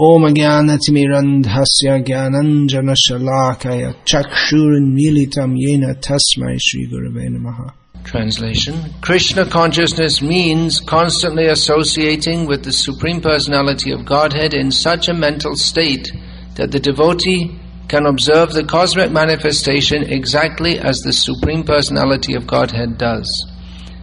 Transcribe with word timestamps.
ॐ 0.00 0.26
ज्ञानतिमिरन्धस्य 0.34 1.98
ज्ञानञ्जनशलाकय 2.08 3.82
चक्षुरुन्मीलितं 4.08 5.50
येन 5.62 5.84
तस्मै 6.06 6.56
श्रीगुरवे 6.66 7.28
नमः 7.34 7.58
Translation 8.04 8.74
Krishna 9.00 9.44
consciousness 9.46 10.20
means 10.22 10.80
constantly 10.80 11.46
associating 11.46 12.46
with 12.46 12.64
the 12.64 12.72
Supreme 12.72 13.20
Personality 13.20 13.92
of 13.92 14.04
Godhead 14.04 14.54
in 14.54 14.70
such 14.70 15.08
a 15.08 15.14
mental 15.14 15.56
state 15.56 16.10
that 16.56 16.72
the 16.72 16.80
devotee 16.80 17.60
can 17.88 18.06
observe 18.06 18.52
the 18.52 18.64
cosmic 18.64 19.12
manifestation 19.12 20.04
exactly 20.04 20.78
as 20.78 21.00
the 21.00 21.12
Supreme 21.12 21.64
Personality 21.64 22.34
of 22.34 22.46
Godhead 22.46 22.98
does. 22.98 23.46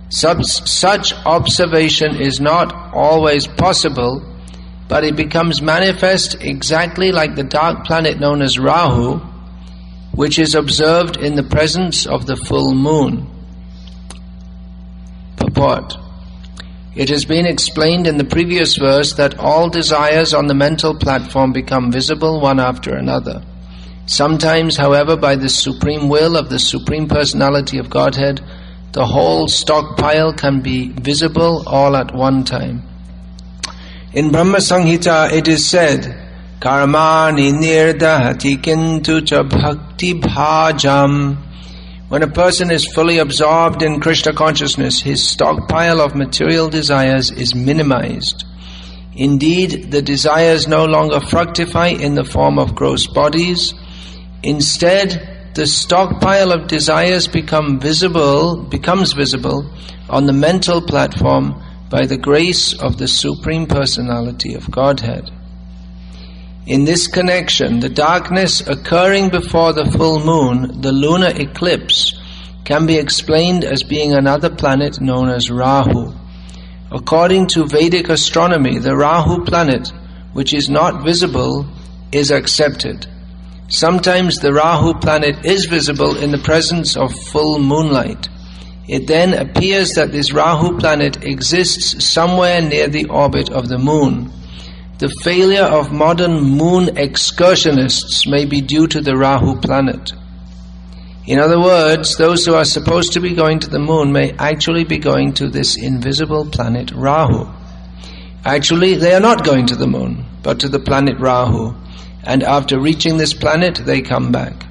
Such, 0.10 0.46
such 0.46 1.14
observation 1.26 2.16
is 2.22 2.40
not 2.40 2.74
always 2.94 3.48
possible 3.48 4.22
but 4.89 5.05
it 5.05 5.17
becomes 5.17 5.63
manifest 5.63 6.37
exactly 6.41 7.11
like 7.11 7.35
the 7.35 7.43
dark 7.43 7.85
planet 7.85 8.21
known 8.21 8.43
as 8.43 8.59
Rahu, 8.59 9.19
which 10.13 10.39
is 10.39 10.55
observed 10.55 11.17
in 11.17 11.35
the 11.35 11.43
presence 11.43 12.07
of 12.07 12.27
the 12.27 12.37
full 12.37 12.75
moon. 12.75 13.27
Purport 15.37 15.97
It 16.95 17.09
has 17.09 17.25
been 17.25 17.47
explained 17.47 18.07
in 18.07 18.19
the 18.19 18.25
previous 18.25 18.77
verse 18.77 19.15
that 19.15 19.39
all 19.39 19.69
desires 19.69 20.33
on 20.35 20.47
the 20.47 20.55
mental 20.55 20.95
platform 20.95 21.53
become 21.53 21.91
visible 21.91 22.41
one 22.41 22.61
after 22.61 22.95
another. 22.95 23.43
Sometimes, 24.07 24.77
however, 24.77 25.17
by 25.17 25.35
the 25.35 25.49
supreme 25.49 26.09
will 26.09 26.37
of 26.37 26.51
the 26.51 26.59
Supreme 26.59 27.09
Personality 27.09 27.79
of 27.79 27.89
Godhead, 27.89 28.41
the 28.93 29.07
whole 29.07 29.49
stockpile 29.49 30.33
can 30.33 30.61
be 30.61 30.91
visible 30.91 31.65
all 31.67 31.97
at 31.97 32.15
one 32.15 32.45
time. 32.45 32.83
In 34.15 34.31
Brahma 34.31 34.59
Samhita 34.59 35.33
it 35.33 35.49
is 35.49 35.69
said, 35.69 36.03
Karmani 36.61 37.51
nirdahati 37.51 38.59
kintu 38.63 39.27
cha 39.27 39.43
bhakti 39.43 40.15
bhajam. 40.15 41.37
When 42.11 42.23
a 42.23 42.29
person 42.29 42.71
is 42.71 42.87
fully 42.87 43.19
absorbed 43.19 43.83
in 43.83 43.99
Krishna 43.99 44.33
consciousness, 44.33 45.01
his 45.01 45.29
stockpile 45.29 46.01
of 46.01 46.15
material 46.15 46.69
desires 46.71 47.33
is 47.33 47.57
minimized. 47.57 48.45
Indeed, 49.17 49.91
the 49.91 50.01
desires 50.01 50.69
no 50.69 50.85
longer 50.85 51.19
fructify 51.19 51.89
in 51.89 52.15
the 52.15 52.23
form 52.25 52.61
of 52.61 52.77
gross 52.77 53.09
bodies. 53.09 53.75
Instead, 54.45 55.51
the 55.55 55.67
stockpile 55.67 56.53
of 56.53 56.69
desires 56.69 57.27
become 57.27 57.81
visible, 57.81 58.63
becomes 58.63 59.13
visible 59.13 59.69
on 60.09 60.27
the 60.27 60.33
mental 60.33 60.81
platform 60.81 61.61
by 61.91 62.07
the 62.07 62.17
grace 62.17 62.73
of 62.73 62.99
the 62.99 63.09
Supreme 63.09 63.67
Personality 63.67 64.55
of 64.55 64.71
Godhead. 64.71 65.31
In 66.67 66.85
this 66.85 67.07
connection, 67.07 67.81
the 67.81 67.91
darkness 67.91 68.67
occurring 68.67 69.29
before 69.29 69.73
the 69.75 69.91
full 69.91 70.25
moon, 70.25 70.81
the 70.81 70.93
lunar 70.93 71.33
eclipse, 71.35 72.19
can 72.65 72.87
be 72.87 72.97
explained 72.97 73.65
as 73.65 73.83
being 73.83 74.15
another 74.15 74.49
planet 74.49 75.01
known 75.01 75.29
as 75.29 75.51
Rahu. 75.51 76.15
According 76.91 77.49
to 77.49 77.67
Vedic 77.67 78.09
astronomy, 78.09 78.79
the 78.79 78.97
Rahu 78.97 79.45
planet, 79.45 79.93
which 80.33 80.55
is 80.55 80.71
not 80.71 81.05
visible, 81.05 81.67
is 82.13 82.31
accepted. 82.31 83.07
Sometimes 83.69 84.39
the 84.39 84.53
Rahu 84.53 84.95
planet 85.01 85.45
is 85.45 85.67
visible 85.67 86.17
in 86.17 86.31
the 86.31 86.39
presence 86.39 86.97
of 86.97 87.15
full 87.15 87.59
moonlight. 87.59 88.29
It 88.87 89.07
then 89.07 89.33
appears 89.33 89.93
that 89.93 90.13
this 90.13 90.33
Rahu 90.33 90.79
planet 90.79 91.25
exists 91.25 92.05
somewhere 92.05 92.61
near 92.61 92.89
the 92.89 93.09
orbit 93.09 93.51
of 93.51 93.69
the 93.69 93.79
moon. 93.79 94.31
The 94.99 95.09
failure 95.23 95.65
of 95.65 95.91
modern 95.91 96.41
moon 96.41 96.97
excursionists 96.97 98.31
may 98.31 98.45
be 98.45 98.61
due 98.61 98.87
to 98.89 99.01
the 99.01 99.17
Rahu 99.17 99.61
planet. 99.61 100.13
In 101.27 101.39
other 101.39 101.59
words, 101.59 102.17
those 102.17 102.45
who 102.45 102.55
are 102.55 102.67
supposed 102.67 103.15
to 103.15 103.21
be 103.21 103.35
going 103.35 103.59
to 103.61 103.71
the 103.71 103.79
moon 103.79 104.13
may 104.13 104.33
actually 104.33 104.85
be 104.85 104.99
going 104.99 105.33
to 105.35 105.49
this 105.49 105.77
invisible 105.77 106.45
planet 106.45 106.93
Rahu. 106.93 107.51
Actually, 108.45 108.97
they 108.97 109.15
are 109.15 109.21
not 109.21 109.45
going 109.45 109.67
to 109.67 109.77
the 109.77 109.87
moon, 109.87 110.27
but 110.43 110.61
to 110.61 110.69
the 110.69 110.79
planet 110.79 111.19
Rahu. 111.19 111.75
And 112.23 112.43
after 112.43 112.79
reaching 112.79 113.17
this 113.17 113.33
planet, 113.33 113.77
they 113.77 114.03
come 114.03 114.31
back. 114.31 114.67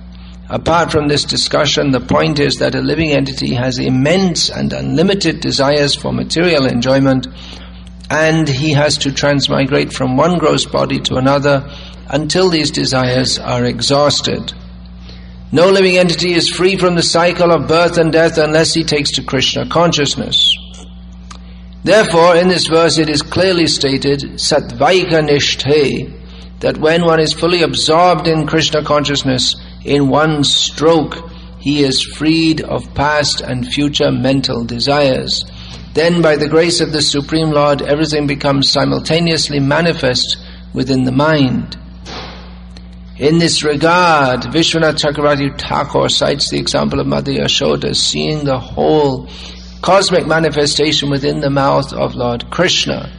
Apart 0.53 0.91
from 0.91 1.07
this 1.07 1.23
discussion, 1.25 1.89
the 1.89 1.99
point 1.99 2.37
is 2.37 2.57
that 2.57 2.75
a 2.75 2.79
living 2.79 3.09
entity 3.09 3.55
has 3.55 3.79
immense 3.79 4.51
and 4.51 4.71
unlimited 4.71 5.39
desires 5.39 5.95
for 5.95 6.13
material 6.13 6.67
enjoyment, 6.67 7.25
and 8.07 8.47
he 8.47 8.73
has 8.73 8.99
to 8.99 9.11
transmigrate 9.11 9.91
from 9.91 10.15
one 10.15 10.37
gross 10.37 10.63
body 10.63 10.99
to 10.99 11.15
another 11.15 11.67
until 12.07 12.49
these 12.49 12.69
desires 12.69 13.39
are 13.39 13.65
exhausted. 13.65 14.53
No 15.51 15.71
living 15.71 15.97
entity 15.97 16.33
is 16.33 16.51
free 16.51 16.77
from 16.77 16.93
the 16.93 17.01
cycle 17.01 17.51
of 17.51 17.67
birth 17.67 17.97
and 17.97 18.13
death 18.13 18.37
unless 18.37 18.75
he 18.75 18.83
takes 18.83 19.13
to 19.13 19.23
Krishna 19.23 19.67
consciousness. 19.67 20.55
Therefore, 21.83 22.35
in 22.35 22.47
this 22.47 22.67
verse 22.67 22.99
it 22.99 23.09
is 23.09 23.23
clearly 23.23 23.65
stated, 23.65 24.19
Satvaika 24.37 25.27
Nishthe, 25.27 26.13
that 26.59 26.77
when 26.77 27.05
one 27.05 27.19
is 27.19 27.33
fully 27.33 27.63
absorbed 27.63 28.27
in 28.27 28.45
Krishna 28.45 28.83
consciousness, 28.83 29.55
in 29.85 30.09
one 30.09 30.43
stroke, 30.43 31.29
he 31.59 31.83
is 31.83 32.01
freed 32.01 32.61
of 32.61 32.93
past 32.93 33.41
and 33.41 33.67
future 33.67 34.11
mental 34.11 34.63
desires. 34.65 35.45
Then, 35.93 36.21
by 36.21 36.37
the 36.37 36.49
grace 36.49 36.81
of 36.81 36.91
the 36.91 37.01
Supreme 37.01 37.51
Lord, 37.51 37.81
everything 37.81 38.27
becomes 38.27 38.69
simultaneously 38.69 39.59
manifest 39.59 40.37
within 40.73 41.03
the 41.03 41.11
mind. 41.11 41.77
In 43.17 43.37
this 43.37 43.63
regard, 43.63 44.41
Vishwanath 44.41 44.99
Chakravarti 44.99 45.59
Thakur 45.59 46.09
cites 46.09 46.49
the 46.49 46.57
example 46.57 46.99
of 46.99 47.07
Mother 47.07 47.31
Yashoda 47.31 47.95
seeing 47.95 48.43
the 48.43 48.59
whole 48.59 49.29
cosmic 49.83 50.25
manifestation 50.25 51.11
within 51.11 51.39
the 51.39 51.49
mouth 51.49 51.93
of 51.93 52.15
Lord 52.15 52.49
Krishna. 52.49 53.11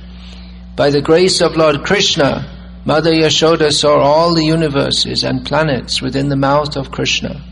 By 0.75 0.91
the 0.91 1.01
grace 1.01 1.41
of 1.41 1.57
Lord 1.57 1.85
Krishna, 1.85 2.54
Mother 2.87 3.13
Yashoda 3.13 3.73
saw 3.73 3.99
all 3.99 4.35
the 4.35 4.45
universes 4.45 5.25
and 5.25 5.47
planets 5.47 6.03
within 6.03 6.29
the 6.29 6.37
mouth 6.37 6.77
of 6.77 6.91
Krishna. 6.91 7.43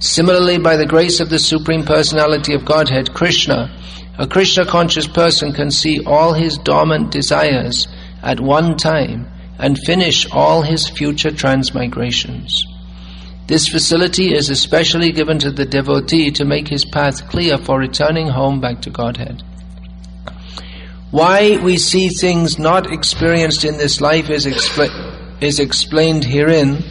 Similarly, 0.00 0.58
by 0.58 0.76
the 0.76 0.86
grace 0.86 1.20
of 1.20 1.30
the 1.30 1.38
Supreme 1.38 1.84
Personality 1.84 2.54
of 2.54 2.64
Godhead, 2.64 3.14
Krishna, 3.14 3.70
a 4.18 4.26
Krishna 4.26 4.66
conscious 4.66 5.06
person 5.06 5.52
can 5.52 5.70
see 5.70 6.04
all 6.04 6.32
his 6.32 6.58
dormant 6.58 7.12
desires 7.12 7.86
at 8.20 8.40
one 8.40 8.76
time 8.76 9.28
and 9.58 9.78
finish 9.78 10.28
all 10.32 10.62
his 10.62 10.88
future 10.88 11.30
transmigrations. 11.30 12.50
This 13.46 13.68
facility 13.68 14.34
is 14.34 14.50
especially 14.50 15.12
given 15.12 15.38
to 15.38 15.52
the 15.52 15.66
devotee 15.66 16.32
to 16.32 16.44
make 16.44 16.66
his 16.66 16.84
path 16.84 17.28
clear 17.28 17.58
for 17.58 17.78
returning 17.78 18.26
home 18.26 18.60
back 18.60 18.82
to 18.82 18.90
Godhead. 18.90 19.40
Why 21.10 21.58
we 21.62 21.78
see 21.78 22.10
things 22.10 22.58
not 22.58 22.92
experienced 22.92 23.64
in 23.64 23.78
this 23.78 24.02
life 24.02 24.28
is, 24.28 24.44
expl- 24.44 25.42
is 25.42 25.58
explained 25.58 26.22
herein. 26.22 26.84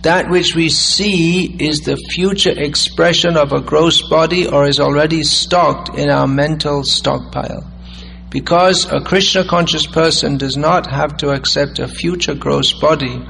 That 0.00 0.30
which 0.30 0.54
we 0.54 0.70
see 0.70 1.44
is 1.44 1.80
the 1.80 1.98
future 1.98 2.58
expression 2.58 3.36
of 3.36 3.52
a 3.52 3.60
gross 3.60 4.08
body 4.08 4.48
or 4.48 4.64
is 4.64 4.80
already 4.80 5.22
stocked 5.22 5.90
in 5.98 6.08
our 6.08 6.26
mental 6.26 6.82
stockpile. 6.82 7.70
Because 8.30 8.90
a 8.90 9.02
Krishna 9.02 9.44
conscious 9.44 9.86
person 9.86 10.38
does 10.38 10.56
not 10.56 10.86
have 10.86 11.18
to 11.18 11.28
accept 11.28 11.78
a 11.78 11.86
future 11.86 12.34
gross 12.34 12.72
body, 12.72 13.22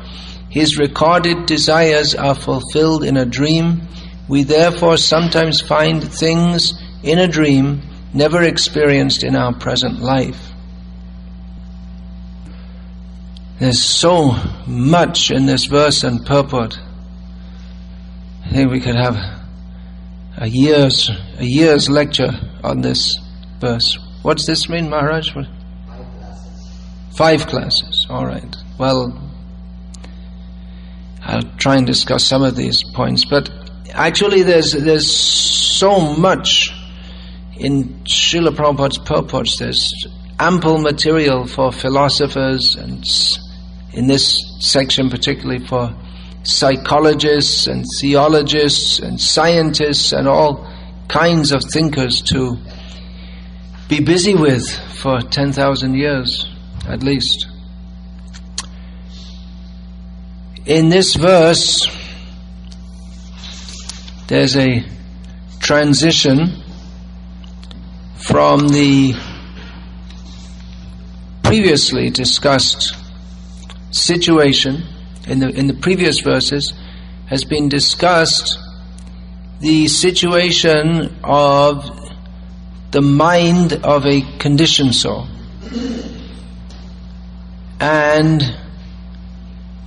his 0.48 0.78
recorded 0.78 1.46
desires 1.46 2.14
are 2.14 2.36
fulfilled 2.36 3.02
in 3.02 3.16
a 3.16 3.26
dream. 3.26 3.88
We 4.28 4.44
therefore 4.44 4.98
sometimes 4.98 5.60
find 5.60 6.00
things 6.00 6.80
in 7.02 7.18
a 7.18 7.26
dream 7.26 7.82
never 8.12 8.42
experienced 8.42 9.22
in 9.24 9.36
our 9.36 9.54
present 9.54 10.00
life. 10.00 10.52
There's 13.58 13.82
so 13.82 14.32
much 14.66 15.30
in 15.30 15.46
this 15.46 15.66
verse 15.66 16.02
and 16.02 16.26
purport. 16.26 16.78
I 18.44 18.48
think 18.48 18.70
we 18.70 18.80
could 18.80 18.96
have 18.96 19.16
a 20.36 20.48
year's 20.48 21.10
a 21.38 21.44
year's 21.44 21.88
lecture 21.88 22.32
on 22.64 22.80
this 22.80 23.18
verse. 23.60 23.96
What's 24.22 24.46
this 24.46 24.68
mean, 24.68 24.90
Maharaj? 24.90 25.32
Five 25.32 25.46
classes. 25.86 26.80
Five 27.16 27.46
classes. 27.46 28.06
All 28.10 28.26
right. 28.26 28.56
Well, 28.78 29.30
I'll 31.22 31.42
try 31.56 31.76
and 31.76 31.86
discuss 31.86 32.24
some 32.24 32.42
of 32.42 32.56
these 32.56 32.82
points, 32.82 33.24
but 33.24 33.48
actually, 33.92 34.42
there's 34.42 34.72
there's 34.72 35.08
so 35.14 36.00
much 36.16 36.72
in 37.56 37.84
Srila 38.04 38.54
Prabhupada's 38.54 38.98
purports, 38.98 39.58
there's 39.58 40.06
ample 40.38 40.78
material 40.78 41.46
for 41.46 41.70
philosophers 41.70 42.76
and 42.76 43.04
in 43.92 44.06
this 44.06 44.42
section 44.60 45.10
particularly 45.10 45.64
for 45.66 45.94
psychologists 46.42 47.66
and 47.66 47.84
theologists 48.00 48.98
and 48.98 49.20
scientists 49.20 50.12
and 50.12 50.26
all 50.26 50.66
kinds 51.08 51.52
of 51.52 51.62
thinkers 51.64 52.22
to 52.22 52.56
be 53.88 54.00
busy 54.00 54.34
with 54.34 54.68
for 54.94 55.20
10,000 55.20 55.94
years 55.94 56.48
at 56.88 57.02
least. 57.02 57.46
in 60.66 60.88
this 60.88 61.14
verse, 61.14 61.88
there's 64.28 64.56
a 64.56 64.84
transition 65.60 66.61
from 68.22 68.68
the 68.68 69.14
previously 71.42 72.08
discussed 72.08 72.94
situation 73.90 74.84
in 75.26 75.40
the 75.40 75.48
in 75.48 75.66
the 75.66 75.74
previous 75.74 76.20
verses 76.20 76.72
has 77.26 77.44
been 77.44 77.68
discussed 77.68 78.58
the 79.60 79.88
situation 79.88 81.18
of 81.24 81.84
the 82.92 83.02
mind 83.02 83.72
of 83.84 84.06
a 84.06 84.20
conditioned 84.38 84.94
soul. 84.94 85.26
And 87.80 88.42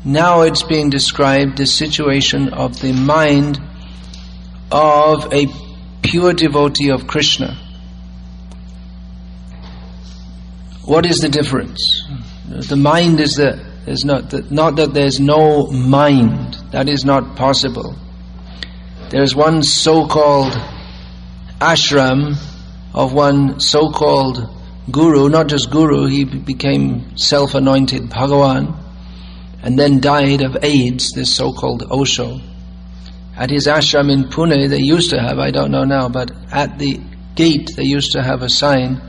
now 0.03 0.41
it's 0.41 0.63
being 0.63 0.89
described 0.89 1.57
the 1.57 1.65
situation 1.65 2.49
of 2.49 2.81
the 2.81 2.91
mind 2.91 3.59
of 4.71 5.33
a 5.33 5.47
pure 6.01 6.33
devotee 6.33 6.89
of 6.89 7.07
Krishna. 7.07 7.64
What 10.85 11.05
is 11.05 11.19
the 11.19 11.29
difference? 11.29 12.03
The 12.47 12.75
mind 12.75 13.19
is 13.19 13.35
that 13.37 13.59
there's 13.85 14.05
not 14.05 14.29
that, 14.29 14.51
not 14.51 14.75
that 14.75 14.93
there's 14.93 15.19
no 15.19 15.67
mind. 15.67 16.57
That 16.71 16.87
is 16.87 17.03
not 17.03 17.35
possible. 17.35 17.95
There's 19.09 19.35
one 19.35 19.63
so-called 19.63 20.53
ashram 21.59 22.37
of 22.93 23.13
one 23.13 23.59
so-called 23.59 24.49
guru, 24.91 25.29
not 25.29 25.47
just 25.47 25.71
guru, 25.71 26.05
he 26.05 26.23
became 26.23 27.17
self-anointed 27.17 28.03
Bhagawan 28.03 28.77
and 29.63 29.79
then 29.79 29.99
died 29.99 30.43
of 30.43 30.63
AIDS, 30.63 31.13
this 31.13 31.33
so-called 31.33 31.83
Osho. 31.89 32.39
At 33.35 33.49
his 33.49 33.65
ashram 33.65 34.11
in 34.11 34.25
Pune, 34.25 34.69
they 34.69 34.79
used 34.79 35.09
to 35.09 35.19
have, 35.19 35.39
I 35.39 35.49
don't 35.49 35.71
know 35.71 35.83
now, 35.83 36.09
but 36.09 36.31
at 36.51 36.77
the 36.77 36.99
gate 37.33 37.71
they 37.75 37.83
used 37.83 38.11
to 38.11 38.21
have 38.21 38.43
a 38.43 38.49
sign, 38.49 39.01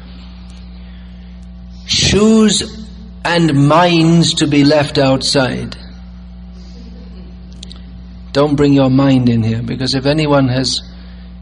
shoes 2.06 2.86
and 3.24 3.68
minds 3.68 4.34
to 4.34 4.46
be 4.46 4.64
left 4.64 4.98
outside. 4.98 5.76
Don't 8.32 8.54
bring 8.54 8.72
your 8.72 8.90
mind 8.90 9.28
in 9.28 9.42
here, 9.42 9.62
because 9.62 9.94
if 9.94 10.06
anyone 10.06 10.48
has 10.48 10.80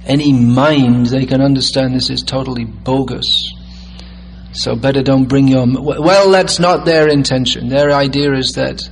any 0.06 0.32
mind, 0.32 1.06
they 1.06 1.26
can 1.26 1.40
understand 1.40 1.94
this 1.94 2.08
is 2.08 2.22
totally 2.22 2.64
bogus. 2.64 3.52
So 4.52 4.76
better 4.76 5.02
don't 5.02 5.24
bring 5.24 5.48
your. 5.48 5.66
Well, 5.66 6.30
that's 6.30 6.60
not 6.60 6.84
their 6.84 7.08
intention. 7.08 7.68
Their 7.68 7.90
idea 7.90 8.32
is 8.34 8.52
that. 8.52 8.88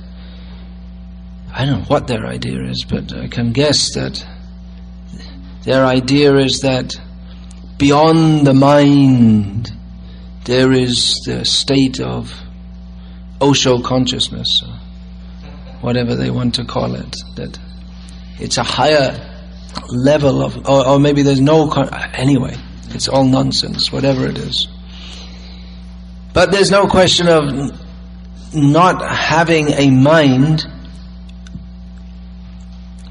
I 1.55 1.65
don't 1.65 1.81
know 1.81 1.85
what 1.85 2.07
their 2.07 2.25
idea 2.25 2.63
is, 2.63 2.83
but 2.83 3.13
I 3.15 3.27
can 3.27 3.53
guess 3.53 3.93
that 3.93 4.25
their 5.63 5.85
idea 5.85 6.35
is 6.35 6.61
that 6.61 6.95
beyond 7.77 8.45
the 8.45 8.53
mind 8.53 9.71
there 10.45 10.71
is 10.73 11.21
the 11.25 11.45
state 11.45 11.99
of 11.99 12.33
Osho 13.41 13.81
consciousness, 13.81 14.63
uh, 14.65 14.79
whatever 15.81 16.15
they 16.15 16.29
want 16.29 16.55
to 16.55 16.65
call 16.65 16.95
it. 16.95 17.17
That 17.35 17.57
it's 18.39 18.57
a 18.57 18.63
higher 18.63 19.29
level 19.89 20.43
of, 20.43 20.57
or, 20.67 20.87
or 20.87 20.99
maybe 20.99 21.21
there's 21.21 21.41
no, 21.41 21.71
anyway, 22.13 22.55
it's 22.89 23.07
all 23.07 23.25
nonsense, 23.25 23.91
whatever 23.91 24.27
it 24.27 24.37
is. 24.37 24.67
But 26.33 26.51
there's 26.51 26.71
no 26.71 26.87
question 26.87 27.27
of 27.27 27.79
not 28.53 29.01
having 29.07 29.69
a 29.69 29.89
mind, 29.89 30.65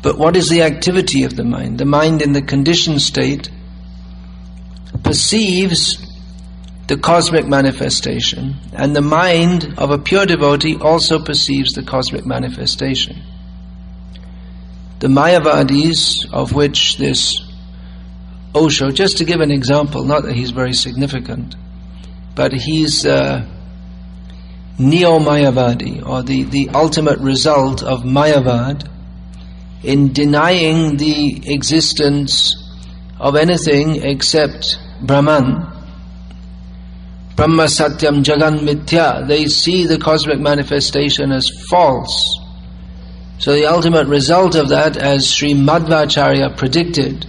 but 0.02 0.18
what 0.18 0.36
is 0.36 0.48
the 0.48 0.62
activity 0.62 1.24
of 1.24 1.36
the 1.36 1.44
mind? 1.44 1.78
The 1.78 1.84
mind 1.84 2.20
in 2.20 2.32
the 2.32 2.42
conditioned 2.42 3.00
state 3.00 3.50
perceives 5.02 6.11
the 6.92 6.98
cosmic 6.98 7.46
manifestation, 7.46 8.54
and 8.74 8.94
the 8.94 9.00
mind 9.00 9.76
of 9.78 9.90
a 9.90 9.96
pure 9.96 10.26
devotee 10.26 10.76
also 10.78 11.18
perceives 11.18 11.72
the 11.72 11.82
cosmic 11.82 12.26
manifestation. 12.26 13.16
The 14.98 15.06
Mayavadis, 15.08 16.30
of 16.30 16.52
which 16.52 16.98
this 16.98 17.50
Osho, 18.54 18.90
just 18.90 19.16
to 19.16 19.24
give 19.24 19.40
an 19.40 19.50
example, 19.50 20.04
not 20.04 20.24
that 20.24 20.34
he's 20.34 20.50
very 20.50 20.74
significant, 20.74 21.54
but 22.34 22.52
he's 22.52 23.06
uh, 23.06 23.42
Neo 24.78 25.18
Mayavadi, 25.18 26.06
or 26.06 26.22
the, 26.22 26.42
the 26.42 26.68
ultimate 26.74 27.20
result 27.20 27.82
of 27.82 28.02
Mayavad 28.02 28.86
in 29.82 30.12
denying 30.12 30.98
the 30.98 31.54
existence 31.54 32.54
of 33.18 33.34
anything 33.34 34.02
except 34.02 34.76
Brahman. 35.00 35.72
Brahma 37.42 37.64
Satyam 37.64 38.22
Jagan 38.22 38.60
Mithya, 38.60 39.26
they 39.26 39.46
see 39.46 39.86
the 39.86 39.98
cosmic 39.98 40.38
manifestation 40.38 41.32
as 41.32 41.50
false 41.68 42.38
so 43.42 43.54
the 43.54 43.66
ultimate 43.66 44.06
result 44.06 44.54
of 44.54 44.68
that, 44.68 44.96
as 44.96 45.28
Sri 45.28 45.52
Madhvacharya 45.52 46.56
predicted, 46.56 47.26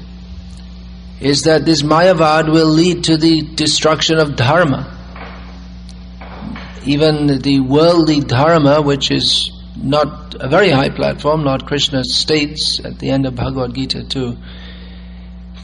is 1.20 1.42
that 1.42 1.66
this 1.66 1.82
Mayavad 1.82 2.54
will 2.54 2.68
lead 2.68 3.06
to 3.06 3.18
the 3.18 3.42
destruction 3.42 4.20
of 4.20 4.36
Dharma. 4.36 4.96
Even 6.86 7.40
the 7.42 7.62
worldly 7.62 8.20
Dharma, 8.20 8.84
which 8.84 9.10
is 9.10 9.52
not 9.76 10.36
a 10.40 10.48
very 10.48 10.70
high 10.70 10.90
platform, 10.90 11.46
Lord 11.46 11.66
Krishna 11.66 12.04
states 12.04 12.80
at 12.86 13.00
the 13.00 13.10
end 13.10 13.26
of 13.26 13.34
Bhagavad 13.34 13.74
Gita 13.74 14.04
too, 14.04 14.38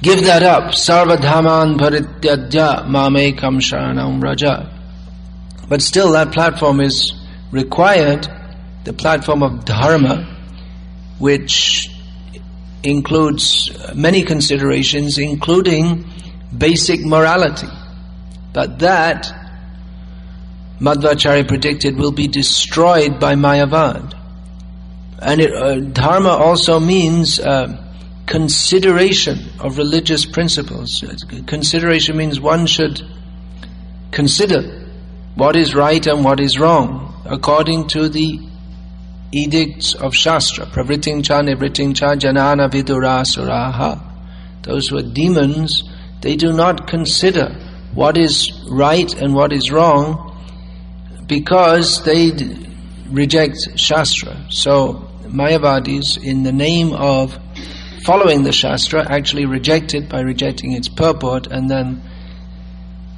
give 0.02 0.24
that 0.26 0.44
up, 0.44 0.74
sarvadhaman 0.74 1.78
parityadya 1.78 2.86
mamekam 2.86 3.60
sharanam 3.60 4.22
raja. 4.22 4.76
But 5.68 5.82
still 5.82 6.14
that 6.14 6.32
platform 6.32 6.80
is 6.80 7.14
required, 7.52 8.28
the 8.86 8.94
platform 8.94 9.44
of 9.44 9.66
Dharma, 9.66 10.26
which 11.20 11.90
includes 12.84 13.70
many 13.94 14.24
considerations, 14.24 15.18
including 15.18 16.06
basic 16.58 17.06
morality. 17.06 17.68
But 18.54 18.80
that, 18.80 19.32
Madhvacharya 20.80 21.48
predicted, 21.48 21.98
will 21.98 22.12
be 22.12 22.28
destroyed 22.28 23.20
by 23.20 23.36
Mayavad. 23.36 24.16
And 25.22 25.42
it, 25.42 25.54
uh, 25.54 25.80
dharma 25.82 26.30
also 26.30 26.80
means 26.80 27.40
uh, 27.40 27.89
consideration 28.30 29.40
of 29.60 29.80
religious 29.80 30.24
principles. 30.24 31.04
Consideration 31.48 32.16
means 32.16 32.40
one 32.40 32.68
should 32.68 33.02
consider 34.12 34.86
what 35.34 35.56
is 35.56 35.74
right 35.74 36.06
and 36.06 36.24
what 36.24 36.40
is 36.40 36.60
wrong 36.60 37.24
according 37.26 37.88
to 37.88 38.08
the 38.08 38.40
edicts 39.32 39.96
of 39.96 40.14
Shastra. 40.14 40.68
Pravriting 40.68 41.26
cha 41.26 41.42
nivriting 41.42 41.96
cha 41.96 42.16
janana 42.16 42.70
vidurasuraha. 42.70 44.00
Those 44.62 44.90
who 44.90 45.00
are 45.00 45.02
demons, 45.02 45.84
they 46.22 46.36
do 46.36 46.54
not 46.54 46.86
consider 46.88 47.56
what 47.96 48.16
is 48.16 48.52
right 48.70 49.12
and 49.20 49.34
what 49.34 49.52
is 49.52 49.72
wrong 49.72 50.38
because 51.26 52.04
they 52.04 52.32
reject 53.10 53.80
Shastra. 53.80 54.46
So 54.52 55.10
Mayavadis, 55.24 56.24
in 56.24 56.44
the 56.44 56.52
name 56.52 56.94
of 56.94 57.38
following 58.04 58.44
the 58.44 58.52
Shastra, 58.52 59.10
actually 59.10 59.46
reject 59.46 59.94
it 59.94 60.10
by 60.10 60.22
rejecting 60.22 60.74
its 60.74 60.88
purport 60.88 61.48
and 61.48 61.70
then 61.70 62.02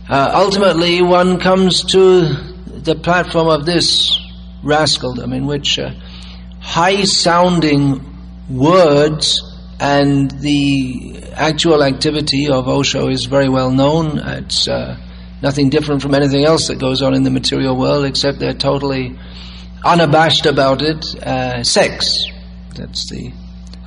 uh, 0.10 0.32
ultimately 0.34 1.02
one 1.02 1.40
comes 1.40 1.84
to 1.84 2.26
the 2.82 2.96
platform 2.96 3.48
of 3.48 3.66
this 3.66 4.20
rascaldom 4.64 5.34
in 5.34 5.46
which 5.46 5.80
uh, 5.80 5.92
high 6.60 7.04
sounding 7.04 8.06
words 8.50 9.42
and 9.80 10.30
the 10.32 11.24
actual 11.34 11.84
activity 11.84 12.50
of 12.50 12.68
Osho 12.68 13.08
is 13.10 13.26
very 13.26 13.50
well 13.50 13.72
known. 13.72 14.20
It's 14.20 14.68
uh, 14.68 14.98
nothing 15.42 15.70
different 15.70 16.02
from 16.02 16.14
anything 16.14 16.46
else 16.46 16.68
that 16.68 16.80
goes 16.80 17.02
on 17.02 17.16
in 17.16 17.24
the 17.24 17.32
material 17.32 17.76
world, 17.76 18.06
except 18.06 18.40
they're 18.40 18.54
totally 18.54 19.18
unabashed 19.84 20.46
about 20.46 20.82
it. 20.82 21.16
Uh, 21.16 21.64
sex. 21.64 22.26
That's 22.76 23.10
the. 23.10 23.34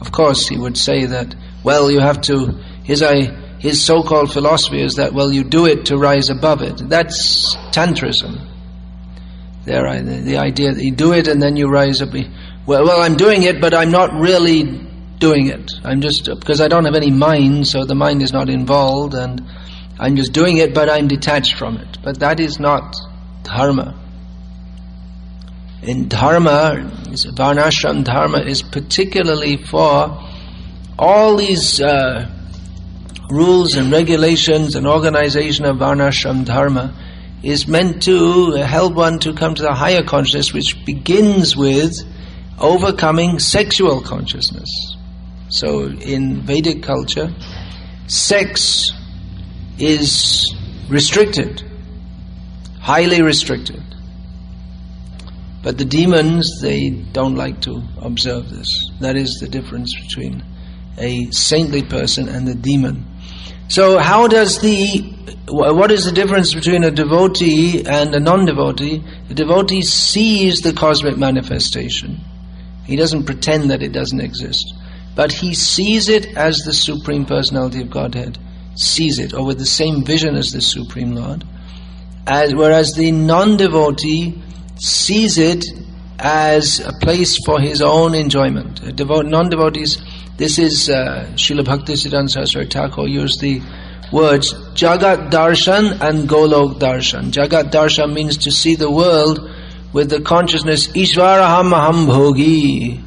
Of 0.04 0.12
course, 0.12 0.48
he 0.48 0.58
would 0.58 0.76
say 0.76 1.06
that. 1.06 1.34
Well, 1.62 1.90
you 1.90 2.00
have 2.00 2.20
to. 2.22 2.60
His 2.82 3.02
his 3.58 3.82
so-called 3.82 4.30
philosophy 4.30 4.82
is 4.82 4.96
that 4.96 5.14
well, 5.14 5.32
you 5.32 5.44
do 5.44 5.64
it 5.64 5.86
to 5.86 5.96
rise 5.96 6.28
above 6.28 6.60
it. 6.60 6.76
That's 6.88 7.56
tantrism 7.72 8.50
there, 9.64 10.02
the, 10.02 10.20
the 10.20 10.36
idea 10.36 10.72
that 10.72 10.82
you 10.82 10.90
do 10.90 11.12
it 11.12 11.28
and 11.28 11.40
then 11.40 11.56
you 11.56 11.68
rise 11.68 12.02
up. 12.02 12.12
Well, 12.12 12.84
well, 12.84 13.00
I'm 13.00 13.16
doing 13.16 13.42
it, 13.44 13.60
but 13.60 13.74
I'm 13.74 13.90
not 13.90 14.12
really 14.12 14.64
doing 15.18 15.46
it. 15.46 15.72
I'm 15.82 16.00
just 16.00 16.26
because 16.26 16.60
I 16.60 16.68
don't 16.68 16.84
have 16.84 16.94
any 16.94 17.10
mind, 17.10 17.66
so 17.66 17.84
the 17.84 17.94
mind 17.94 18.22
is 18.22 18.32
not 18.32 18.48
involved, 18.48 19.14
and 19.14 19.42
I'm 19.98 20.16
just 20.16 20.32
doing 20.32 20.58
it, 20.58 20.74
but 20.74 20.90
I'm 20.90 21.08
detached 21.08 21.56
from 21.56 21.78
it. 21.78 21.98
But 22.02 22.20
that 22.20 22.40
is 22.40 22.58
not 22.58 22.94
dharma. 23.42 23.98
In 25.86 26.08
dharma, 26.08 26.90
varnashram 27.12 28.04
dharma 28.04 28.38
is 28.38 28.62
particularly 28.62 29.56
for 29.56 30.20
all 30.98 31.36
these 31.36 31.80
uh, 31.80 32.30
rules 33.30 33.76
and 33.76 33.92
regulations 33.92 34.74
and 34.76 34.86
organization 34.86 35.64
of 35.64 35.76
varnashram 35.76 36.44
dharma 36.44 36.94
is 37.42 37.68
meant 37.68 38.02
to 38.04 38.52
help 38.52 38.94
one 38.94 39.18
to 39.18 39.34
come 39.34 39.54
to 39.54 39.62
the 39.62 39.74
higher 39.74 40.02
consciousness, 40.02 40.54
which 40.54 40.84
begins 40.86 41.54
with 41.54 41.94
overcoming 42.58 43.38
sexual 43.38 44.00
consciousness. 44.00 44.96
So 45.50 45.88
in 45.88 46.40
Vedic 46.40 46.82
culture, 46.82 47.34
sex 48.06 48.92
is 49.78 50.54
restricted, 50.88 51.62
highly 52.80 53.20
restricted. 53.22 53.83
But 55.64 55.78
the 55.78 55.86
demons, 55.86 56.60
they 56.60 56.90
don't 56.90 57.36
like 57.36 57.62
to 57.62 57.82
observe 58.02 58.50
this. 58.50 58.90
That 59.00 59.16
is 59.16 59.36
the 59.40 59.48
difference 59.48 59.98
between 59.98 60.44
a 60.98 61.30
saintly 61.30 61.82
person 61.82 62.28
and 62.28 62.46
the 62.46 62.54
demon. 62.54 63.06
So 63.68 63.98
how 63.98 64.28
does 64.28 64.60
the 64.60 65.12
what 65.48 65.90
is 65.90 66.04
the 66.04 66.12
difference 66.12 66.54
between 66.54 66.84
a 66.84 66.90
devotee 66.90 67.84
and 67.86 68.14
a 68.14 68.20
non-devotee? 68.20 69.02
The 69.28 69.34
devotee 69.34 69.80
sees 69.80 70.60
the 70.60 70.74
cosmic 70.74 71.16
manifestation. 71.16 72.20
He 72.84 72.96
doesn't 72.96 73.24
pretend 73.24 73.70
that 73.70 73.82
it 73.82 73.92
doesn't 73.92 74.20
exist. 74.20 74.74
But 75.14 75.32
he 75.32 75.54
sees 75.54 76.10
it 76.10 76.36
as 76.36 76.58
the 76.58 76.74
Supreme 76.74 77.24
Personality 77.24 77.80
of 77.80 77.90
Godhead 77.90 78.38
sees 78.74 79.18
it, 79.18 79.32
or 79.32 79.46
with 79.46 79.58
the 79.58 79.66
same 79.66 80.04
vision 80.04 80.34
as 80.34 80.50
the 80.50 80.60
Supreme 80.60 81.14
Lord. 81.14 81.44
As, 82.26 82.54
whereas 82.54 82.94
the 82.94 83.12
non-devotee 83.12 84.42
sees 84.76 85.38
it 85.38 85.64
as 86.18 86.80
a 86.80 86.92
place 87.00 87.36
for 87.44 87.60
his 87.60 87.82
own 87.82 88.14
enjoyment. 88.14 88.80
non-devotees 88.98 89.98
this 90.36 90.58
is 90.58 90.90
uh, 90.90 91.30
Srila 91.34 91.64
Bhaktisiddhanta 91.64 92.28
Saraswati 92.28 92.68
Thakur 92.68 93.06
used 93.06 93.40
the 93.40 93.62
words 94.10 94.52
Jagat 94.74 95.30
Darshan 95.30 96.00
and 96.00 96.28
Golok 96.28 96.80
Darshan. 96.80 97.30
Jagat 97.30 97.70
Darshan 97.70 98.12
means 98.12 98.38
to 98.38 98.50
see 98.50 98.74
the 98.74 98.90
world 98.90 99.48
with 99.92 100.10
the 100.10 100.20
consciousness 100.20 100.88
Ishvaraham 100.88 101.70
Aham 101.70 102.06
Bhogi. 102.08 103.00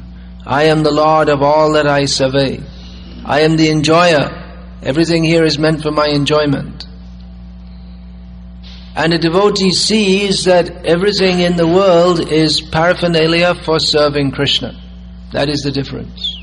I 0.46 0.64
am 0.64 0.82
the 0.82 0.90
Lord 0.90 1.28
of 1.28 1.42
all 1.42 1.74
that 1.74 1.86
I 1.86 2.06
survey. 2.06 2.62
I 3.26 3.40
am 3.40 3.56
the 3.56 3.68
enjoyer. 3.68 4.78
Everything 4.82 5.22
here 5.22 5.44
is 5.44 5.58
meant 5.58 5.82
for 5.82 5.90
my 5.90 6.06
enjoyment. 6.06 6.87
And 8.98 9.14
a 9.14 9.18
devotee 9.18 9.70
sees 9.72 10.44
that 10.44 10.84
everything 10.84 11.40
in 11.40 11.56
the 11.56 11.66
world 11.66 12.30
is 12.30 12.60
paraphernalia 12.60 13.54
for 13.64 13.78
serving 13.78 14.32
Krishna. 14.32 14.78
That 15.32 15.48
is 15.48 15.62
the 15.62 15.70
difference 15.70 16.38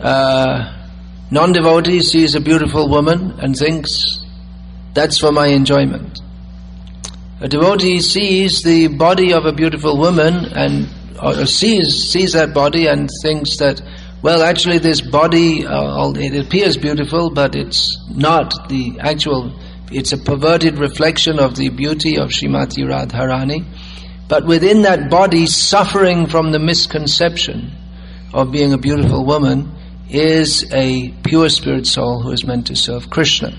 uh, 0.00 0.74
non-devotee 1.30 2.00
sees 2.00 2.34
a 2.34 2.40
beautiful 2.40 2.88
woman 2.88 3.38
and 3.40 3.56
thinks, 3.56 4.24
that's 4.94 5.18
for 5.18 5.32
my 5.32 5.48
enjoyment. 5.48 6.20
A 7.40 7.48
devotee 7.48 8.00
sees 8.00 8.62
the 8.62 8.88
body 8.88 9.32
of 9.32 9.44
a 9.44 9.52
beautiful 9.52 9.96
woman 9.96 10.46
and 10.46 10.88
or 11.22 11.46
sees 11.46 12.10
sees 12.10 12.32
that 12.32 12.54
body 12.54 12.86
and 12.86 13.08
thinks 13.22 13.56
that, 13.56 13.80
well, 14.22 14.42
actually, 14.42 14.78
this 14.78 15.00
body 15.00 15.66
uh, 15.66 16.12
it 16.14 16.46
appears 16.46 16.76
beautiful, 16.76 17.30
but 17.30 17.54
it's 17.54 17.96
not 18.10 18.68
the 18.68 18.98
actual. 19.00 19.52
It's 19.90 20.12
a 20.12 20.18
perverted 20.18 20.78
reflection 20.78 21.38
of 21.38 21.56
the 21.56 21.70
beauty 21.70 22.18
of 22.18 22.28
Srimati 22.28 22.84
Radharani. 22.84 23.64
But 24.28 24.44
within 24.44 24.82
that 24.82 25.08
body, 25.08 25.46
suffering 25.46 26.26
from 26.26 26.52
the 26.52 26.58
misconception 26.58 27.72
of 28.34 28.52
being 28.52 28.74
a 28.74 28.78
beautiful 28.78 29.24
woman, 29.24 29.74
is 30.10 30.70
a 30.72 31.10
pure 31.24 31.48
spirit 31.48 31.86
soul 31.86 32.22
who 32.22 32.32
is 32.32 32.44
meant 32.44 32.66
to 32.66 32.76
serve 32.76 33.08
Krishna. 33.08 33.56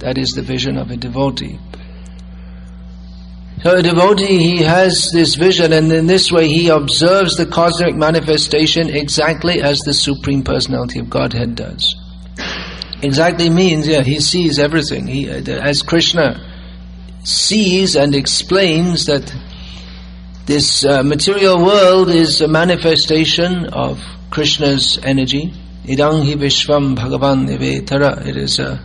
That 0.00 0.18
is 0.18 0.32
the 0.32 0.42
vision 0.42 0.76
of 0.76 0.90
a 0.90 0.96
devotee. 0.96 1.58
So 3.62 3.76
a 3.76 3.82
devotee, 3.82 4.38
he 4.38 4.62
has 4.62 5.10
this 5.12 5.34
vision 5.34 5.72
and 5.72 5.90
in 5.90 6.06
this 6.06 6.30
way 6.30 6.46
he 6.46 6.68
observes 6.68 7.36
the 7.36 7.46
cosmic 7.46 7.96
manifestation 7.96 8.88
exactly 8.88 9.60
as 9.60 9.80
the 9.80 9.94
Supreme 9.94 10.44
Personality 10.44 11.00
of 11.00 11.10
Godhead 11.10 11.56
does. 11.56 11.96
Exactly 13.00 13.48
means, 13.48 13.86
yeah, 13.86 14.02
he 14.02 14.18
sees 14.20 14.58
everything. 14.58 15.06
He, 15.06 15.28
as 15.28 15.82
Krishna 15.82 16.44
sees 17.22 17.94
and 17.94 18.14
explains 18.14 19.06
that 19.06 19.32
this 20.46 20.84
uh, 20.84 21.02
material 21.02 21.64
world 21.64 22.08
is 22.08 22.40
a 22.40 22.48
manifestation 22.48 23.66
of 23.66 24.02
Krishna's 24.30 24.98
energy. 25.02 25.52
Idang 25.84 26.24
hi 26.24 26.34
vishvam 26.34 26.96
bhagavan 26.96 27.46
nivetara. 27.46 28.26
It 28.26 28.36
is 28.36 28.58
a, 28.58 28.82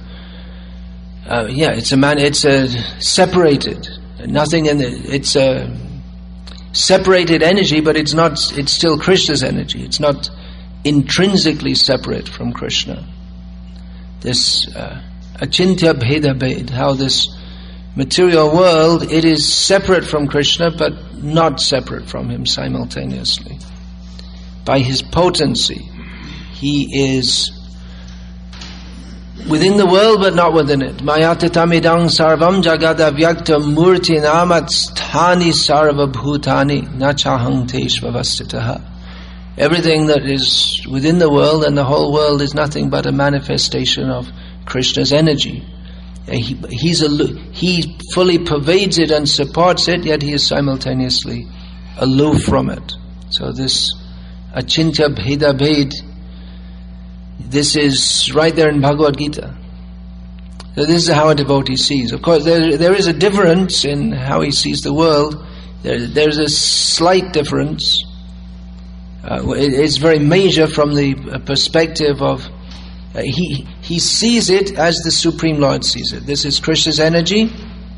uh, 1.26 1.48
yeah, 1.50 1.72
it's 1.72 1.92
a 1.92 1.98
man, 1.98 2.20
it's 2.20 2.44
a 2.46 2.68
separated, 3.02 3.88
nothing 4.26 4.66
in 4.66 4.82
it, 4.82 5.06
it's 5.06 5.36
a 5.36 5.76
separated 6.74 7.42
energy, 7.42 7.82
but 7.82 7.96
it's 7.96 8.14
not, 8.14 8.34
it's 8.58 8.72
still 8.72 9.00
Krishna's 9.00 9.44
energy. 9.44 9.84
It's 9.84 10.00
not 10.00 10.30
intrinsically 10.84 11.76
separate 11.76 12.28
from 12.28 12.52
Krishna. 12.52 13.08
This 14.24 14.74
uh, 14.74 15.02
achintya 15.36 15.94
bheda 15.94 16.40
bhed, 16.40 16.70
how 16.70 16.94
this 16.94 17.28
material 17.94 18.56
world, 18.56 19.12
it 19.12 19.26
is 19.26 19.54
separate 19.54 20.06
from 20.06 20.28
Krishna, 20.28 20.72
but 20.72 21.22
not 21.22 21.60
separate 21.60 22.08
from 22.08 22.30
him 22.30 22.46
simultaneously 22.46 23.60
by 24.64 24.80
his 24.80 25.02
potency. 25.02 25.90
He 26.54 27.18
is 27.18 27.52
within 29.50 29.76
the 29.76 29.86
world 29.86 30.22
but 30.22 30.36
not 30.36 30.54
within 30.54 30.82
it. 30.82 30.98
Mayatatamidang 31.00 32.08
sarvam 32.08 32.64
jagada 32.64 33.12
vyakta 33.12 33.60
murti 33.62 34.22
namatstani 34.22 35.52
sarva 35.52 36.10
bhutani 36.10 36.88
nachahang 36.96 37.68
teshvavastitaha. 37.68 38.93
Everything 39.58 40.08
that 40.08 40.26
is 40.26 40.86
within 40.90 41.20
the 41.20 41.30
world 41.30 41.64
and 41.64 41.78
the 41.78 41.84
whole 41.84 42.12
world 42.12 42.42
is 42.42 42.54
nothing 42.54 42.90
but 42.90 43.06
a 43.06 43.12
manifestation 43.12 44.10
of 44.10 44.28
Krishna's 44.66 45.14
energy. 45.14 45.66
He, 46.28 46.58
he's 46.70 47.02
he 47.52 47.98
fully 48.14 48.40
pervades 48.40 48.98
it 48.98 49.12
and 49.12 49.28
supports 49.28 49.88
it, 49.88 50.06
yet 50.06 50.22
he 50.22 50.34
is 50.34 50.48
simultaneously 50.48 51.48
aloof 51.98 52.44
from 52.44 52.70
it. 52.70 52.94
So 53.30 53.52
this 53.52 53.92
Achintya 54.54 55.16
Bheda 55.16 55.58
Bhed. 55.58 55.94
This 57.40 57.76
is 57.76 58.34
right 58.34 58.56
there 58.56 58.70
in 58.70 58.82
Bhagavad 58.82 59.18
Gita. 59.18 59.56
So 60.76 60.86
this 60.86 61.04
is 61.04 61.10
how 61.10 61.30
a 61.30 61.36
devotee 61.36 61.76
sees. 61.76 62.12
Of 62.12 62.22
course, 62.22 62.44
there, 62.46 62.78
there 62.78 62.94
is 62.94 63.08
a 63.08 63.14
difference 63.14 63.84
in 63.84 64.12
how 64.12 64.42
he 64.42 64.52
sees 64.52 64.82
the 64.82 64.94
world. 64.94 65.44
There, 65.82 66.06
there's 66.08 66.38
a 66.38 66.48
slight 66.48 67.34
difference. 67.34 68.04
Uh, 69.24 69.54
it's 69.56 69.98
very 69.98 70.20
major 70.20 70.68
from 70.68 70.94
the 70.94 71.16
uh, 71.32 71.40
perspective 71.40 72.22
of 72.22 72.46
uh, 73.16 73.22
he 73.22 73.68
he 73.82 74.00
sees 74.00 74.50
it 74.50 74.78
as 74.78 74.98
the 75.00 75.12
Supreme 75.12 75.60
Lord 75.60 75.86
sees 75.86 76.12
it. 76.12 76.26
This 76.26 76.44
is 76.44 76.60
Krishna's 76.60 77.00
energy. 77.00 77.52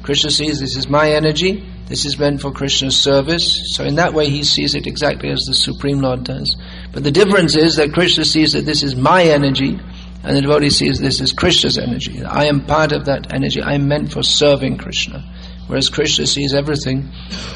Krishna 0.03 0.29
sees 0.29 0.60
this 0.60 0.75
is 0.75 0.88
my 0.88 1.12
energy. 1.12 1.67
This 1.88 2.05
is 2.05 2.20
meant 2.20 2.41
for 2.41 2.51
Krishna's 2.51 2.96
service. 2.96 3.75
So 3.75 3.84
in 3.84 3.96
that 3.96 4.13
way 4.13 4.29
he 4.29 4.44
sees 4.44 4.75
it 4.75 4.86
exactly 4.86 5.29
as 5.29 5.46
the 5.46 5.53
Supreme 5.53 6.00
Lord 6.00 6.24
does. 6.24 6.55
But 6.91 7.03
the 7.03 7.12
difference 7.12 7.55
is 7.55 7.77
that 7.77 7.94
Krishna 7.94 8.25
sees 8.25 8.53
that 8.53 8.65
this 8.65 8.84
is 8.84 8.96
my 8.96 9.24
energy 9.24 9.79
and 10.24 10.36
the 10.36 10.41
devotee 10.41 10.70
sees 10.70 11.00
this 11.00 11.22
is 11.22 11.34
Krishna's 11.34 11.77
energy. 11.77 12.24
I 12.24 12.46
am 12.46 12.65
part 12.65 12.91
of 12.91 13.05
that 13.05 13.34
energy. 13.34 13.62
I 13.62 13.74
am 13.74 13.88
meant 13.88 14.12
for 14.12 14.24
serving 14.24 14.77
Krishna. 14.77 15.24
Whereas 15.67 15.89
Krishna 15.89 16.27
sees 16.27 16.53
everything, 16.53 17.12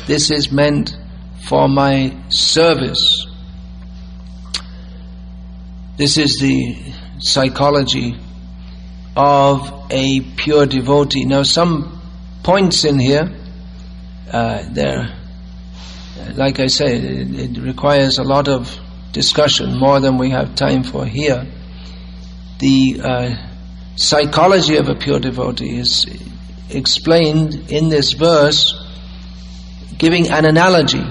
this 0.07 0.31
is 0.31 0.51
meant 0.51 0.95
for 1.47 1.67
my 1.67 2.15
service. 2.29 3.28
This 6.00 6.18
is 6.18 6.39
the 6.39 6.77
psychology 7.18 8.15
of 9.18 9.88
a 9.89 10.22
pure 10.22 10.65
devotee. 10.65 11.25
Now 11.25 11.44
some 11.44 12.01
points 12.41 12.86
in 12.86 13.00
here 13.00 13.29
uh, 14.32 14.63
there, 14.72 15.13
like 16.36 16.62
I 16.62 16.68
say, 16.68 16.96
it, 16.96 17.58
it, 17.58 17.62
requires 17.62 18.18
a 18.18 18.24
lot 18.24 18.48
of 18.48 18.79
discussion, 19.12 19.77
more 19.77 20.00
than 20.00 20.18
we 20.18 20.29
have 20.29 20.56
time 20.56 20.84
for 20.84 21.06
here. 21.06 21.46
The 22.60 23.01
uh, 23.03 23.36
psychology 23.98 24.77
of 24.77 24.88
a 24.88 24.96
pure 24.96 25.20
devotee 25.20 25.79
is 25.79 26.06
explained 26.70 27.70
in 27.74 27.89
this 27.89 28.13
verse, 28.13 28.74
giving 29.98 30.29
an 30.29 30.46
analogy. 30.46 31.03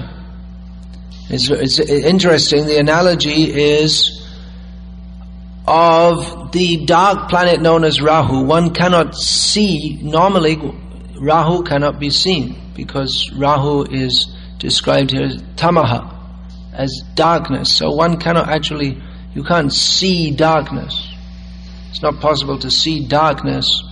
It's, 1.29 1.47
it's 1.47 1.79
interesting. 1.79 2.65
The 2.65 2.79
analogy 2.79 3.53
is 3.53 4.18
of 5.69 6.51
the 6.51 6.83
dark 6.83 7.29
planet 7.29 7.61
known 7.61 7.83
as 7.83 8.01
Rahu. 8.01 8.43
One 8.43 8.73
cannot 8.73 9.13
see 9.13 9.99
normally 10.01 10.57
Rahu 11.21 11.63
cannot 11.63 11.99
be 11.99 12.09
seen 12.09 12.59
because 12.75 13.31
Rahu 13.31 13.83
is 13.83 14.35
described 14.57 15.11
here 15.11 15.25
as 15.25 15.37
tamaha, 15.55 16.11
as 16.73 17.03
darkness. 17.13 17.71
So 17.71 17.91
one 17.91 18.19
cannot 18.19 18.49
actually, 18.49 18.99
you 19.35 19.43
can't 19.43 19.71
see 19.71 20.31
darkness. 20.31 21.07
It's 21.91 22.01
not 22.01 22.19
possible 22.19 22.57
to 22.59 22.71
see 22.71 23.05
darkness, 23.07 23.83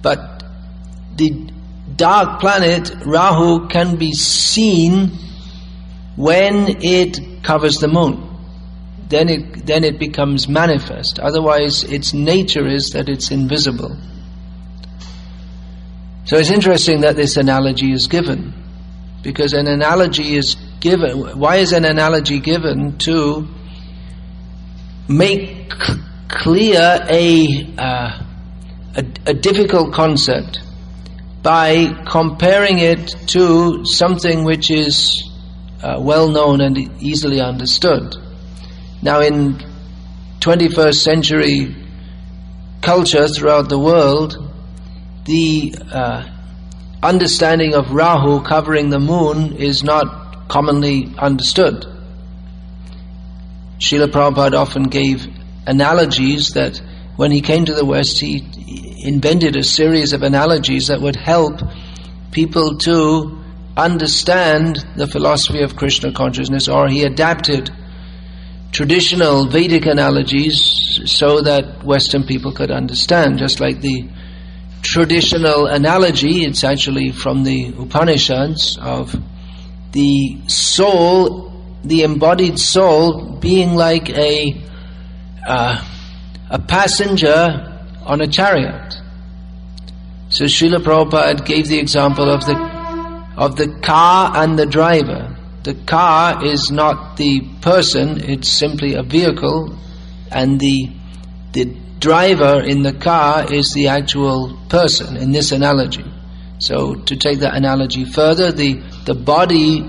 but 0.00 0.44
the 1.16 1.50
dark 1.96 2.38
planet 2.38 2.92
Rahu 3.04 3.66
can 3.66 3.96
be 3.96 4.12
seen 4.12 5.10
when 6.14 6.82
it 6.84 7.42
covers 7.42 7.78
the 7.78 7.88
moon. 7.88 8.33
Then 9.08 9.28
it, 9.28 9.66
then 9.66 9.84
it 9.84 9.98
becomes 9.98 10.48
manifest. 10.48 11.18
Otherwise, 11.18 11.84
its 11.84 12.14
nature 12.14 12.66
is 12.66 12.90
that 12.90 13.08
it's 13.08 13.30
invisible. 13.30 13.96
So 16.24 16.38
it's 16.38 16.50
interesting 16.50 17.02
that 17.02 17.16
this 17.16 17.36
analogy 17.36 17.92
is 17.92 18.06
given. 18.06 18.54
Because 19.22 19.52
an 19.52 19.66
analogy 19.66 20.36
is 20.36 20.56
given. 20.80 21.38
Why 21.38 21.56
is 21.56 21.72
an 21.72 21.84
analogy 21.84 22.40
given? 22.40 22.98
To 22.98 23.46
make 25.08 25.70
clear 26.28 26.98
a, 27.08 27.74
uh, 27.78 28.22
a, 28.96 29.04
a 29.26 29.34
difficult 29.34 29.92
concept 29.92 30.60
by 31.42 32.02
comparing 32.06 32.78
it 32.78 33.14
to 33.28 33.84
something 33.84 34.44
which 34.44 34.70
is 34.70 35.30
uh, 35.82 35.98
well 36.00 36.30
known 36.30 36.62
and 36.62 36.78
easily 37.02 37.40
understood. 37.40 38.16
Now, 39.04 39.20
in 39.20 39.62
21st 40.40 40.94
century 40.94 41.76
culture 42.80 43.28
throughout 43.28 43.68
the 43.68 43.78
world, 43.78 44.50
the 45.26 45.74
uh, 45.92 46.26
understanding 47.02 47.74
of 47.74 47.90
Rahu 47.90 48.42
covering 48.42 48.88
the 48.88 48.98
moon 48.98 49.56
is 49.56 49.84
not 49.84 50.48
commonly 50.48 51.12
understood. 51.18 51.84
Srila 53.78 54.08
Prabhupada 54.08 54.54
often 54.54 54.84
gave 54.84 55.26
analogies 55.66 56.54
that 56.54 56.80
when 57.16 57.30
he 57.30 57.42
came 57.42 57.66
to 57.66 57.74
the 57.74 57.84
West, 57.84 58.18
he 58.20 58.42
invented 59.04 59.54
a 59.54 59.62
series 59.62 60.14
of 60.14 60.22
analogies 60.22 60.86
that 60.86 61.02
would 61.02 61.16
help 61.16 61.60
people 62.30 62.78
to 62.78 63.38
understand 63.76 64.82
the 64.96 65.06
philosophy 65.06 65.60
of 65.60 65.76
Krishna 65.76 66.10
consciousness, 66.10 66.68
or 66.68 66.88
he 66.88 67.04
adapted 67.04 67.70
traditional 68.74 69.46
Vedic 69.46 69.86
analogies 69.86 71.00
so 71.06 71.40
that 71.40 71.84
Western 71.84 72.24
people 72.24 72.50
could 72.50 72.72
understand, 72.72 73.38
just 73.38 73.60
like 73.60 73.80
the 73.80 74.08
traditional 74.82 75.66
analogy, 75.66 76.44
it's 76.44 76.64
actually 76.64 77.12
from 77.12 77.44
the 77.44 77.72
Upanishads, 77.78 78.76
of 78.78 79.14
the 79.92 80.40
soul, 80.48 81.52
the 81.84 82.02
embodied 82.02 82.58
soul, 82.58 83.36
being 83.36 83.76
like 83.76 84.10
a 84.10 84.60
uh, 85.46 85.84
a 86.50 86.58
passenger 86.58 87.80
on 88.04 88.20
a 88.20 88.26
chariot. 88.26 88.94
So 90.30 90.46
Srila 90.46 90.82
Prabhupada 90.82 91.44
gave 91.46 91.68
the 91.68 91.78
example 91.78 92.28
of 92.28 92.44
the 92.44 92.56
of 93.36 93.54
the 93.54 93.68
car 93.82 94.32
and 94.34 94.58
the 94.58 94.66
driver. 94.66 95.36
The 95.64 95.74
car 95.74 96.44
is 96.44 96.70
not 96.70 97.16
the 97.16 97.40
person, 97.62 98.22
it's 98.22 98.50
simply 98.50 98.94
a 98.94 99.02
vehicle, 99.02 99.74
and 100.30 100.60
the 100.60 100.90
the 101.52 101.64
driver 102.00 102.60
in 102.60 102.82
the 102.82 102.92
car 102.92 103.50
is 103.50 103.72
the 103.72 103.88
actual 103.88 104.58
person 104.68 105.16
in 105.16 105.32
this 105.32 105.52
analogy. 105.52 106.04
So 106.58 106.94
to 106.94 107.16
take 107.16 107.38
that 107.38 107.54
analogy 107.54 108.04
further, 108.04 108.52
the 108.52 108.74
the 109.06 109.14
body 109.14 109.82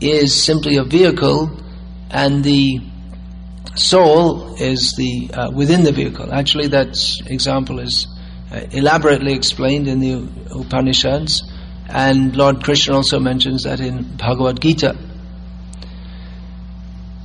is 0.00 0.32
simply 0.32 0.76
a 0.76 0.84
vehicle 0.84 1.50
and 2.10 2.44
the 2.44 2.80
soul 3.74 4.54
is 4.60 4.92
the 4.92 5.30
uh, 5.34 5.50
within 5.50 5.82
the 5.82 5.92
vehicle. 5.92 6.32
Actually, 6.32 6.68
that 6.68 6.96
example 7.26 7.80
is 7.80 8.06
uh, 8.52 8.60
elaborately 8.70 9.32
explained 9.32 9.88
in 9.88 9.98
the 9.98 10.28
Upanishads, 10.54 11.42
and 11.88 12.36
Lord 12.36 12.62
Krishna 12.62 12.94
also 12.94 13.18
mentions 13.18 13.64
that 13.64 13.80
in 13.80 14.04
Bhagavad 14.16 14.60
Gita. 14.60 14.96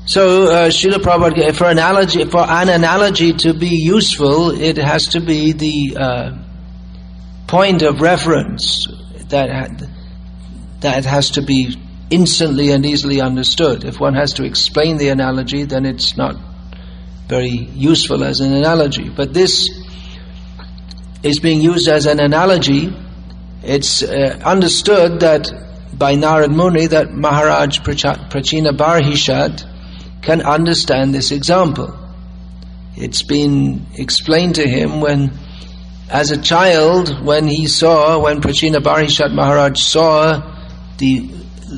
So, 0.06 0.46
uh, 0.46 0.70
Srila 0.70 0.96
Prabhupada, 0.96 1.56
for 1.56 1.70
analogy, 1.70 2.26
for 2.26 2.42
an 2.42 2.70
analogy 2.70 3.34
to 3.34 3.54
be 3.54 3.70
useful, 3.70 4.50
it 4.50 4.78
has 4.78 5.10
to 5.10 5.22
be 5.22 5.52
the 5.52 5.98
uh, 5.98 6.38
point 7.48 7.84
of 7.84 8.02
reference 8.02 8.88
that 9.30 9.88
that 10.80 11.06
has 11.06 11.32
to 11.32 11.44
be 11.44 11.78
instantly 12.10 12.72
and 12.72 12.86
easily 12.86 13.22
understood. 13.22 13.84
If 13.84 14.00
one 14.00 14.16
has 14.16 14.34
to 14.34 14.44
explain 14.44 14.98
the 14.98 15.10
analogy, 15.10 15.64
then 15.66 15.86
it's 15.86 16.18
not 16.18 16.36
very 17.28 17.50
useful 17.50 18.24
as 18.24 18.42
an 18.42 18.54
analogy. 18.54 19.08
But 19.08 19.34
this 19.34 19.70
is 21.22 21.40
being 21.40 21.62
used 21.62 21.88
as 21.88 22.08
an 22.08 22.20
analogy. 22.20 22.94
It's 23.64 24.02
uh, 24.02 24.42
understood 24.44 25.20
that 25.20 25.52
by 25.94 26.16
Narad 26.16 26.54
Muni 26.54 26.88
that 26.88 27.12
Maharaj 27.12 27.80
Prachina 27.82 28.76
Barhishad 28.76 29.71
can 30.22 30.42
understand 30.42 31.14
this 31.14 31.32
example. 31.32 31.98
It's 32.96 33.24
been 33.24 33.86
explained 33.96 34.56
to 34.56 34.68
him 34.68 35.02
when, 35.02 35.32
as 36.10 36.32
a 36.32 36.42
child, 36.42 37.24
when 37.26 37.48
he 37.48 37.68
saw, 37.68 38.20
when 38.20 38.42
Prachina 38.42 38.78
Barhishat 38.78 39.34
Maharaj 39.34 39.80
saw 39.80 40.58
the 40.98 41.30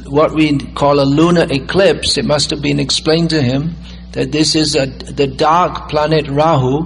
what 0.08 0.34
we 0.34 0.58
call 0.58 1.00
a 1.00 1.06
lunar 1.06 1.46
eclipse, 1.50 2.18
it 2.18 2.26
must 2.26 2.50
have 2.50 2.62
been 2.62 2.80
explained 2.80 3.30
to 3.30 3.42
him 3.42 3.76
that 4.14 4.32
this 4.32 4.56
is 4.56 4.76
a, 4.76 4.88
the 4.88 5.28
dark 5.28 5.90
planet 5.90 6.28
Rahu 6.28 6.84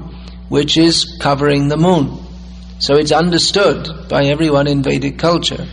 which 0.49 0.77
is 0.77 1.17
covering 1.21 1.67
the 1.67 1.77
moon. 1.77 2.19
So 2.79 2.95
it's 2.95 3.11
understood 3.11 4.07
by 4.09 4.25
everyone 4.25 4.67
in 4.67 4.83
Vedic 4.83 5.17
culture 5.17 5.67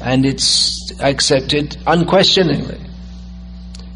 and 0.00 0.24
it's 0.24 0.92
accepted 1.00 1.76
unquestioningly. 1.86 2.87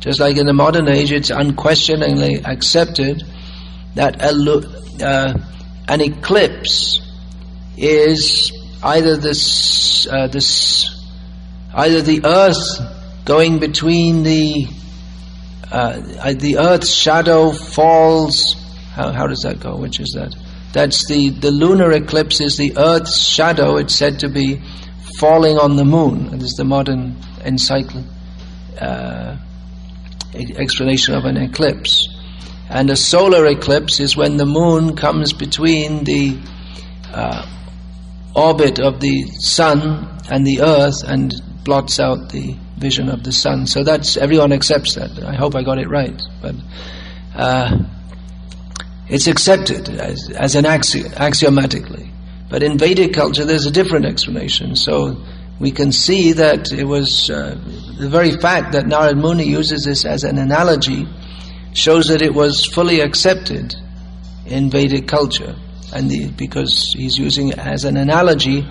Just 0.03 0.19
like 0.19 0.37
in 0.37 0.47
the 0.47 0.53
modern 0.53 0.89
age, 0.89 1.13
it's 1.13 1.31
unquestioningly 1.31 2.45
accepted 2.45 3.23
that 3.95 4.21
a, 4.21 5.07
uh, 5.07 5.35
an 5.87 6.01
eclipse 6.01 7.01
is 7.77 8.53
either 8.83 9.17
this, 9.17 10.09
uh, 10.09 10.27
this 10.27 10.91
either 11.73 12.03
the 12.03 12.23
earth 12.25 13.25
going 13.25 13.61
between 13.61 14.25
the 14.25 14.67
uh, 15.71 16.33
the 16.35 16.59
earth's 16.59 16.93
shadow 16.93 17.53
falls. 17.53 18.57
How, 18.93 19.13
how 19.13 19.29
does 19.29 19.43
that 19.43 19.61
go? 19.61 19.77
Which 19.77 20.01
is 20.01 20.13
that? 20.13 20.35
That's 20.73 21.07
the, 21.07 21.31
the 21.31 21.53
lunar 21.53 21.93
eclipse 21.93 22.41
is 22.41 22.57
the 22.57 22.75
earth's 22.77 23.27
shadow, 23.27 23.77
it's 23.77 23.95
said 23.95 24.19
to 24.21 24.29
be 24.29 24.61
falling 25.19 25.59
on 25.59 25.77
the 25.77 25.85
moon. 25.85 26.39
This 26.39 26.51
is 26.51 26.57
the 26.57 26.65
modern 26.65 27.15
encycl- 27.45 28.05
uh, 28.81 29.37
explanation 30.35 31.15
of 31.15 31.25
an 31.25 31.37
eclipse. 31.37 32.09
And 32.69 32.89
a 32.91 32.97
solar 32.97 33.47
eclipse 33.47 34.01
is 34.01 34.17
when 34.17 34.37
the 34.37 34.47
moon 34.47 34.97
comes 34.97 35.33
between 35.33 36.05
the 36.05 36.39
uh, 37.13 37.47
orbit 38.35 38.81
of 38.81 39.01
the 39.01 39.27
sun 39.27 40.21
and 40.31 40.47
the 40.47 40.63
earth 40.63 41.03
and 41.05 41.33
blots 41.65 42.01
out 42.01 42.31
the 42.31 42.57
vision 42.79 43.09
of 43.09 43.23
the 43.23 43.33
sun. 43.33 43.67
So 43.67 43.85
that's 43.85 44.17
everyone 44.17 44.53
accepts 44.53 44.95
that. 44.95 45.23
I 45.23 45.35
hope 45.35 45.55
I 45.55 45.63
got 45.63 45.79
it 45.79 45.89
right, 45.89 46.21
but 46.41 46.55
uh, 47.35 47.79
it's 49.09 49.27
accepted 49.27 49.89
as, 49.89 50.31
as 50.31 50.55
an 50.57 50.65
axi- 50.65 51.13
axiomatically. 51.15 52.11
But 52.49 52.63
in 52.63 52.79
Vedic 52.79 53.15
culture, 53.15 53.45
there's 53.45 53.67
a 53.67 53.71
different 53.71 54.07
explanation. 54.07 54.77
So 54.77 55.25
we 55.63 55.71
can 55.71 55.93
see 55.93 56.33
that 56.33 56.73
it 56.73 56.83
was 56.83 57.31
uh, 57.31 57.57
the 57.97 58.09
very 58.09 58.33
fact 58.33 58.73
that 58.73 58.85
Narad 58.85 59.17
Muni 59.17 59.45
uses 59.45 59.85
this 59.85 60.05
as 60.05 60.25
an 60.25 60.37
analogy 60.37 61.07
shows 61.73 62.09
that 62.09 62.21
it 62.21 62.35
was 62.35 62.67
fully 62.67 62.99
accepted 62.99 63.73
in 64.45 64.71
Vedic 64.71 65.07
culture, 65.07 65.55
and 65.95 66.11
the, 66.11 66.33
because 66.33 66.93
he's 66.99 67.17
using 67.17 67.51
it 67.51 67.59
as 67.59 67.85
an 67.85 67.97
analogy 67.97 68.67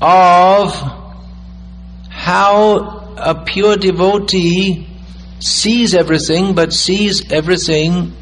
of 0.00 0.74
how 2.08 3.14
a 3.16 3.44
pure 3.44 3.76
devotee 3.76 4.88
sees 5.38 5.94
everything, 5.94 6.56
but 6.56 6.72
sees 6.72 7.30
everything 7.30 8.12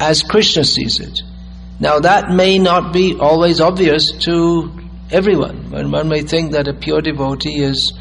as 0.00 0.22
Krishna 0.22 0.64
sees 0.64 0.98
it. 0.98 1.20
Now 1.78 1.98
that 1.98 2.30
may 2.30 2.58
not 2.58 2.94
be 2.94 3.16
always 3.20 3.60
obvious 3.60 4.12
to 4.24 4.77
everyone. 5.10 5.70
One 5.70 6.08
may 6.08 6.22
think 6.22 6.52
that 6.52 6.68
a 6.68 6.74
pure 6.74 7.00
devotee 7.00 7.62
is 7.62 7.92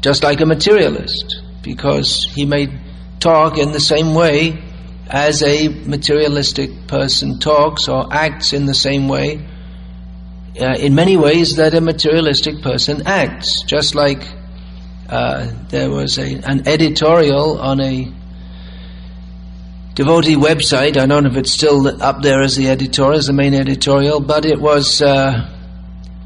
just 0.00 0.22
like 0.22 0.40
a 0.40 0.46
materialist, 0.46 1.42
because 1.62 2.24
he 2.24 2.46
may 2.46 2.68
talk 3.20 3.58
in 3.58 3.72
the 3.72 3.80
same 3.80 4.14
way 4.14 4.62
as 5.08 5.42
a 5.42 5.68
materialistic 5.68 6.86
person 6.86 7.38
talks 7.38 7.88
or 7.88 8.12
acts 8.12 8.52
in 8.52 8.66
the 8.66 8.74
same 8.74 9.08
way 9.08 9.44
uh, 10.60 10.74
in 10.78 10.94
many 10.94 11.16
ways 11.16 11.56
that 11.56 11.74
a 11.74 11.80
materialistic 11.80 12.62
person 12.62 13.02
acts. 13.06 13.62
Just 13.62 13.94
like 13.94 14.22
uh, 15.08 15.50
there 15.68 15.90
was 15.90 16.18
a, 16.18 16.34
an 16.44 16.68
editorial 16.68 17.58
on 17.58 17.80
a 17.80 18.12
devotee 19.94 20.36
website. 20.36 20.96
I 20.96 21.06
don't 21.06 21.24
know 21.24 21.30
if 21.30 21.36
it's 21.36 21.52
still 21.52 22.02
up 22.02 22.22
there 22.22 22.42
as 22.42 22.56
the 22.56 22.68
editorial, 22.68 23.18
as 23.18 23.26
the 23.26 23.32
main 23.32 23.54
editorial, 23.54 24.20
but 24.20 24.44
it 24.44 24.60
was 24.60 25.00
uh, 25.00 25.48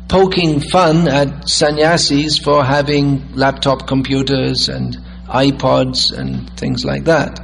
poking 0.09 0.61
fun 0.61 1.09
at 1.09 1.49
sannyasis 1.49 2.39
for 2.39 2.65
having 2.65 3.33
laptop 3.35 3.87
computers 3.87 4.69
and 4.69 4.97
iPods 5.29 6.13
and 6.17 6.51
things 6.59 6.85
like 6.85 7.05
that. 7.05 7.41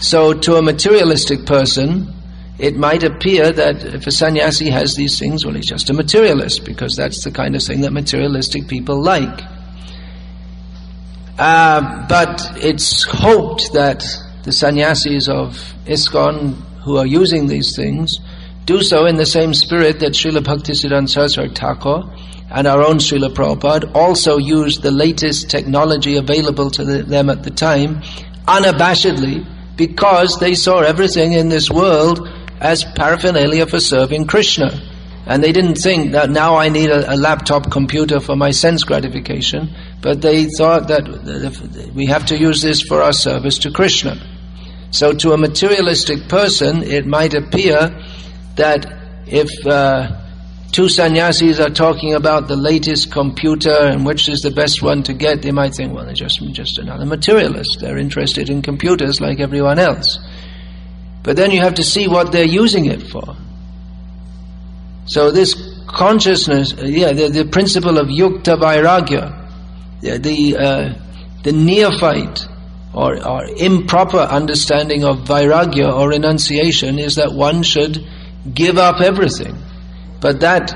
So, 0.00 0.32
to 0.32 0.54
a 0.56 0.62
materialistic 0.62 1.44
person, 1.46 2.14
it 2.58 2.76
might 2.76 3.02
appear 3.02 3.52
that 3.52 3.84
if 3.84 4.06
a 4.06 4.10
sannyasi 4.10 4.70
has 4.70 4.94
these 4.94 5.18
things, 5.18 5.44
well, 5.44 5.54
he's 5.54 5.66
just 5.66 5.90
a 5.90 5.94
materialist 5.94 6.64
because 6.64 6.94
that's 6.94 7.24
the 7.24 7.30
kind 7.30 7.56
of 7.56 7.62
thing 7.62 7.80
that 7.82 7.92
materialistic 7.92 8.68
people 8.68 9.02
like. 9.02 9.40
Uh, 11.38 12.06
but 12.06 12.52
it's 12.56 13.04
hoped 13.04 13.72
that 13.72 14.04
the 14.42 14.52
sannyasis 14.52 15.28
of 15.28 15.74
ISKCON 15.86 16.54
who 16.84 16.98
are 16.98 17.06
using 17.06 17.46
these 17.46 17.74
things 17.74 18.20
do 18.70 18.82
so 18.82 19.06
in 19.06 19.16
the 19.16 19.26
same 19.26 19.52
spirit 19.52 19.98
that 19.98 20.12
Srila 20.12 20.42
Bhaktisiddhanta 20.48 21.08
Saraswati 21.08 21.54
Thakur 21.54 22.04
and 22.50 22.68
our 22.68 22.82
own 22.82 22.98
Srila 22.98 23.30
Prabhupada 23.34 23.92
also 23.96 24.38
used 24.38 24.82
the 24.82 24.92
latest 24.92 25.50
technology 25.50 26.16
available 26.16 26.70
to 26.70 26.84
them 26.84 27.30
at 27.30 27.42
the 27.42 27.50
time 27.50 28.00
unabashedly 28.46 29.44
because 29.76 30.38
they 30.38 30.54
saw 30.54 30.78
everything 30.80 31.32
in 31.32 31.48
this 31.48 31.68
world 31.68 32.28
as 32.60 32.84
paraphernalia 32.84 33.66
for 33.66 33.80
serving 33.80 34.28
Krishna. 34.28 34.70
And 35.26 35.42
they 35.42 35.50
didn't 35.50 35.76
think 35.76 36.12
that 36.12 36.30
now 36.30 36.54
I 36.54 36.68
need 36.68 36.90
a, 36.90 37.14
a, 37.14 37.16
laptop 37.16 37.70
computer 37.72 38.20
for 38.20 38.36
my 38.36 38.52
sense 38.52 38.84
gratification, 38.84 39.74
but 40.00 40.22
they 40.22 40.44
thought 40.44 40.88
that 40.88 41.90
we 41.94 42.06
have 42.06 42.26
to 42.26 42.38
use 42.38 42.62
this 42.62 42.82
for 42.82 43.02
our 43.02 43.12
service 43.12 43.58
to 43.58 43.72
Krishna. 43.72 44.14
So 44.92 45.12
to 45.12 45.32
a 45.32 45.38
materialistic 45.38 46.28
person, 46.28 46.82
it 46.82 47.06
might 47.06 47.34
appear 47.34 47.96
that 48.60 48.92
if 49.26 49.66
uh, 49.66 50.20
two 50.70 50.88
sannyasis 50.88 51.58
are 51.58 51.70
talking 51.70 52.14
about 52.14 52.46
the 52.46 52.56
latest 52.56 53.10
computer 53.10 53.74
and 53.74 54.04
which 54.04 54.28
is 54.28 54.42
the 54.42 54.50
best 54.50 54.82
one 54.82 55.02
to 55.04 55.14
get, 55.14 55.42
they 55.42 55.50
might 55.50 55.74
think, 55.74 55.94
well, 55.94 56.04
they're 56.04 56.14
just, 56.14 56.40
just 56.52 56.78
another 56.78 57.06
materialist. 57.06 57.78
They're 57.80 57.98
interested 57.98 58.50
in 58.50 58.62
computers 58.62 59.20
like 59.20 59.40
everyone 59.40 59.78
else. 59.78 60.18
But 61.22 61.36
then 61.36 61.50
you 61.50 61.60
have 61.60 61.74
to 61.74 61.82
see 61.82 62.06
what 62.06 62.32
they're 62.32 62.44
using 62.44 62.86
it 62.86 63.02
for. 63.02 63.36
So 65.06 65.30
this 65.30 65.54
consciousness, 65.86 66.74
uh, 66.74 66.84
yeah, 66.84 67.12
the, 67.12 67.28
the 67.28 67.44
principle 67.46 67.98
of 67.98 68.08
yukta 68.08 68.58
vairagya, 68.58 69.48
the, 70.00 70.18
the, 70.18 70.56
uh, 70.56 70.94
the 71.42 71.52
neophyte 71.52 72.46
or, 72.92 73.26
or 73.26 73.44
improper 73.56 74.18
understanding 74.18 75.04
of 75.04 75.18
vairagya 75.18 75.92
or 75.92 76.10
renunciation 76.10 76.98
is 76.98 77.16
that 77.16 77.32
one 77.32 77.62
should 77.62 78.06
give 78.52 78.78
up 78.78 79.00
everything. 79.00 79.56
But 80.20 80.40
that 80.40 80.72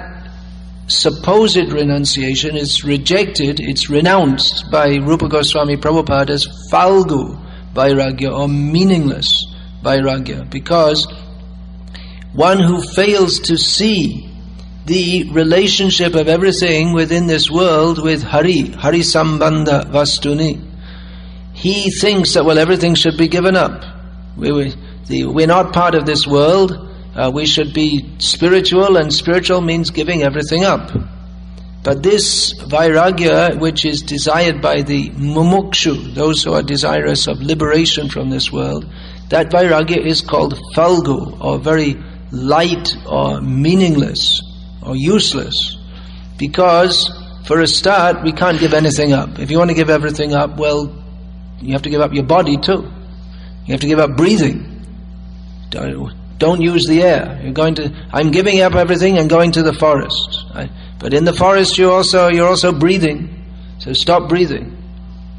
supposed 0.87 1.73
renunciation 1.73 2.57
is 2.57 2.85
rejected, 2.85 3.61
it's 3.61 3.89
renounced 3.89 4.71
by 4.71 4.97
Rupa 4.97 5.29
Goswami 5.29 5.77
Prabhupada 5.77 6.31
as 6.31 6.47
falgu 6.71 7.41
vairagya 7.75 8.37
or 8.37 8.49
meaningless 8.49 9.45
vairagya 9.83 10.49
because 10.51 11.07
one 12.33 12.59
who 12.59 12.83
fails 12.83 13.39
to 13.41 13.57
see 13.57 14.31
the 14.87 15.31
relationship 15.31 16.15
of 16.15 16.29
everything 16.29 16.93
within 16.93 17.27
this 17.27 17.51
world 17.51 18.03
with 18.03 18.23
Hari, 18.23 18.71
Hari 18.71 19.01
Sambandha 19.01 19.91
Vastuni, 19.91 20.63
he 21.55 21.91
thinks 21.91 22.35
that, 22.35 22.45
well, 22.45 22.59
everything 22.59 22.95
should 22.95 23.17
be 23.17 23.29
given 23.29 23.57
up. 23.57 23.83
We, 24.37 24.53
we, 24.53 24.75
the, 25.07 25.25
we're 25.27 25.47
not 25.47 25.73
part 25.73 25.95
of 25.95 26.05
this 26.05 26.27
world. 26.27 26.91
Uh, 27.15 27.31
we 27.33 27.47
should 27.47 27.73
be 27.73 28.09
spiritual, 28.19 28.97
and 28.97 29.13
spiritual 29.13 29.61
means 29.61 29.91
giving 29.91 30.23
everything 30.23 30.65
up. 30.65 30.91
But 31.85 32.03
this 32.03 32.55
vairagya, 32.55 33.61
which 33.61 33.85
is 33.85 34.01
desired 34.03 34.63
by 34.63 34.83
the 34.83 35.11
mumukshu, 35.11 36.15
those 36.15 36.43
who 36.43 36.55
are 36.55 36.63
desirous 36.63 37.29
of 37.29 37.41
liberation 37.43 38.09
from 38.09 38.31
this 38.31 38.51
world, 38.51 38.87
that 39.29 39.51
vairagya 39.51 40.05
is 40.05 40.23
called 40.23 40.55
falgu, 40.75 41.39
or 41.41 41.59
very 41.59 41.97
light, 42.33 42.97
or 43.07 43.41
meaningless, 43.41 44.43
or 44.83 44.97
useless. 44.97 45.77
Because, 46.39 47.13
for 47.47 47.61
a 47.61 47.67
start, 47.67 48.25
we 48.25 48.33
can't 48.33 48.59
give 48.59 48.75
anything 48.75 49.13
up. 49.13 49.39
If 49.39 49.51
you 49.51 49.59
want 49.59 49.71
to 49.71 49.77
give 49.77 49.91
everything 49.91 50.35
up, 50.35 50.57
well, 50.57 50.91
you 51.61 51.73
have 51.75 51.83
to 51.83 51.91
give 51.91 52.01
up 52.01 52.13
your 52.13 52.25
body 52.25 52.57
too. 52.57 52.91
You 53.67 53.73
have 53.73 53.81
to 53.81 53.87
give 53.87 53.99
up 53.99 54.17
breathing. 54.17 54.71
Don't 56.39 56.61
use 56.61 56.87
the 56.87 57.03
air. 57.03 57.41
You're 57.43 57.53
going 57.53 57.77
to. 57.77 57.93
I'm 58.13 58.31
giving 58.31 58.61
up 58.61 58.75
everything 58.75 59.19
and 59.19 59.31
going 59.31 59.53
to 59.53 59.63
the 59.63 59.73
forest. 59.73 60.45
I, 60.53 60.71
but 60.99 61.15
in 61.15 61.25
the 61.25 61.33
forest, 61.33 61.79
you 61.79 61.91
also 61.91 62.29
you're 62.29 62.49
also 62.49 62.73
breathing. 62.73 63.45
So 63.79 63.93
stop 63.93 64.29
breathing. 64.29 64.77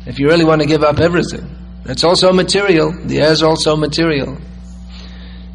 If 0.05 0.19
you 0.19 0.27
really 0.27 0.45
want 0.45 0.61
to 0.61 0.67
give 0.67 0.83
up 0.83 0.99
everything, 0.99 1.49
that's 1.83 2.03
also 2.03 2.31
material. 2.31 2.91
The 2.91 3.21
air 3.21 3.31
is 3.31 3.43
also 3.43 3.75
material. 3.75 4.37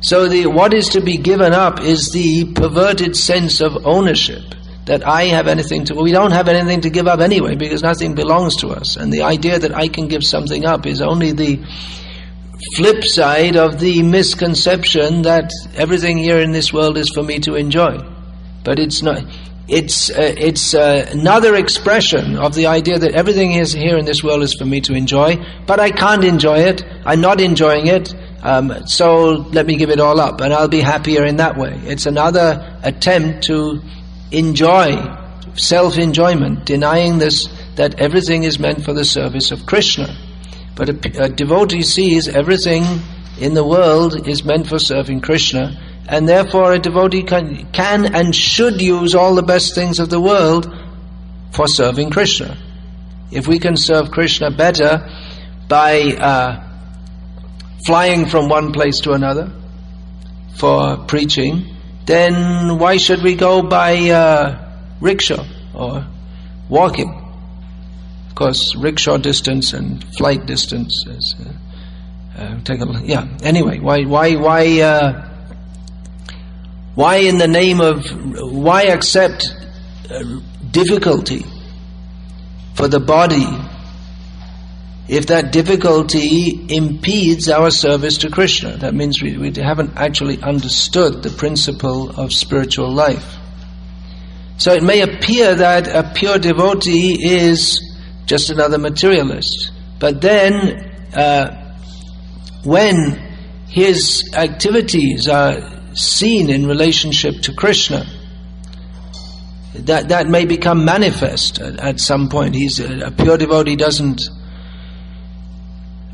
So 0.00 0.28
the 0.28 0.46
what 0.46 0.74
is 0.74 0.88
to 0.90 1.00
be 1.00 1.16
given 1.16 1.52
up 1.52 1.80
is 1.80 2.10
the 2.10 2.52
perverted 2.52 3.16
sense 3.16 3.60
of 3.60 3.86
ownership 3.86 4.42
that 4.86 5.06
I 5.06 5.24
have 5.24 5.46
anything 5.46 5.84
to. 5.86 5.94
We 5.94 6.10
don't 6.10 6.32
have 6.32 6.48
anything 6.48 6.80
to 6.82 6.90
give 6.90 7.06
up 7.06 7.20
anyway 7.20 7.54
because 7.54 7.82
nothing 7.82 8.14
belongs 8.14 8.56
to 8.56 8.68
us. 8.68 8.96
And 8.96 9.12
the 9.12 9.22
idea 9.22 9.58
that 9.58 9.74
I 9.74 9.88
can 9.88 10.08
give 10.08 10.24
something 10.24 10.64
up 10.64 10.86
is 10.86 11.00
only 11.00 11.32
the 11.32 11.60
flip 12.76 13.04
side 13.04 13.56
of 13.56 13.80
the 13.80 14.02
misconception 14.02 15.22
that 15.22 15.50
everything 15.74 16.18
here 16.18 16.38
in 16.38 16.52
this 16.52 16.72
world 16.72 16.98
is 16.98 17.10
for 17.10 17.22
me 17.22 17.38
to 17.40 17.54
enjoy. 17.54 17.98
But 18.64 18.78
it's 18.78 19.02
not. 19.02 19.24
It's 19.68 20.10
uh, 20.10 20.34
it's 20.36 20.74
uh, 20.74 21.08
another 21.12 21.54
expression 21.54 22.36
of 22.36 22.54
the 22.54 22.66
idea 22.66 22.98
that 22.98 23.12
everything 23.12 23.52
is 23.52 23.72
here 23.72 23.96
in 23.96 24.04
this 24.04 24.22
world 24.22 24.42
is 24.42 24.54
for 24.54 24.64
me 24.64 24.80
to 24.82 24.94
enjoy, 24.94 25.36
but 25.66 25.78
I 25.78 25.90
can't 25.90 26.24
enjoy 26.24 26.58
it. 26.58 26.84
I'm 27.06 27.20
not 27.20 27.40
enjoying 27.40 27.86
it. 27.86 28.12
Um, 28.42 28.86
so 28.86 29.46
let 29.52 29.66
me 29.66 29.76
give 29.76 29.90
it 29.90 30.00
all 30.00 30.18
up, 30.18 30.40
and 30.40 30.52
I'll 30.52 30.66
be 30.66 30.80
happier 30.80 31.24
in 31.24 31.36
that 31.36 31.56
way. 31.56 31.80
It's 31.84 32.06
another 32.06 32.80
attempt 32.82 33.44
to 33.44 33.80
enjoy 34.32 34.96
self-enjoyment, 35.54 36.64
denying 36.64 37.18
this 37.18 37.48
that 37.76 38.00
everything 38.00 38.44
is 38.44 38.58
meant 38.58 38.84
for 38.84 38.92
the 38.92 39.04
service 39.04 39.52
of 39.52 39.66
Krishna. 39.66 40.16
But 40.80 40.88
a, 40.88 41.24
a 41.24 41.28
devotee 41.28 41.82
sees 41.82 42.26
everything 42.26 42.82
in 43.38 43.52
the 43.52 43.62
world 43.62 44.26
is 44.26 44.42
meant 44.44 44.66
for 44.66 44.78
serving 44.78 45.20
Krishna, 45.20 45.78
and 46.08 46.26
therefore 46.26 46.72
a 46.72 46.78
devotee 46.78 47.22
can, 47.22 47.70
can 47.70 48.14
and 48.14 48.34
should 48.34 48.80
use 48.80 49.14
all 49.14 49.34
the 49.34 49.42
best 49.42 49.74
things 49.74 49.98
of 50.00 50.08
the 50.08 50.18
world 50.18 50.74
for 51.52 51.68
serving 51.68 52.08
Krishna. 52.08 52.56
If 53.30 53.46
we 53.46 53.58
can 53.58 53.76
serve 53.76 54.10
Krishna 54.10 54.50
better 54.50 55.06
by 55.68 56.00
uh, 56.14 56.64
flying 57.84 58.24
from 58.24 58.48
one 58.48 58.72
place 58.72 59.00
to 59.00 59.12
another 59.12 59.52
for 60.56 60.96
preaching, 61.04 61.76
then 62.06 62.78
why 62.78 62.96
should 62.96 63.22
we 63.22 63.34
go 63.34 63.60
by 63.60 64.08
uh, 64.08 64.72
rickshaw 65.02 65.44
or 65.74 66.06
walking? 66.70 67.19
Of 68.30 68.34
course, 68.34 68.74
rickshaw 68.74 69.18
distance 69.18 69.74
and 69.74 70.02
flight 70.16 70.46
distance 70.46 71.04
is. 71.06 71.34
Uh, 71.38 71.52
uh, 72.40 72.60
take 72.64 72.80
a 72.80 72.84
look. 72.84 73.02
Yeah. 73.04 73.26
Anyway, 73.42 73.80
why 73.80 74.04
why 74.04 74.36
why 74.36 74.80
uh, 74.80 75.28
why 76.94 77.16
in 77.16 77.36
the 77.36 77.48
name 77.48 77.80
of 77.80 78.06
why 78.40 78.84
accept 78.84 79.52
difficulty 80.70 81.44
for 82.74 82.88
the 82.88 83.00
body 83.00 83.46
if 85.08 85.26
that 85.26 85.50
difficulty 85.50 86.66
impedes 86.68 87.48
our 87.48 87.70
service 87.72 88.18
to 88.18 88.30
Krishna. 88.30 88.76
That 88.76 88.94
means 88.94 89.20
we, 89.20 89.36
we 89.36 89.52
haven't 89.60 89.96
actually 89.96 90.40
understood 90.40 91.24
the 91.24 91.30
principle 91.30 92.10
of 92.10 92.32
spiritual 92.32 92.92
life. 92.92 93.36
So 94.56 94.72
it 94.72 94.84
may 94.84 95.00
appear 95.00 95.56
that 95.56 95.88
a 95.88 96.12
pure 96.14 96.38
devotee 96.38 97.18
is 97.28 97.89
just 98.30 98.48
another 98.48 98.78
materialist. 98.78 99.72
But 99.98 100.20
then, 100.20 100.54
uh, 101.12 101.74
when 102.62 103.16
his 103.66 104.30
activities 104.34 105.28
are 105.28 105.60
seen 105.94 106.48
in 106.48 106.64
relationship 106.64 107.42
to 107.42 107.52
Krishna, 107.52 108.06
that, 109.74 110.10
that 110.10 110.28
may 110.28 110.44
become 110.44 110.84
manifest 110.84 111.58
at, 111.58 111.80
at 111.80 111.98
some 111.98 112.28
point. 112.28 112.54
He's 112.54 112.78
a, 112.78 113.06
a 113.06 113.10
pure 113.10 113.36
devotee 113.36 113.74
doesn't 113.74 114.22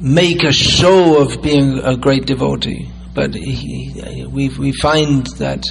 make 0.00 0.42
a 0.42 0.52
show 0.52 1.20
of 1.20 1.42
being 1.42 1.80
a 1.80 1.98
great 1.98 2.24
devotee, 2.24 2.90
but 3.14 3.34
he, 3.34 4.24
we, 4.26 4.48
we 4.48 4.72
find 4.72 5.26
that 5.36 5.66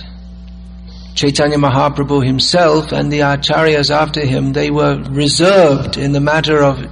Chaitanya 1.15 1.57
Mahaprabhu 1.57 2.25
himself 2.25 2.91
and 2.91 3.11
the 3.11 3.19
acharyas 3.19 3.89
after 3.89 4.25
him, 4.25 4.51
they 4.51 4.69
were 4.69 5.01
reserved 5.09 5.97
in 5.97 6.11
the 6.11 6.19
matter 6.19 6.61
of 6.61 6.85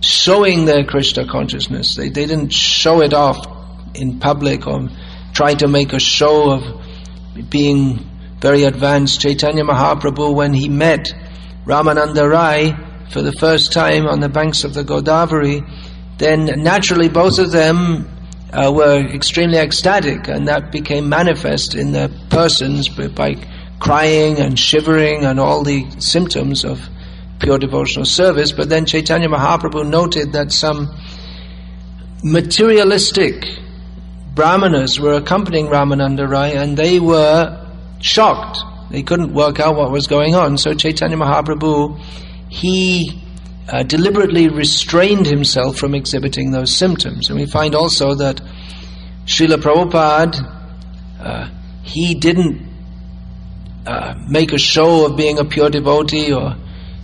showing 0.00 0.64
their 0.64 0.84
Krishna 0.84 1.28
consciousness. 1.28 1.94
They, 1.94 2.08
they 2.08 2.26
didn't 2.26 2.52
show 2.52 3.02
it 3.02 3.14
off 3.14 3.46
in 3.94 4.18
public 4.18 4.66
or 4.66 4.88
try 5.32 5.54
to 5.54 5.68
make 5.68 5.92
a 5.92 6.00
show 6.00 6.50
of 6.50 7.48
being 7.48 8.04
very 8.40 8.64
advanced. 8.64 9.20
Chaitanya 9.20 9.62
Mahaprabhu, 9.62 10.34
when 10.34 10.52
he 10.52 10.68
met 10.68 11.12
Ramananda 11.64 12.28
Rai 12.28 12.74
for 13.10 13.22
the 13.22 13.32
first 13.32 13.72
time 13.72 14.06
on 14.06 14.18
the 14.18 14.28
banks 14.28 14.64
of 14.64 14.74
the 14.74 14.82
Godavari, 14.82 15.64
then 16.18 16.62
naturally 16.64 17.08
both 17.08 17.38
of 17.38 17.52
them 17.52 18.08
uh, 18.52 18.72
were 18.72 18.98
extremely 18.98 19.58
ecstatic, 19.58 20.28
and 20.28 20.48
that 20.48 20.72
became 20.72 21.08
manifest 21.08 21.74
in 21.74 21.92
their 21.92 22.08
persons 22.30 22.88
by 22.88 23.36
crying 23.78 24.38
and 24.38 24.58
shivering 24.58 25.24
and 25.24 25.40
all 25.40 25.62
the 25.62 25.88
symptoms 25.98 26.64
of 26.64 26.80
pure 27.38 27.58
devotional 27.58 28.04
service. 28.04 28.52
But 28.52 28.68
then 28.68 28.86
Chaitanya 28.86 29.28
Mahaprabhu 29.28 29.88
noted 29.88 30.32
that 30.32 30.52
some 30.52 30.94
materialistic 32.22 33.46
brahmanas 34.34 35.00
were 35.00 35.14
accompanying 35.14 35.66
Ramananda 35.66 36.28
Rai, 36.28 36.54
and 36.54 36.76
they 36.76 37.00
were 37.00 37.66
shocked. 38.00 38.58
They 38.90 39.02
couldn't 39.02 39.32
work 39.32 39.60
out 39.60 39.76
what 39.76 39.90
was 39.90 40.06
going 40.06 40.34
on. 40.34 40.58
So 40.58 40.74
Chaitanya 40.74 41.16
Mahaprabhu, 41.16 42.00
he 42.48 43.22
uh, 43.70 43.84
deliberately 43.84 44.48
restrained 44.48 45.26
himself 45.26 45.76
from 45.76 45.94
exhibiting 45.94 46.50
those 46.50 46.76
symptoms. 46.76 47.30
And 47.30 47.38
we 47.38 47.46
find 47.46 47.74
also 47.74 48.16
that 48.16 48.40
Srila 49.26 49.58
Prabhupada, 49.58 51.20
uh, 51.20 51.50
he 51.82 52.14
didn't 52.14 52.68
uh, 53.86 54.14
make 54.28 54.52
a 54.52 54.58
show 54.58 55.06
of 55.06 55.16
being 55.16 55.38
a 55.38 55.44
pure 55.44 55.70
devotee 55.70 56.32
or 56.32 56.56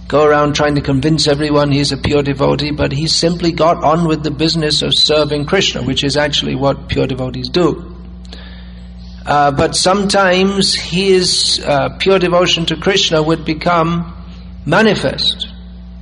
go 0.09 0.25
around 0.25 0.55
trying 0.55 0.75
to 0.75 0.81
convince 0.81 1.29
everyone 1.29 1.71
he's 1.71 1.93
a 1.93 1.97
pure 1.97 2.23
devotee, 2.23 2.73
but 2.73 2.91
he 2.91 3.07
simply 3.07 3.53
got 3.53 3.85
on 3.85 4.09
with 4.09 4.25
the 4.25 4.31
business 4.33 4.83
of 4.83 4.93
serving 4.93 5.47
Krishna, 5.47 5.83
which 5.85 6.03
is 6.03 6.17
actually 6.17 6.57
what 6.57 6.89
pure 6.89 7.07
devotees 7.07 7.49
do. 7.49 7.95
Uh, 9.25 9.53
but 9.53 9.77
sometimes 9.77 10.75
his 10.75 11.61
uh, 11.65 11.97
pure 11.99 12.19
devotion 12.19 12.67
to 12.67 12.77
Krishna 12.77 13.23
would 13.23 13.45
become 13.45 14.15
manifest 14.65 15.49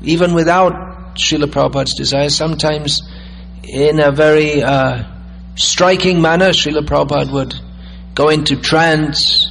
even 0.05 0.35
without 0.35 1.17
Srila 1.17 1.47
Prabhupada's 1.47 1.95
desire, 1.95 2.29
sometimes 2.29 3.03
in 3.62 4.01
a 4.01 4.12
very 4.12 4.62
uh, 4.62 5.05
striking 5.55 6.21
manner, 6.21 6.51
Srila 6.51 6.87
Prabhupada 6.87 7.33
would 7.33 7.55
go 8.14 8.29
into 8.29 8.57
trance, 8.57 9.51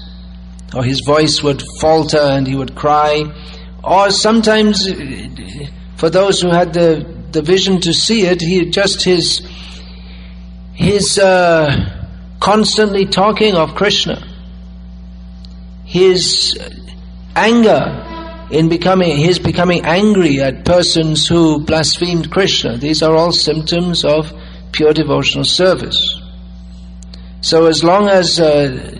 or 0.75 0.83
his 0.83 1.01
voice 1.01 1.41
would 1.43 1.61
falter 1.79 2.19
and 2.19 2.47
he 2.47 2.55
would 2.55 2.75
cry, 2.75 3.23
or 3.83 4.09
sometimes, 4.11 4.87
for 5.97 6.09
those 6.09 6.41
who 6.41 6.49
had 6.49 6.73
the, 6.73 7.05
the 7.31 7.41
vision 7.41 7.81
to 7.81 7.93
see 7.93 8.25
it, 8.25 8.41
he 8.41 8.69
just 8.69 9.03
his 9.03 9.41
his 10.73 11.19
uh, 11.19 12.07
constantly 12.39 13.05
talking 13.05 13.55
of 13.55 13.75
Krishna, 13.75 14.25
his 15.85 16.57
anger 17.35 18.12
in 18.53 18.69
becoming, 18.69 19.17
his 19.17 19.39
becoming 19.39 19.83
angry 19.83 20.39
at 20.39 20.63
persons 20.63 21.27
who 21.27 21.59
blasphemed 21.59 22.31
Krishna. 22.31 22.77
These 22.77 23.01
are 23.01 23.15
all 23.15 23.31
symptoms 23.31 24.05
of 24.05 24.31
pure 24.71 24.93
devotional 24.93 25.43
service. 25.43 26.21
So 27.41 27.65
as 27.65 27.83
long 27.83 28.07
as 28.07 28.39
uh, 28.39 28.95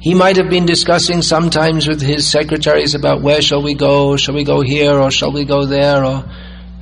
he 0.00 0.14
might 0.14 0.36
have 0.36 0.50
been 0.50 0.66
discussing 0.66 1.22
sometimes 1.22 1.86
with 1.86 2.00
his 2.00 2.26
secretaries 2.26 2.96
about 2.96 3.22
where 3.22 3.40
shall 3.40 3.62
we 3.62 3.74
go, 3.74 4.16
shall 4.16 4.34
we 4.34 4.42
go 4.42 4.60
here 4.60 4.98
or 4.98 5.12
shall 5.12 5.32
we 5.32 5.44
go 5.44 5.64
there 5.66 6.04
or 6.04 6.24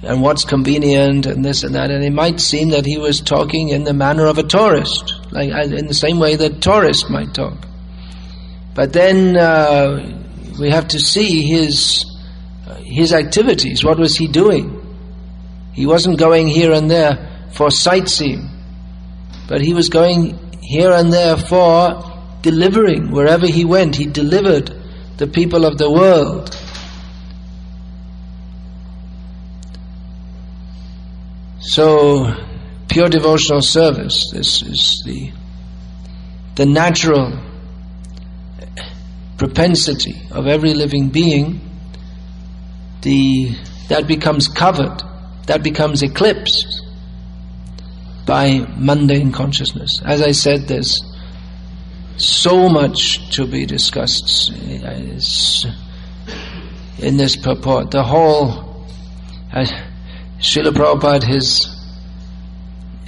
and 0.04 0.20
what's 0.20 0.44
convenient 0.44 1.26
and 1.26 1.44
this 1.44 1.62
and 1.62 1.76
that 1.76 1.92
and 1.92 2.02
it 2.02 2.12
might 2.12 2.40
seem 2.40 2.70
that 2.70 2.84
he 2.84 2.98
was 2.98 3.20
talking 3.20 3.68
in 3.68 3.84
the 3.84 3.92
manner 3.92 4.26
of 4.26 4.36
a 4.36 4.42
tourist 4.42 5.14
like 5.30 5.48
in 5.48 5.86
the 5.86 5.94
same 5.94 6.18
way 6.18 6.34
that 6.34 6.60
tourists 6.60 7.08
might 7.08 7.32
talk 7.32 7.56
but 8.74 8.92
then 8.92 9.36
uh, 9.36 10.21
we 10.58 10.70
have 10.70 10.88
to 10.88 10.98
see 10.98 11.42
his 11.42 12.06
uh, 12.66 12.74
his 12.76 13.12
activities. 13.12 13.84
What 13.84 13.98
was 13.98 14.16
he 14.16 14.28
doing? 14.28 14.78
He 15.72 15.86
wasn't 15.86 16.18
going 16.18 16.46
here 16.46 16.72
and 16.72 16.90
there 16.90 17.48
for 17.52 17.70
sightseeing, 17.70 18.48
but 19.48 19.60
he 19.60 19.74
was 19.74 19.88
going 19.88 20.38
here 20.60 20.92
and 20.92 21.12
there 21.12 21.36
for 21.36 22.02
delivering. 22.42 23.10
Wherever 23.10 23.46
he 23.46 23.64
went, 23.64 23.96
he 23.96 24.06
delivered 24.06 24.74
the 25.16 25.26
people 25.26 25.64
of 25.64 25.78
the 25.78 25.90
world. 25.90 26.56
So, 31.60 32.34
pure 32.88 33.08
devotional 33.08 33.62
service, 33.62 34.30
this 34.30 34.62
is 34.62 35.02
the, 35.06 35.32
the 36.56 36.66
natural 36.66 37.38
propensity 39.38 40.20
of 40.30 40.46
every 40.46 40.74
living 40.74 41.08
being, 41.08 41.60
the, 43.02 43.54
that 43.88 44.06
becomes 44.06 44.48
covered, 44.48 45.02
that 45.46 45.62
becomes 45.62 46.02
eclipsed 46.02 46.82
by 48.26 48.66
mundane 48.76 49.32
consciousness. 49.32 50.00
As 50.04 50.22
I 50.22 50.30
said, 50.32 50.68
there's 50.68 51.02
so 52.16 52.68
much 52.68 53.30
to 53.36 53.46
be 53.46 53.66
discussed 53.66 54.52
in 54.52 54.80
this 57.16 57.36
purport. 57.36 57.90
The 57.90 58.04
whole, 58.04 58.86
uh, 59.52 59.66
Srila 60.38 60.70
Prabhupada, 60.70 61.24
his 61.24 61.68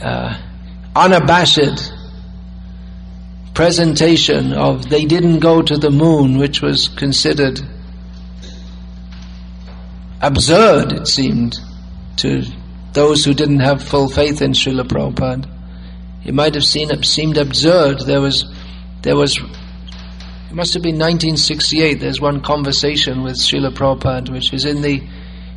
uh, 0.03 0.37
unabashed 0.97 1.93
presentation 3.55 4.53
of 4.53 4.89
they 4.91 5.05
didn't 5.05 5.39
go 5.39 5.63
to 5.63 5.79
the 5.79 5.91
moon, 5.91 6.39
which 6.39 6.61
was 6.61 6.89
considered 6.89 7.61
absurd, 10.21 10.93
it 10.93 11.07
seemed, 11.07 11.57
to 12.17 12.43
those 12.93 13.25
who 13.25 13.35
didn't 13.35 13.61
have 13.61 13.83
full 13.83 14.09
faith 14.09 14.43
in 14.43 14.53
Srila 14.53 14.85
Prabhupada. 14.85 15.49
It 16.25 16.35
might 16.35 16.55
have 16.55 16.65
seen, 16.65 17.03
seemed 17.03 17.37
absurd. 17.37 18.01
There 18.01 18.21
was, 18.21 18.45
there 19.03 19.17
was, 19.17 19.39
it 19.39 20.55
must 20.55 20.75
have 20.75 20.83
been 20.83 20.99
1968. 20.99 22.01
There's 22.01 22.21
one 22.21 22.41
conversation 22.41 23.23
with 23.23 23.37
Srila 23.37 23.75
Prabhupada, 23.75 24.31
which 24.31 24.53
is 24.53 24.65
in 24.65 24.83
the 24.83 25.07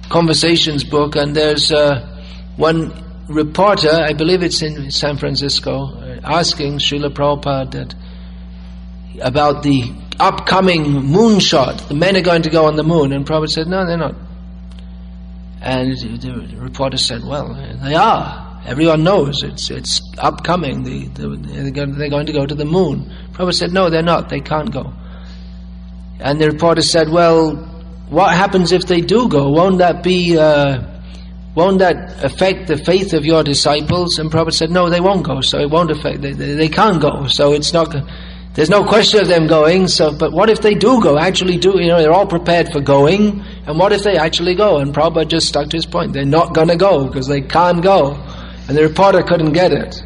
Conversations 0.10 0.84
book, 0.84 1.16
and 1.16 1.36
there's 1.36 1.72
uh, 1.72 2.24
one 2.56 3.07
reporter, 3.28 3.92
I 3.92 4.13
believe 4.13 4.44
it's 4.44 4.62
in 4.62 4.92
San 4.92 5.18
Francisco, 5.18 5.88
uh, 5.88 6.20
asking 6.24 6.80
Srila 6.80 7.10
Prabhupada 7.10 7.72
that 7.72 7.96
about 9.22 9.63
the 9.63 9.94
upcoming 10.20 10.86
moonshot. 10.86 11.88
The 11.88 11.96
men 11.96 12.16
are 12.16 12.22
going 12.22 12.44
to 12.44 12.50
go 12.50 12.66
on 12.66 12.76
the 12.76 12.84
moon. 12.84 13.12
And 13.12 13.26
Prabhupada 13.26 13.50
said, 13.50 13.68
no, 13.68 13.86
they're 13.86 13.98
not. 13.98 14.16
And 15.62 15.92
the 15.98 16.56
reporter 16.58 16.98
said, 16.98 17.24
well, 17.24 17.54
they 17.84 17.96
are. 17.96 18.62
Everyone 18.66 19.04
knows 19.04 19.44
it's 19.44 19.70
it's 19.72 20.02
upcoming. 20.18 20.84
The, 20.84 21.08
the, 21.08 21.28
they're 21.98 22.10
going 22.10 22.26
to 22.26 22.34
go 22.34 22.46
to 22.46 22.56
the 22.56 22.66
moon. 22.66 23.12
Prabhupada 23.32 23.54
said, 23.54 23.72
no, 23.72 23.90
they're 23.90 24.04
not. 24.04 24.30
They 24.30 24.42
can't 24.42 24.72
go. 24.72 24.94
And 26.20 26.40
the 26.40 26.50
reporter 26.50 26.82
said, 26.82 27.10
well, 27.10 27.56
what 28.10 28.36
happens 28.36 28.72
if 28.72 28.86
they 28.86 29.02
do 29.02 29.28
go? 29.28 29.50
Won't 29.50 29.80
that 29.80 30.04
be... 30.04 30.38
Uh, 30.38 30.96
won't 31.58 31.80
that 31.80 32.24
affect 32.24 32.67
the 32.67 32.78
faith 32.78 33.13
of 33.13 33.26
your 33.26 33.43
disciples? 33.43 34.20
And 34.20 34.30
Prabhupada 34.30 34.54
said, 34.54 34.70
no, 34.70 34.91
they 34.91 35.02
won't 35.02 35.26
go, 35.26 35.41
so 35.41 35.58
it 35.58 35.72
won't 35.72 35.89
affect, 35.89 36.22
they, 36.22 36.34
they, 36.34 36.70
can't 36.70 37.02
go, 37.02 37.26
so 37.26 37.54
it's 37.54 37.74
not, 37.74 37.96
there's 38.54 38.70
no 38.70 38.84
question 38.84 39.22
of 39.22 39.28
them 39.28 39.48
going, 39.48 39.88
so, 39.88 40.15
but 40.15 40.34
what 40.34 40.52
if 40.52 40.62
they 40.62 40.76
do 40.76 41.02
go, 41.02 41.17
actually 41.17 41.58
do, 41.58 41.82
you 41.82 41.88
know, 41.88 41.98
they're 41.98 42.13
all 42.13 42.28
prepared 42.28 42.72
for 42.72 42.80
going, 42.80 43.41
and 43.65 43.80
what 43.80 43.91
if 43.91 44.04
they 44.04 44.17
actually 44.17 44.54
go? 44.54 44.78
And 44.78 44.93
Prabhupada 44.93 45.30
just 45.30 45.48
stuck 45.48 45.70
to 45.70 45.78
his 45.78 45.88
point, 45.88 46.13
they're 46.13 46.26
not 46.26 46.54
gonna 46.54 46.78
go, 46.78 47.08
because 47.08 47.28
they 47.28 47.41
can't 47.41 47.82
go. 47.82 48.13
And 48.67 48.78
the 48.78 48.84
reporter 48.84 49.24
couldn't 49.24 49.54
get 49.54 49.72
it. 49.72 50.04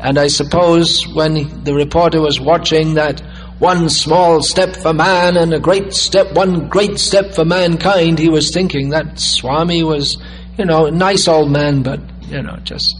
And 0.00 0.18
I 0.18 0.26
suppose 0.26 1.08
when 1.14 1.64
the 1.64 1.72
reporter 1.72 2.20
was 2.20 2.38
watching 2.38 2.92
that 2.94 3.22
one 3.58 3.88
small 3.88 4.42
step 4.42 4.76
for 4.76 4.92
man 4.92 5.38
and 5.38 5.54
a 5.54 5.60
great 5.60 5.94
step, 5.94 6.34
one 6.34 6.68
great 6.68 6.98
step 6.98 7.34
for 7.34 7.46
mankind, 7.46 8.18
he 8.18 8.28
was 8.28 8.50
thinking 8.50 8.90
that 8.90 9.18
Swami 9.18 9.82
was 9.82 10.18
you 10.58 10.64
know, 10.64 10.88
nice 10.90 11.28
old 11.28 11.50
man, 11.50 11.82
but, 11.82 12.00
you 12.22 12.42
know, 12.42 12.56
just, 12.64 12.96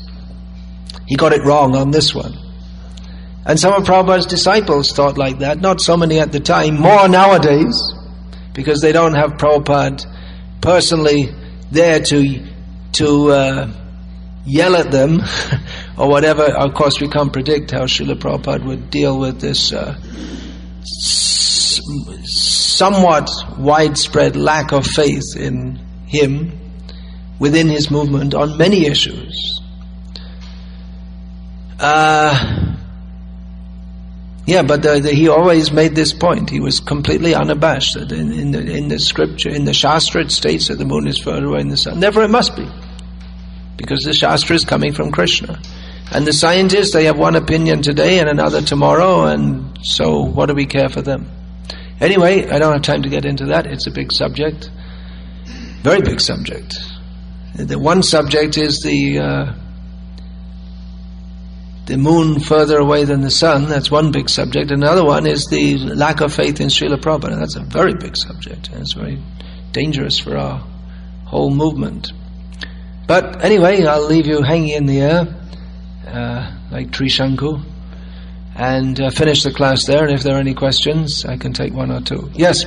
he 1.07 1.16
got 1.16 1.33
it 1.33 1.44
wrong 1.44 1.75
on 1.75 1.90
this 1.90 2.14
one. 2.14 2.35
And 3.44 3.59
some 3.59 3.73
of 3.73 3.85
Prabhupada's 3.85 4.27
disciples 4.27 4.92
thought 4.92 5.18
like 5.18 5.40
that, 5.40 5.61
not 5.61 5.81
so 5.81 5.97
many 5.97 6.21
at 6.21 6.31
the 6.31 6.38
time, 6.38 6.77
more 6.77 7.09
nowadays, 7.09 7.83
because 8.55 8.81
they 8.81 8.92
don't 8.92 9.14
have 9.14 9.33
Prabhupada 9.33 10.05
personally 10.61 11.35
there 11.73 12.01
to, 12.01 12.47
to 12.92 13.31
uh, 13.31 13.73
yell 14.44 14.77
at 14.77 14.92
them, 14.92 15.23
or 15.99 16.09
whatever. 16.09 16.44
Of 16.44 16.75
course, 16.75 17.01
we 17.01 17.09
can't 17.09 17.33
predict 17.33 17.73
how 17.73 17.83
Srila 17.83 18.21
Prabhupada 18.21 18.64
would 18.64 18.90
deal 18.90 19.18
with 19.18 19.40
this 19.40 19.73
uh, 19.73 19.99
somewhat 22.25 23.31
widespread 23.59 24.37
lack 24.37 24.73
of 24.73 24.87
faith 24.87 25.37
in 25.37 25.81
him 26.07 26.67
within 27.38 27.68
his 27.68 27.90
movement 27.90 28.35
on 28.35 28.57
many 28.57 28.87
issues. 28.87 29.61
Uh, 31.79 32.74
yeah, 34.46 34.62
but 34.62 34.83
the, 34.83 34.98
the, 35.01 35.12
he 35.12 35.29
always 35.29 35.70
made 35.70 35.94
this 35.94 36.12
point. 36.12 36.51
He 36.51 36.61
was 36.61 36.81
completely 36.81 37.35
unabashed. 37.35 37.96
In, 37.96 38.33
in, 38.33 38.51
the, 38.51 38.61
in 38.61 38.88
the 38.88 38.98
scripture, 38.98 39.51
in 39.51 39.64
the 39.64 39.74
Shastra, 39.74 40.22
it 40.22 40.31
states 40.31 40.68
that 40.68 40.79
the 40.79 40.85
moon 40.85 41.07
is 41.07 41.18
further 41.18 41.46
away 41.46 41.59
than 41.59 41.68
the 41.68 41.77
sun. 41.77 42.01
Never 42.01 42.22
it 42.22 42.31
must 42.31 42.57
be. 42.57 42.66
Because 43.77 44.03
the 44.05 44.14
Shastra 44.14 44.57
is 44.57 44.64
coming 44.64 44.92
from 44.92 45.12
Krishna. 45.12 45.61
And 46.11 46.27
the 46.27 46.33
scientists, 46.33 46.92
they 46.92 47.05
have 47.05 47.18
one 47.18 47.37
opinion 47.37 47.83
today 47.83 48.18
and 48.18 48.29
another 48.29 48.62
tomorrow, 48.62 49.27
and 49.27 49.79
so 49.83 50.22
what 50.24 50.46
do 50.46 50.55
we 50.55 50.64
care 50.64 50.88
for 50.88 51.03
them? 51.03 51.31
Anyway, 52.01 52.48
I 52.48 52.59
don't 52.59 52.72
have 52.72 52.83
time 52.83 53.03
to 53.03 53.11
get 53.11 53.27
into 53.27 53.46
that. 53.46 53.66
It's 53.66 53.87
a 53.87 53.90
big 53.90 54.12
subject. 54.12 54.70
Very 55.83 56.01
big 56.01 56.20
subject. 56.20 56.79
The 57.59 57.79
one 57.79 58.05
subject 58.05 58.57
is 58.57 58.83
the 58.83 59.18
uh, 59.18 59.53
the 61.87 61.97
moon 61.97 62.38
further 62.38 62.79
away 62.79 63.05
than 63.05 63.23
the 63.23 63.31
sun. 63.31 63.68
That's 63.68 63.90
one 63.90 64.12
big 64.12 64.29
subject. 64.29 64.71
Another 64.71 65.05
one 65.05 65.27
is 65.27 65.47
the 65.47 65.77
lack 65.79 66.21
of 66.21 66.33
faith 66.33 66.61
in 66.61 66.68
Srila 66.68 66.99
Prabhupada. 66.99 67.38
That's 67.38 67.57
a 67.57 67.62
very 67.62 67.94
big 67.94 68.16
subject. 68.16 68.68
And 68.68 68.83
it's 68.83 68.92
very 68.92 69.21
dangerous 69.73 70.21
for 70.21 70.37
our 70.37 70.64
whole 71.25 71.51
movement. 71.51 72.12
But 73.09 73.42
anyway, 73.42 73.85
I'll 73.85 74.07
leave 74.07 74.27
you 74.27 74.42
hanging 74.42 74.75
in 74.75 74.87
the 74.87 75.01
air 75.01 75.35
uh, 76.07 76.55
like 76.71 76.90
Trishanku 76.90 77.64
and 78.55 79.01
uh, 79.01 79.11
finish 79.11 79.42
the 79.42 79.53
class 79.53 79.87
there. 79.87 80.05
And 80.05 80.14
if 80.14 80.23
there 80.23 80.37
are 80.37 80.40
any 80.40 80.55
questions, 80.55 81.25
I 81.25 81.38
can 81.38 81.55
take 81.55 81.73
one 81.73 81.90
or 81.90 82.03
two. 82.03 82.31
Yes. 82.35 82.64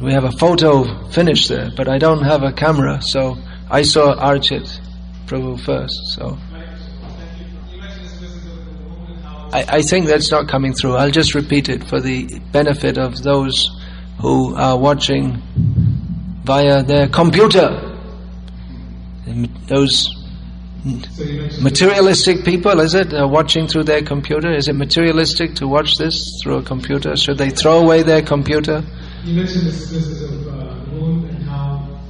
We 0.00 0.12
have 0.12 0.24
a 0.24 0.32
photo 0.32 1.08
finish 1.08 1.48
there, 1.48 1.70
but 1.74 1.88
I 1.88 1.98
don't 1.98 2.22
have 2.22 2.42
a 2.42 2.52
camera, 2.52 3.00
so 3.00 3.38
I 3.70 3.82
saw 3.82 4.14
Archit 4.14 4.78
Prabhu 5.26 5.58
first. 5.58 5.98
So 6.14 6.38
I, 9.52 9.64
I 9.78 9.82
think 9.82 10.06
that's 10.06 10.30
not 10.30 10.48
coming 10.48 10.74
through. 10.74 10.96
I'll 10.96 11.10
just 11.10 11.34
repeat 11.34 11.70
it 11.70 11.84
for 11.84 12.00
the 12.00 12.40
benefit 12.52 12.98
of 12.98 13.22
those 13.22 13.70
who 14.20 14.54
are 14.54 14.78
watching 14.78 15.42
via 16.44 16.82
their 16.82 17.08
computer. 17.08 17.96
Those 19.66 20.14
materialistic 21.60 22.44
people, 22.44 22.80
is 22.80 22.94
it? 22.94 23.14
Uh, 23.14 23.26
watching 23.26 23.66
through 23.66 23.84
their 23.84 24.02
computer? 24.02 24.52
Is 24.52 24.68
it 24.68 24.74
materialistic 24.74 25.54
to 25.56 25.66
watch 25.66 25.96
this 25.96 26.38
through 26.42 26.58
a 26.58 26.62
computer? 26.62 27.16
Should 27.16 27.38
they 27.38 27.50
throw 27.50 27.80
away 27.80 28.02
their 28.02 28.22
computer? 28.22 28.84
You 29.24 29.34
mentioned 29.34 29.66
this 29.66 29.90
business 29.90 30.22
of 30.22 30.46
uh, 30.46 30.74
moon 30.92 31.28
and 31.28 31.42
how 31.42 32.00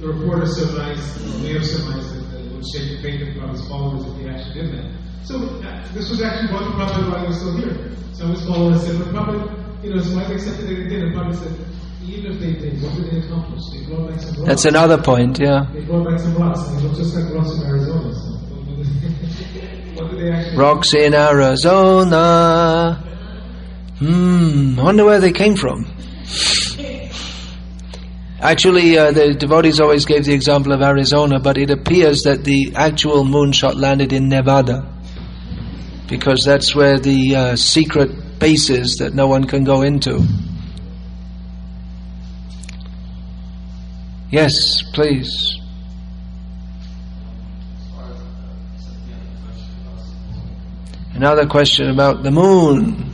the 0.00 0.08
reporter 0.08 0.46
surmised, 0.46 1.20
or 1.22 1.38
may 1.38 1.52
have 1.54 1.64
surmised 1.66 2.10
that 2.32 2.40
it 2.40 2.52
would 2.52 2.66
shape 2.66 2.96
the 2.96 3.02
fate 3.02 3.22
of 3.38 3.50
his 3.50 3.68
followers 3.68 4.04
if 4.06 4.16
he 4.18 4.28
actually 4.28 4.62
did 4.62 4.72
that. 4.74 4.90
So 5.24 5.36
uh, 5.36 5.86
this 5.92 6.10
was 6.10 6.20
actually 6.22 6.48
brought 6.48 6.64
to 6.64 6.72
Prabhupada 6.74 7.10
while 7.10 7.20
he 7.20 7.26
was 7.28 7.38
still 7.38 7.56
here. 7.56 7.92
So 8.12 8.26
his 8.26 8.44
followers 8.44 8.82
said, 8.82 8.98
but 8.98 9.08
Prabhupada, 9.08 9.84
you 9.84 9.94
know, 9.94 10.02
so 10.02 10.18
I've 10.18 10.30
accepted 10.30 10.66
that 10.66 10.76
he 10.76 10.88
did, 10.88 11.02
and 11.04 11.14
Prabhupada 11.14 11.36
said, 11.36 11.66
even 12.04 12.32
if 12.32 12.40
they 12.40 12.52
did, 12.54 12.82
what 12.82 12.94
did 12.96 13.12
they 13.12 13.18
accomplish? 13.24 13.62
They 13.72 13.86
brought 13.86 14.10
back 14.10 14.20
some 14.20 14.34
rocks. 14.34 14.48
That's 14.48 14.64
another 14.64 14.98
point, 15.00 15.38
yeah. 15.38 15.66
They 15.72 15.82
brought 15.82 16.08
back 16.10 16.18
some 16.18 16.34
rocks, 16.34 16.60
and 16.66 16.78
they 16.78 16.82
look 16.82 16.96
just 16.96 17.14
like 17.14 17.32
rocks 17.32 17.54
in 17.54 17.62
Arizona. 17.62 18.12
So 18.12 18.30
what 19.94 20.10
did 20.10 20.18
they 20.18 20.32
actually 20.36 20.56
Rocks 20.56 20.94
in 20.94 21.14
Arizona. 21.14 22.24
Hmm, 23.98 24.80
I 24.80 24.82
wonder 24.82 25.04
where 25.04 25.20
they 25.20 25.30
came 25.30 25.54
from. 25.54 25.86
Actually, 28.40 28.98
uh, 28.98 29.12
the 29.12 29.34
devotees 29.34 29.80
always 29.80 30.04
gave 30.04 30.24
the 30.24 30.32
example 30.34 30.72
of 30.72 30.82
Arizona, 30.82 31.38
but 31.38 31.56
it 31.58 31.70
appears 31.70 32.22
that 32.22 32.42
the 32.42 32.72
actual 32.74 33.24
moonshot 33.24 33.76
landed 33.76 34.12
in 34.12 34.28
Nevada 34.28 34.92
because 36.08 36.44
that's 36.44 36.74
where 36.74 36.98
the 36.98 37.34
uh, 37.34 37.56
secret 37.56 38.38
base 38.38 38.68
is 38.68 38.96
that 38.96 39.14
no 39.14 39.26
one 39.28 39.44
can 39.44 39.64
go 39.64 39.82
into. 39.82 40.26
Yes, 44.30 44.82
please. 44.92 45.58
Another 51.14 51.46
question 51.46 51.90
about 51.90 52.22
the 52.22 52.30
moon. 52.30 53.12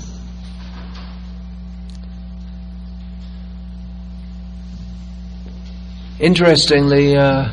Interestingly, 6.21 7.17
uh, 7.17 7.49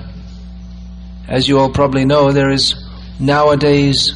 as 1.28 1.48
you 1.48 1.60
all 1.60 1.70
probably 1.70 2.06
know, 2.06 2.32
there 2.32 2.50
is 2.50 2.76
nowadays 3.20 4.14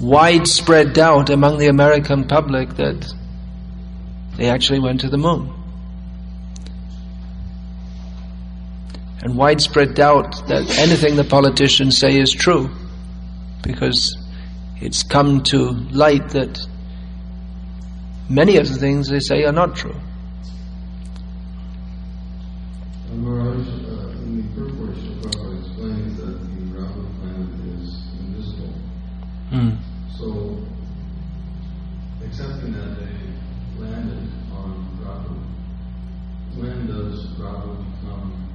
widespread 0.00 0.92
doubt 0.92 1.30
among 1.30 1.58
the 1.58 1.66
American 1.66 2.24
public 2.24 2.70
that 2.76 3.12
they 4.36 4.48
actually 4.48 4.80
went 4.80 5.00
to 5.00 5.08
the 5.08 5.18
moon. 5.18 5.52
And 9.22 9.36
widespread 9.36 9.94
doubt 9.94 10.46
that 10.48 10.78
anything 10.78 11.16
the 11.16 11.24
politicians 11.24 11.96
say 11.96 12.18
is 12.18 12.32
true 12.32 12.70
because 13.62 14.16
it's 14.80 15.02
come 15.02 15.42
to 15.44 15.70
light 15.90 16.28
that 16.30 16.60
many 18.28 18.58
of 18.58 18.68
the 18.68 18.74
things 18.74 19.08
they 19.08 19.20
say 19.20 19.44
are 19.44 19.52
not 19.52 19.74
true. 19.74 19.96
Maharaj, 23.16 23.66
uh, 23.68 24.10
in 24.22 24.36
the 24.36 24.60
purport, 24.60 24.94
Prabhupada 24.94 25.58
explains 25.60 26.16
that 26.18 26.38
the 26.40 26.78
Rahu 26.78 27.06
planet 27.20 27.48
is 27.78 28.02
invisible. 28.20 28.74
Mm. 29.50 29.78
So, 30.18 30.58
accepting 32.24 32.72
that 32.72 32.98
they 32.98 33.82
landed 33.82 34.28
on 34.52 34.98
Rahu, 35.02 35.34
when 36.60 36.86
does 36.86 37.26
Rahu 37.38 37.76
become 37.76 38.46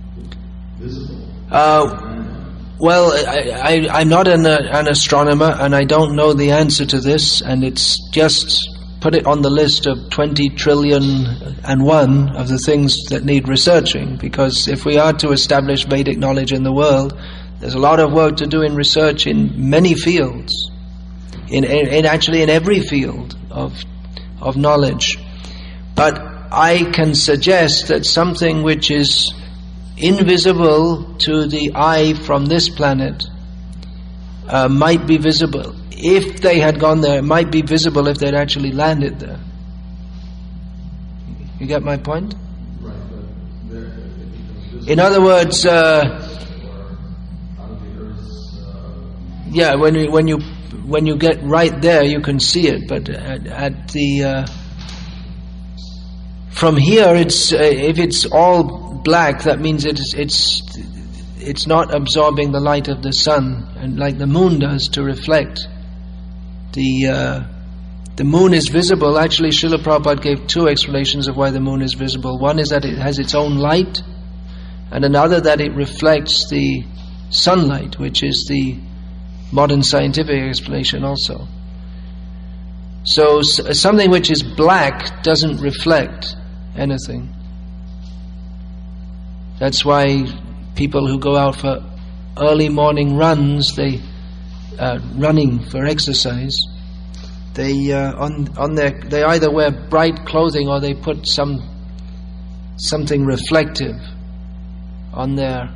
visible? 0.77 1.27
Uh, 1.51 2.49
well, 2.79 3.11
I, 3.27 3.87
I, 3.91 3.99
I'm 3.99 4.09
not 4.09 4.27
an, 4.27 4.45
uh, 4.45 4.59
an 4.71 4.87
astronomer 4.87 5.55
and 5.59 5.75
I 5.75 5.83
don't 5.83 6.15
know 6.15 6.33
the 6.33 6.51
answer 6.51 6.85
to 6.85 6.99
this, 6.99 7.41
and 7.41 7.63
it's 7.63 7.99
just 8.09 8.78
put 9.01 9.15
it 9.15 9.25
on 9.25 9.41
the 9.41 9.49
list 9.49 9.85
of 9.85 10.09
20 10.09 10.49
trillion 10.49 11.25
and 11.63 11.83
one 11.83 12.35
of 12.35 12.49
the 12.49 12.57
things 12.57 13.05
that 13.09 13.23
need 13.23 13.47
researching 13.47 14.17
because 14.17 14.67
if 14.67 14.85
we 14.85 14.97
are 14.97 15.13
to 15.13 15.31
establish 15.31 15.85
Vedic 15.85 16.17
knowledge 16.17 16.51
in 16.51 16.63
the 16.63 16.71
world, 16.71 17.17
there's 17.59 17.75
a 17.75 17.79
lot 17.79 17.99
of 17.99 18.11
work 18.11 18.37
to 18.37 18.47
do 18.47 18.61
in 18.61 18.75
research 18.75 19.25
in 19.25 19.69
many 19.69 19.93
fields, 19.93 20.69
in, 21.49 21.63
in, 21.63 21.87
in 21.87 22.05
actually 22.05 22.41
in 22.41 22.49
every 22.49 22.81
field 22.81 23.37
of, 23.49 23.73
of 24.41 24.57
knowledge. 24.57 25.17
But 25.95 26.19
I 26.51 26.89
can 26.93 27.15
suggest 27.15 27.87
that 27.87 28.05
something 28.05 28.63
which 28.63 28.91
is 28.91 29.33
invisible 29.97 31.15
to 31.19 31.47
the 31.47 31.71
eye 31.75 32.13
from 32.13 32.45
this 32.45 32.69
planet 32.69 33.25
uh, 34.47 34.67
might 34.67 35.05
be 35.05 35.17
visible 35.17 35.75
if 35.99 36.39
they 36.39 36.59
had 36.59 36.79
gone 36.79 37.01
there, 37.01 37.19
it 37.19 37.23
might 37.23 37.51
be 37.51 37.61
visible 37.61 38.07
if 38.07 38.17
they'd 38.17 38.33
actually 38.33 38.71
landed 38.71 39.19
there. 39.19 39.39
You 41.59 41.67
get 41.67 41.83
my 41.83 41.97
point? 41.97 42.35
In 44.87 44.99
other 44.99 45.21
words, 45.21 45.65
uh, 45.65 46.25
yeah, 49.51 49.75
when 49.75 49.93
you 49.93 50.09
when 50.09 50.27
you 50.27 50.39
when 50.85 51.05
you 51.05 51.17
get 51.17 51.43
right 51.43 51.81
there, 51.81 52.03
you 52.03 52.21
can 52.21 52.39
see 52.39 52.67
it. 52.67 52.87
But 52.87 53.09
at, 53.09 53.45
at 53.45 53.89
the 53.89 54.23
uh, 54.23 54.47
from 56.49 56.77
here, 56.77 57.13
it's 57.13 57.51
uh, 57.51 57.57
if 57.57 57.99
it's 57.99 58.25
all 58.25 59.01
black, 59.03 59.43
that 59.43 59.59
means 59.59 59.85
it's 59.85 60.13
it's 60.13 60.63
it's 61.37 61.67
not 61.67 61.93
absorbing 61.93 62.53
the 62.53 62.61
light 62.61 62.87
of 62.87 63.03
the 63.03 63.11
sun, 63.11 63.67
and 63.77 63.99
like 63.99 64.17
the 64.17 64.27
moon 64.27 64.59
does 64.59 64.87
to 64.89 65.03
reflect. 65.03 65.67
The 66.73 67.07
uh, 67.07 67.43
the 68.15 68.23
moon 68.23 68.53
is 68.53 68.67
visible. 68.67 69.17
Actually, 69.17 69.49
Srila 69.49 69.77
Prabhupada 69.77 70.21
gave 70.21 70.47
two 70.47 70.67
explanations 70.67 71.27
of 71.27 71.37
why 71.37 71.51
the 71.51 71.59
moon 71.59 71.81
is 71.81 71.93
visible. 71.93 72.37
One 72.37 72.59
is 72.59 72.69
that 72.69 72.85
it 72.85 72.97
has 72.97 73.17
its 73.17 73.33
own 73.33 73.57
light, 73.57 74.01
and 74.91 75.05
another 75.05 75.39
that 75.41 75.61
it 75.61 75.73
reflects 75.73 76.49
the 76.49 76.83
sunlight, 77.29 77.97
which 77.97 78.23
is 78.23 78.45
the 78.47 78.77
modern 79.51 79.83
scientific 79.83 80.41
explanation 80.41 81.03
also. 81.03 81.47
So 83.03 83.41
something 83.41 84.11
which 84.11 84.29
is 84.29 84.43
black 84.43 85.23
doesn't 85.23 85.61
reflect 85.61 86.35
anything. 86.75 87.33
That's 89.59 89.83
why 89.83 90.25
people 90.75 91.07
who 91.07 91.19
go 91.19 91.35
out 91.35 91.55
for 91.55 91.83
early 92.37 92.69
morning 92.69 93.17
runs, 93.17 93.75
they 93.75 94.01
uh, 94.79 94.99
running 95.15 95.59
for 95.59 95.85
exercise, 95.85 96.57
they 97.53 97.91
uh, 97.91 98.13
on 98.15 98.57
on 98.57 98.75
their 98.75 98.91
they 98.91 99.23
either 99.23 99.51
wear 99.51 99.71
bright 99.71 100.25
clothing 100.25 100.67
or 100.69 100.79
they 100.79 100.93
put 100.93 101.27
some 101.27 101.61
something 102.77 103.25
reflective 103.25 103.97
on 105.13 105.35
their 105.35 105.69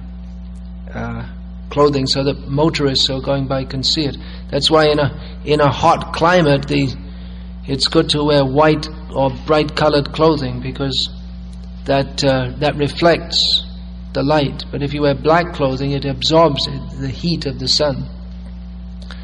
uh, 0.93 1.28
clothing 1.70 2.06
so 2.06 2.24
that 2.24 2.47
motorists 2.47 3.08
who 3.08 3.16
are 3.16 3.22
going 3.22 3.47
by 3.47 3.66
can 3.66 3.84
see 3.84 4.06
it. 4.06 4.16
That's 4.49 4.72
why 4.72 4.86
in 4.88 4.99
a 4.99 5.41
in 5.43 5.60
a 5.60 5.72
hot 5.72 6.14
climate 6.14 6.68
the 6.68 6.95
it's 7.66 7.88
good 7.88 8.10
to 8.10 8.24
wear 8.24 8.45
white 8.45 8.88
or 9.14 9.32
bright 9.45 9.76
colored 9.76 10.14
clothing 10.14 10.62
because 10.62 11.10
that 11.86 12.24
uh, 12.24 12.51
that 12.60 12.76
reflects 12.78 13.64
the 14.14 14.24
light. 14.24 14.64
But 14.72 14.84
if 14.84 14.93
you 14.93 15.01
wear 15.01 15.16
black 15.16 15.54
clothing, 15.54 15.91
it 15.91 16.06
absorbs 16.06 16.68
the 16.99 17.10
heat 17.10 17.45
of 17.45 17.60
the 17.60 17.68
sun. 17.68 18.08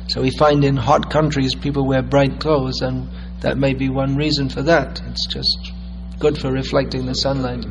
So 0.09 0.21
we 0.23 0.31
find 0.31 0.63
in 0.63 0.75
hot 0.75 1.11
countries 1.11 1.53
people 1.53 1.85
wear 1.85 2.01
bright 2.01 2.39
clothes, 2.39 2.81
and 2.81 3.07
that 3.41 3.57
may 3.57 3.73
be 3.73 3.89
one 3.89 4.15
reason 4.15 4.49
for 4.49 4.63
that. 4.63 5.01
It's 5.07 5.27
just 5.27 5.71
good 6.17 6.37
for 6.37 6.51
reflecting 6.51 7.05
the 7.05 7.13
sunlight. 7.13 7.63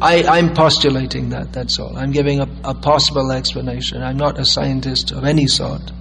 I, 0.00 0.24
I'm 0.24 0.54
postulating 0.54 1.30
that, 1.30 1.52
that's 1.52 1.78
all. 1.78 1.96
I'm 1.96 2.10
giving 2.10 2.40
a, 2.40 2.48
a 2.64 2.74
possible 2.74 3.30
explanation. 3.32 4.02
I'm 4.02 4.16
not 4.16 4.38
a 4.38 4.44
scientist 4.44 5.12
of 5.12 5.24
any 5.24 5.46
sort. 5.46 5.92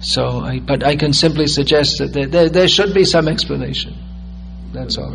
So, 0.00 0.40
I, 0.40 0.60
but 0.60 0.82
I 0.82 0.96
can 0.96 1.12
simply 1.12 1.46
suggest 1.46 1.98
that 1.98 2.12
there, 2.12 2.26
there, 2.26 2.48
there 2.48 2.68
should 2.68 2.94
be 2.94 3.04
some 3.04 3.28
explanation. 3.28 3.94
That's 4.72 4.96
all. 4.96 5.14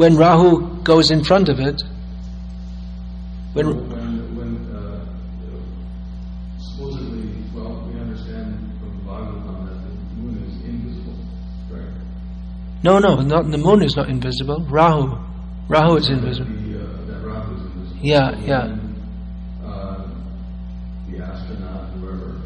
When 0.00 0.16
Rahu 0.16 0.82
goes 0.82 1.10
in 1.10 1.22
front 1.24 1.50
of 1.50 1.60
it, 1.60 1.82
when, 3.52 3.66
When, 3.66 4.34
when, 4.34 4.50
uh, 4.74 5.04
supposedly, 6.58 7.28
well, 7.54 7.84
we 7.86 8.00
understand 8.00 8.80
from 8.80 8.96
the 8.96 9.04
Bhagavatam 9.04 9.66
that 9.68 9.76
the 9.84 9.92
moon 10.16 10.42
is 10.48 10.54
invisible, 10.64 11.18
right? 11.70 11.92
no, 12.82 12.98
no, 12.98 13.16
not 13.20 13.50
the 13.50 13.58
moon 13.58 13.82
is 13.82 13.94
not 13.94 14.08
invisible. 14.08 14.64
Rahu, 14.70 15.18
Rahu 15.68 15.96
is 15.96 16.08
invisible. 16.08 16.48
The, 16.50 16.80
uh, 16.80 17.04
that 17.04 17.20
Rahu 17.26 17.56
is 17.56 17.60
invisible. 17.60 18.00
Yeah, 18.00 18.30
So 18.30 18.46
yeah. 18.46 18.76
uh, 19.66 20.08
the 21.10 21.18
astronaut, 21.22 21.90
whoever, 21.90 22.40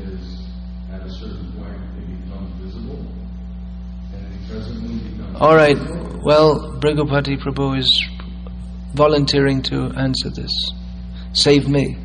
is 0.00 0.48
at 0.90 1.02
a 1.02 1.10
certain 1.10 1.52
point, 1.60 1.76
it 2.00 2.24
becomes 2.24 2.50
visible, 2.64 3.04
and 4.14 4.48
crescent 4.48 4.80
moon 4.80 4.98
becomes. 5.12 5.36
All 5.42 5.54
right. 5.54 5.76
visible. 5.76 6.05
Well, 6.26 6.72
Brigupati 6.80 7.38
Prabhu 7.40 7.78
is 7.78 8.04
volunteering 8.94 9.62
to 9.62 9.92
answer 9.96 10.28
this. 10.28 10.72
Save 11.32 11.68
me. 11.68 11.98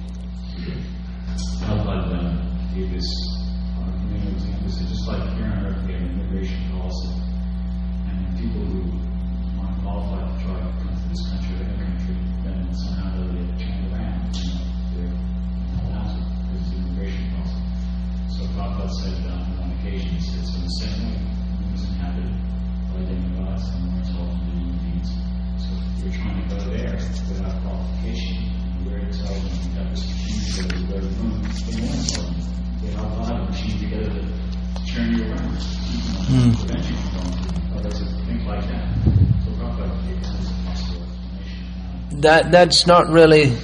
That 42.22 42.52
that's 42.52 42.86
not 42.88 43.10
really 43.10 43.58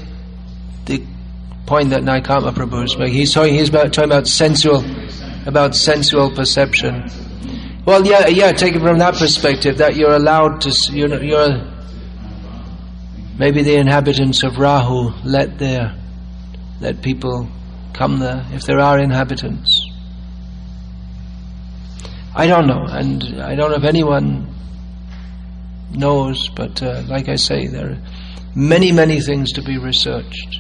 the 0.86 1.03
point 1.66 1.91
that 1.91 2.01
Naikama 2.01 2.53
Prabhu 2.53 2.84
is 2.86 2.97
making. 2.97 3.14
He's 3.14 3.34
talking, 3.34 3.53
he's 3.53 3.70
about, 3.70 3.93
talking 3.93 4.12
about 4.12 4.28
sensual, 4.28 4.84
about 5.45 5.76
sensual 5.76 6.32
perception. 6.32 7.10
Well, 7.86 8.05
yeah, 8.05 8.28
yeah. 8.28 8.51
Take 8.51 8.76
it 8.76 8.80
from 8.82 8.97
that 8.99 9.16
perspective 9.16 9.78
that 9.78 9.95
you're 9.95 10.14
allowed 10.14 10.62
to. 10.62 10.70
You're, 10.91 11.24
you're 11.24 11.72
maybe 13.38 13.62
the 13.62 13.76
inhabitants 13.76 14.43
of 14.43 14.58
Rahu 14.58 15.14
let 15.24 15.60
their 15.60 15.95
let 16.82 17.01
people 17.01 17.47
come 17.93 18.20
there 18.20 18.45
if 18.51 18.64
there 18.64 18.80
are 18.80 18.99
inhabitants. 18.99 19.89
I 22.36 22.47
don't 22.47 22.68
know, 22.68 22.86
and 22.88 23.41
I 23.41 23.55
don't 23.55 23.72
know 23.72 23.78
if 23.78 23.84
anyone 23.84 24.53
knows, 25.91 26.49
but 26.49 26.82
uh, 26.84 27.03
like 27.08 27.30
I 27.30 27.36
say, 27.36 27.68
there 27.68 27.97
many, 28.58 28.91
many 28.91 29.22
things 29.22 29.53
to 29.53 29.62
be 29.62 29.78
researched, 29.78 30.60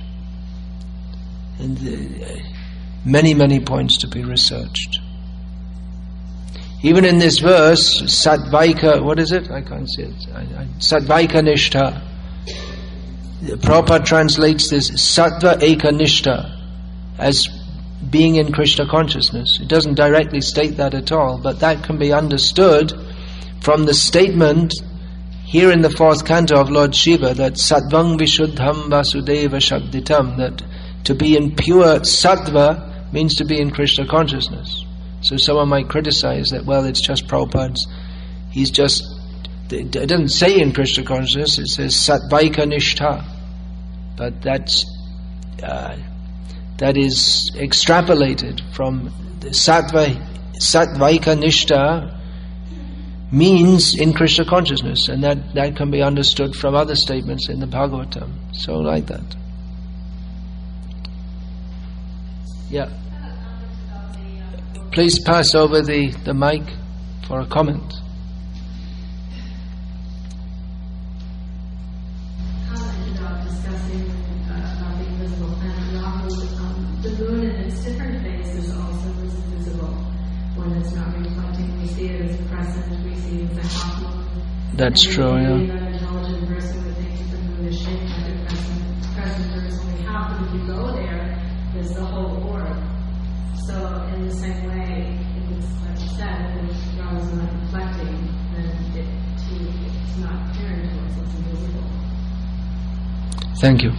and 1.57 1.77
uh, 1.79 2.39
many, 3.03 3.33
many 3.33 3.59
points 3.59 3.97
to 3.97 4.07
be 4.07 4.23
researched. 4.23 4.99
Even 6.83 7.05
in 7.05 7.17
this 7.17 7.39
verse, 7.39 8.03
Satvaika, 8.03 9.03
what 9.03 9.17
is 9.17 9.31
it? 9.31 9.49
I 9.49 9.61
can't 9.61 9.89
see 9.89 10.03
it. 10.03 10.15
Satvaika 10.77 11.41
Nishtha. 11.41 12.03
Prabhupada 13.41 14.05
translates 14.05 14.69
this 14.69 14.91
Sattva 14.91 15.59
Eka 15.59 16.51
as 17.17 17.47
being 18.07 18.35
in 18.35 18.51
Krishna 18.51 18.87
consciousness. 18.87 19.59
It 19.59 19.67
doesn't 19.67 19.95
directly 19.95 20.41
state 20.41 20.77
that 20.77 20.93
at 20.93 21.11
all, 21.11 21.39
but 21.39 21.61
that 21.61 21.83
can 21.83 21.97
be 21.97 22.13
understood 22.13 22.93
from 23.61 23.85
the 23.85 23.93
statement 23.95 24.75
here 25.47 25.71
in 25.71 25.81
the 25.81 25.89
fourth 25.89 26.25
canto 26.25 26.59
of 26.59 26.69
Lord 26.69 26.93
Shiva 26.93 27.33
that 27.35 27.53
Sattvam 27.53 28.19
Vishuddham 28.19 28.89
Vasudeva 28.89 29.61
Shabditam, 29.61 30.35
that 30.37 30.61
to 31.05 31.15
be 31.15 31.37
in 31.37 31.55
pure 31.55 32.01
Sattva 32.01 33.13
means 33.13 33.35
to 33.35 33.45
be 33.45 33.57
in 33.57 33.71
Krishna 33.71 34.05
consciousness. 34.05 34.83
So 35.21 35.37
someone 35.37 35.69
might 35.69 35.87
criticize 35.87 36.49
that, 36.49 36.65
well, 36.65 36.83
it's 36.83 36.99
just 36.99 37.27
Prabhupada's, 37.27 37.87
he's 38.51 38.71
just, 38.71 39.05
it 39.71 39.89
doesn't 39.91 40.29
say 40.29 40.59
in 40.59 40.73
Krishna 40.73 41.05
consciousness, 41.05 41.57
it 41.57 41.67
says 41.67 41.95
Sattvaika 41.95 42.65
Nishtha. 42.69 43.23
But 44.17 44.41
that's, 44.41 44.85
uh, 45.63 45.95
that 46.75 46.97
is 46.97 47.51
extrapolated 47.55 48.59
from 48.73 49.13
the 49.39 49.51
Sattva, 49.51 50.13
Sattvaika 50.59 51.41
Nishtha 51.41 52.16
means 53.31 53.95
in 53.95 54.13
Krishna 54.13 54.45
consciousness, 54.45 55.09
and 55.09 55.23
that, 55.23 55.53
that 55.53 55.75
can 55.75 55.91
be 55.91 56.01
understood 56.01 56.55
from 56.55 56.75
other 56.75 56.95
statements 56.95 57.49
in 57.49 57.59
the 57.59 57.65
Bhagavatam. 57.65 58.31
So, 58.53 58.77
like 58.79 59.07
that. 59.07 59.35
Yeah. 62.69 62.89
Please 64.91 65.19
pass 65.19 65.53
over 65.55 65.81
the, 65.81 66.09
the 66.25 66.33
mic 66.33 66.63
for 67.27 67.41
a 67.41 67.45
comment. 67.45 67.81
comment 67.91 68.06
us, 101.05 101.17
it's 101.17 101.33
invisible. 101.33 101.83
Thank 103.55 103.81
you. 103.83 103.91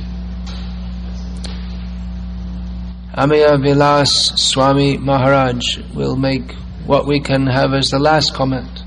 Amaya 3.14 3.60
Vilas 3.60 4.32
Swami 4.36 4.96
Maharaj 4.96 5.78
will 5.92 6.14
make 6.14 6.52
what 6.86 7.04
we 7.04 7.18
can 7.18 7.48
have 7.48 7.74
as 7.74 7.90
the 7.90 7.98
last 7.98 8.32
comment. 8.32 8.84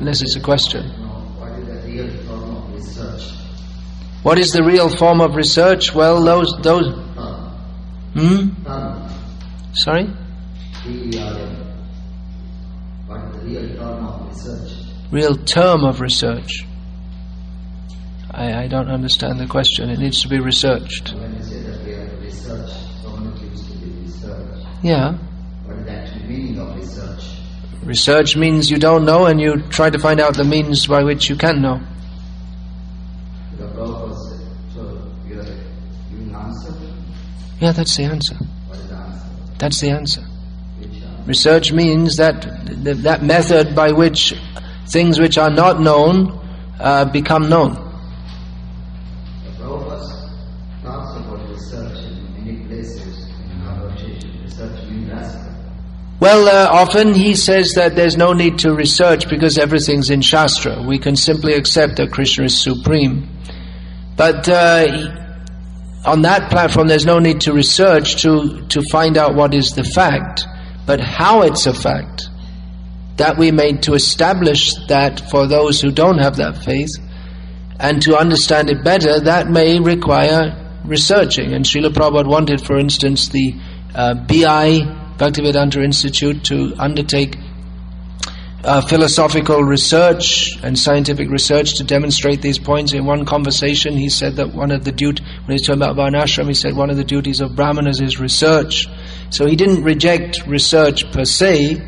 Unless 0.00 0.22
it's 0.22 0.34
a 0.34 0.40
question. 0.40 0.88
What 0.88 1.58
is 1.58 1.68
the 1.68 1.82
real 1.92 2.08
form 2.24 2.56
of 2.56 2.72
research? 2.72 3.22
What 4.22 4.38
is 4.38 4.52
the 4.52 4.62
real 4.62 4.88
form 4.88 5.20
of 5.20 5.36
research? 5.36 5.94
Well, 5.94 6.24
those, 6.24 6.56
those, 6.62 6.86
hmm? 8.14 8.48
Sorry? 9.74 10.08
The 10.84 10.90
real 13.44 13.76
term 13.76 14.06
of 14.06 14.26
research? 14.30 14.72
Real 15.10 15.36
term 15.36 15.84
of 15.84 16.00
research. 16.00 16.64
I, 18.30 18.62
I 18.62 18.68
don't 18.68 18.88
understand 18.88 19.38
the 19.38 19.46
question. 19.46 19.90
It 19.90 19.98
needs 19.98 20.22
to 20.22 20.28
be 20.28 20.40
researched. 20.40 21.12
When 21.12 21.36
you 21.36 21.42
say 21.42 21.60
that 21.60 21.84
we 21.84 21.92
have 21.92 22.08
to 22.08 22.16
research, 22.16 22.70
so 23.02 23.16
many 23.18 23.38
things 23.38 23.70
to 23.70 23.76
be 23.76 23.90
researched. 24.00 24.66
Yeah. 24.82 25.18
What 25.66 25.76
is 25.76 25.84
the 25.84 25.92
actual 25.92 26.26
meaning 26.26 26.58
of 26.58 26.74
research? 26.74 27.39
Research 27.84 28.36
means 28.36 28.70
you 28.70 28.78
don't 28.78 29.04
know 29.04 29.26
and 29.26 29.40
you 29.40 29.62
try 29.70 29.88
to 29.88 29.98
find 29.98 30.20
out 30.20 30.36
the 30.36 30.44
means 30.44 30.86
by 30.86 31.02
which 31.02 31.30
you 31.30 31.36
can 31.36 31.62
know. 31.62 31.80
Yeah, 37.60 37.72
that's 37.72 37.96
the 37.96 38.04
answer. 38.04 38.36
That's 39.58 39.80
the 39.80 39.90
answer. 39.90 40.24
Research 41.26 41.72
means 41.72 42.16
that 42.16 42.42
that, 42.84 43.02
that 43.02 43.22
method 43.22 43.74
by 43.74 43.92
which 43.92 44.34
things 44.88 45.20
which 45.20 45.36
are 45.36 45.50
not 45.50 45.80
known 45.80 46.40
uh, 46.78 47.04
become 47.04 47.48
known. 47.48 47.89
Well, 56.20 56.48
uh, 56.48 56.68
often 56.70 57.14
he 57.14 57.34
says 57.34 57.72
that 57.76 57.96
there's 57.96 58.18
no 58.18 58.34
need 58.34 58.58
to 58.58 58.74
research 58.74 59.26
because 59.30 59.56
everything's 59.56 60.10
in 60.10 60.20
Shastra. 60.20 60.82
We 60.86 60.98
can 60.98 61.16
simply 61.16 61.54
accept 61.54 61.96
that 61.96 62.12
Krishna 62.12 62.44
is 62.44 62.62
supreme. 62.62 63.26
But 64.16 64.46
uh, 64.46 65.16
on 66.04 66.20
that 66.22 66.50
platform, 66.50 66.88
there's 66.88 67.06
no 67.06 67.20
need 67.20 67.40
to 67.42 67.54
research 67.54 68.20
to, 68.20 68.66
to 68.68 68.82
find 68.82 69.16
out 69.16 69.34
what 69.34 69.54
is 69.54 69.72
the 69.72 69.82
fact, 69.82 70.44
but 70.84 71.00
how 71.00 71.40
it's 71.40 71.64
a 71.64 71.72
fact. 71.72 72.28
That 73.16 73.38
we 73.38 73.50
made 73.50 73.84
to 73.84 73.94
establish 73.94 74.74
that 74.88 75.30
for 75.30 75.46
those 75.46 75.80
who 75.80 75.90
don't 75.90 76.18
have 76.18 76.36
that 76.36 76.62
faith, 76.62 76.98
and 77.78 78.02
to 78.02 78.18
understand 78.18 78.68
it 78.68 78.84
better, 78.84 79.20
that 79.20 79.48
may 79.48 79.80
require 79.80 80.80
researching. 80.84 81.54
And 81.54 81.64
Srila 81.64 81.94
Prabhupada 81.94 82.28
wanted, 82.28 82.60
for 82.60 82.78
instance, 82.78 83.30
the 83.30 83.54
uh, 83.94 84.14
BI, 84.26 84.99
Bhaktivedanta 85.20 85.84
Institute, 85.84 86.42
to 86.44 86.74
undertake 86.78 87.36
uh, 88.64 88.80
philosophical 88.80 89.62
research 89.62 90.58
and 90.62 90.78
scientific 90.78 91.30
research 91.30 91.74
to 91.74 91.84
demonstrate 91.84 92.42
these 92.42 92.58
points. 92.58 92.92
In 92.92 93.04
one 93.04 93.24
conversation, 93.24 93.96
he 93.96 94.08
said 94.08 94.36
that 94.36 94.54
one 94.54 94.70
of 94.70 94.84
the 94.84 94.92
duties, 94.92 95.26
when 95.26 95.48
he 95.48 95.52
was 95.52 95.62
talking 95.62 95.82
about 95.82 95.96
Varnashram, 95.96 96.48
he 96.48 96.54
said 96.54 96.74
one 96.74 96.90
of 96.90 96.96
the 96.96 97.04
duties 97.04 97.40
of 97.40 97.54
Brahmanas 97.54 98.00
is 98.00 98.18
research. 98.18 98.86
So 99.30 99.46
he 99.46 99.56
didn't 99.56 99.82
reject 99.82 100.46
research 100.46 101.10
per 101.12 101.24
se, 101.24 101.80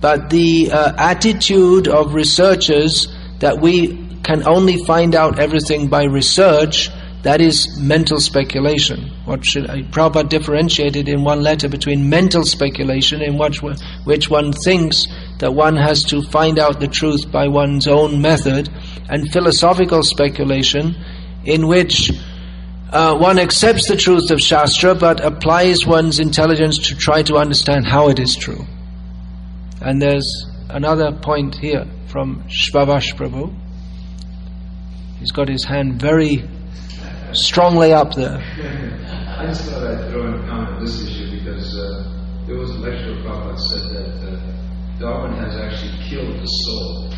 but 0.00 0.30
the 0.30 0.70
uh, 0.70 0.92
attitude 0.96 1.88
of 1.88 2.14
researchers 2.14 3.08
that 3.40 3.60
we 3.60 4.06
can 4.22 4.46
only 4.46 4.84
find 4.84 5.14
out 5.14 5.38
everything 5.38 5.88
by 5.88 6.04
research, 6.04 6.90
that 7.26 7.40
is 7.40 7.76
mental 7.80 8.20
speculation. 8.20 9.10
What 9.24 9.44
should 9.44 9.68
I, 9.68 9.82
Prabhupada 9.82 10.28
differentiated 10.28 11.08
in 11.08 11.24
one 11.24 11.42
letter 11.42 11.68
between 11.68 12.08
mental 12.08 12.44
speculation, 12.44 13.20
in 13.20 13.36
which, 13.36 13.60
which 14.04 14.30
one 14.30 14.52
thinks 14.52 15.08
that 15.40 15.52
one 15.52 15.76
has 15.76 16.04
to 16.04 16.22
find 16.22 16.60
out 16.60 16.78
the 16.78 16.86
truth 16.86 17.32
by 17.32 17.48
one's 17.48 17.88
own 17.88 18.22
method, 18.22 18.68
and 19.08 19.32
philosophical 19.32 20.04
speculation, 20.04 20.94
in 21.44 21.66
which 21.66 22.12
uh, 22.92 23.18
one 23.18 23.40
accepts 23.40 23.88
the 23.88 23.96
truth 23.96 24.30
of 24.30 24.40
Shastra 24.40 24.94
but 24.94 25.18
applies 25.18 25.84
one's 25.84 26.20
intelligence 26.20 26.78
to 26.78 26.94
try 26.94 27.24
to 27.24 27.38
understand 27.38 27.86
how 27.86 28.08
it 28.08 28.20
is 28.20 28.36
true. 28.36 28.64
And 29.80 30.00
there's 30.00 30.46
another 30.68 31.10
point 31.10 31.56
here 31.56 31.86
from 32.06 32.44
Shvavash 32.44 33.16
Prabhu. 33.16 33.52
He's 35.18 35.32
got 35.32 35.48
his 35.48 35.64
hand 35.64 36.00
very 36.00 36.44
strongly 37.36 37.92
up 37.92 38.14
there. 38.14 38.38
I 39.38 39.46
just 39.46 39.68
thought 39.68 39.84
I'd 39.84 40.10
throw 40.10 40.26
in 40.26 40.34
a 40.34 40.48
comment 40.48 40.70
on 40.76 40.84
this 40.84 41.02
issue 41.02 41.38
because 41.38 41.76
uh, 41.76 42.10
there 42.46 42.56
was 42.56 42.70
a 42.70 42.78
lecture 42.78 43.14
Prabhupada 43.22 43.58
said 43.58 43.84
that 43.92 44.32
uh, 44.32 44.98
Darwin 44.98 45.34
has 45.34 45.54
actually 45.56 45.92
killed 46.08 46.40
the 46.40 46.46
soul 46.46 47.12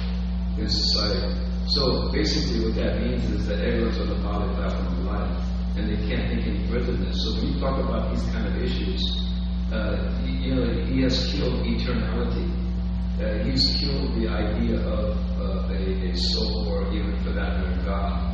in 0.58 0.68
society. 0.68 1.34
So 1.68 2.10
basically, 2.10 2.64
what 2.64 2.74
that 2.74 3.00
means 3.00 3.24
is 3.30 3.46
that 3.46 3.60
everyone's 3.60 3.98
on 4.00 4.08
the 4.08 4.16
body 4.16 4.50
of 4.50 5.04
life, 5.04 5.44
and 5.76 5.88
they 5.88 6.08
can't 6.08 6.28
think 6.28 6.46
any 6.46 6.66
further 6.66 6.92
than 6.92 7.04
this. 7.04 7.22
So 7.22 7.34
when 7.36 7.52
you 7.52 7.60
talk 7.60 7.78
about 7.78 8.14
these 8.14 8.24
kind 8.32 8.46
of 8.48 8.62
issues, 8.62 9.02
uh, 9.72 10.10
he, 10.22 10.48
you 10.48 10.54
know, 10.54 10.84
he 10.86 11.02
has 11.02 11.32
killed 11.32 11.64
eternality. 11.64 12.50
Uh, 13.22 13.44
he's 13.44 13.76
killed 13.78 14.14
the 14.20 14.28
idea 14.28 14.80
of 14.80 15.16
uh, 15.38 15.72
a, 15.72 16.10
a 16.10 16.16
soul, 16.16 16.68
or 16.68 16.92
even 16.92 17.14
for 17.22 17.30
that 17.30 17.60
matter, 17.60 17.82
God 17.84 18.27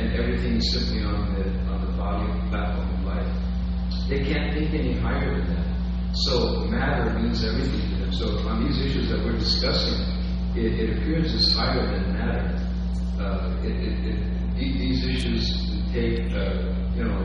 and 0.00 0.18
everything 0.18 0.56
is 0.56 0.72
simply 0.72 1.02
on 1.04 1.34
the 1.34 1.44
on 1.72 1.78
the 1.86 1.92
body 1.96 2.26
platform 2.48 2.88
of 2.96 3.04
life. 3.04 3.30
They 4.08 4.24
can't 4.24 4.52
think 4.54 4.72
any 4.74 4.94
higher 4.98 5.36
than 5.38 5.54
that. 5.54 5.66
So 6.16 6.64
matter 6.66 7.18
means 7.18 7.44
everything 7.44 7.90
to 7.90 7.96
them. 8.02 8.12
So 8.12 8.26
on 8.48 8.64
these 8.66 8.78
issues 8.80 9.08
that 9.10 9.24
we're 9.24 9.38
discussing, 9.38 10.00
it, 10.56 10.80
it 10.80 10.98
appears 10.98 11.32
as 11.34 11.52
higher 11.54 11.84
than 11.92 12.12
matter. 12.12 12.66
Uh, 13.20 13.54
it, 13.62 13.70
it, 13.70 14.04
it, 14.06 14.58
these 14.58 15.04
issues 15.06 15.44
take 15.92 16.18
uh, 16.32 16.74
you 16.96 17.04
know 17.04 17.20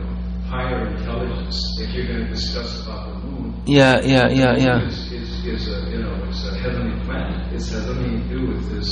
higher 0.46 0.86
intelligence. 0.94 1.58
If 1.80 1.92
you're 1.94 2.06
going 2.06 2.24
to 2.26 2.28
discuss 2.30 2.82
about 2.84 3.08
the 3.08 3.14
moon, 3.26 3.62
Yeah, 3.66 4.00
yeah, 4.04 4.28
yeah, 4.28 4.56
yeah. 4.56 4.86
is, 4.86 5.12
is, 5.12 5.44
is 5.44 5.68
a, 5.68 5.90
you 5.90 5.98
know, 6.02 6.14
it's 6.28 6.46
a 6.46 6.56
heavenly 6.58 7.02
planet. 7.04 7.46
It 7.48 7.54
has 7.54 7.72
nothing 7.72 8.22
to 8.22 8.28
do 8.28 8.46
with 8.52 8.70
this, 8.70 8.88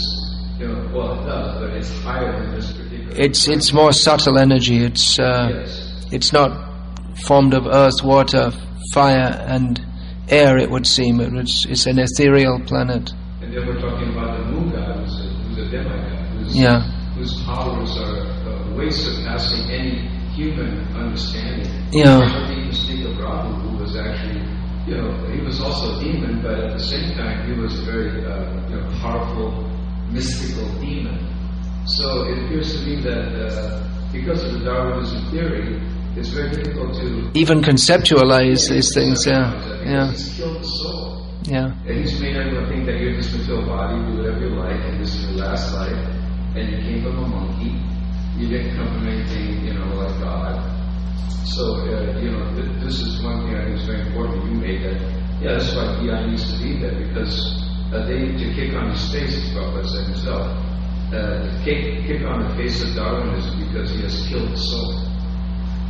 you 0.58 0.66
know, 0.66 0.90
well, 0.92 1.20
it 1.20 1.26
does, 1.26 1.60
but 1.60 1.70
it's 1.78 1.90
higher 2.02 2.32
than 2.42 2.56
this. 2.56 2.72
It's 3.16 3.48
it's 3.48 3.72
more 3.72 3.92
subtle 3.92 4.38
energy. 4.38 4.78
It's 4.84 5.18
uh, 5.18 5.48
Yes. 5.52 6.06
it's 6.12 6.32
not 6.32 6.50
formed 7.26 7.54
of 7.54 7.66
earth, 7.66 8.02
water, 8.02 8.52
fire, 8.92 9.44
and 9.46 9.80
air. 10.28 10.58
It 10.58 10.70
would 10.70 10.86
seem 10.86 11.20
it 11.20 11.32
was, 11.32 11.66
it's 11.70 11.86
an 11.86 11.98
ethereal 11.98 12.60
planet. 12.66 13.12
And 13.40 13.52
then 13.54 13.66
we're 13.66 13.80
talking 13.80 14.10
about 14.10 14.38
the 14.38 14.44
moon 14.52 14.70
god, 14.72 14.96
who's 14.98 15.20
a, 15.20 15.28
who's 15.28 15.58
a 15.58 15.70
demigod, 15.70 16.28
who's, 16.38 16.56
Yeah. 16.56 16.80
whose 17.14 17.42
powers 17.44 17.96
are 17.98 18.26
uh, 18.50 18.76
way 18.76 18.90
surpassing 18.90 19.70
any 19.70 20.08
human 20.34 20.82
understanding. 20.96 21.70
Yeah. 21.92 22.18
Even 22.50 22.72
speak 22.72 23.06
of 23.06 23.16
Rahu, 23.18 23.52
who 23.68 23.76
was 23.78 23.96
actually, 23.96 24.42
you 24.88 24.96
know, 24.96 25.12
he 25.32 25.40
was 25.40 25.60
also 25.60 25.98
a 26.00 26.02
demon, 26.02 26.42
but 26.42 26.58
at 26.58 26.72
the 26.72 26.82
same 26.82 27.14
time, 27.14 27.46
he 27.46 27.60
was 27.60 27.78
a 27.78 27.84
very, 27.84 28.24
uh, 28.26 28.68
you 28.68 28.76
know, 28.76 28.88
powerful, 29.00 29.70
mystical 30.10 30.66
demon. 30.80 31.30
So 31.86 32.24
it 32.30 32.44
appears 32.44 32.72
to 32.80 32.86
me 32.86 33.00
that 33.02 33.28
uh, 33.36 33.88
because 34.12 34.42
of 34.44 34.52
the 34.58 34.64
Darwinism 34.64 35.30
theory, 35.30 35.80
it's 36.16 36.28
very 36.28 36.50
difficult 36.50 36.94
to 36.96 37.30
Even 37.34 37.60
conceptualize 37.60 38.68
these 38.70 38.94
things. 38.94 39.26
Yeah, 39.26 39.52
yeah, 39.84 40.10
He's 40.10 40.36
killed 40.36 40.60
the 40.62 40.64
soul. 40.66 41.26
yeah. 41.42 41.74
And 41.86 41.98
he's 42.00 42.20
made 42.20 42.36
everyone 42.36 42.68
think 42.70 42.86
that 42.86 42.98
you're 43.00 43.14
just 43.14 43.32
this 43.32 43.40
material 43.40 43.66
body, 43.66 44.00
do 44.10 44.16
whatever 44.18 44.40
you 44.40 44.54
like, 44.56 44.80
and 44.80 45.00
this 45.02 45.14
is 45.14 45.26
your 45.28 45.44
last 45.44 45.74
life, 45.74 45.92
and 46.56 46.64
you 46.72 46.78
came 46.80 47.02
from 47.02 47.18
a 47.18 47.26
monkey. 47.28 47.76
You 48.38 48.48
didn't 48.48 48.76
come 48.76 48.88
from 48.94 49.08
anything, 49.08 49.66
you 49.66 49.74
know, 49.74 49.86
like 49.94 50.18
God. 50.20 50.56
So, 51.44 51.62
uh, 51.84 52.18
you 52.18 52.30
know, 52.30 52.48
th- 52.56 52.82
this 52.82 53.00
is 53.00 53.22
one 53.22 53.44
thing 53.46 53.56
I 53.56 53.64
think 53.64 53.76
is 53.78 53.84
very 53.86 54.00
important 54.06 54.44
you 54.46 54.54
made 54.58 54.82
that, 54.84 55.00
yeah, 55.42 55.58
that's 55.58 55.74
why 55.74 55.98
BI 56.00 56.26
needs 56.26 56.50
to 56.50 56.58
be 56.62 56.78
there, 56.80 56.96
because 57.06 57.60
uh, 57.92 58.06
they 58.06 58.32
to 58.32 58.54
kick 58.54 58.72
on 58.74 58.90
his 58.90 59.12
face, 59.12 59.36
as 59.36 59.50
Prabhupada 59.52 59.86
said 59.86 60.06
himself. 60.06 60.46
Uh, 61.14 61.64
kick, 61.64 62.04
kick 62.06 62.22
on 62.26 62.42
the 62.42 62.54
face 62.56 62.82
of 62.82 62.94
Darwinism 62.96 63.60
because 63.66 63.90
he 63.90 64.02
has 64.02 64.26
killed 64.28 64.50
the 64.50 64.56
soul. 64.56 64.98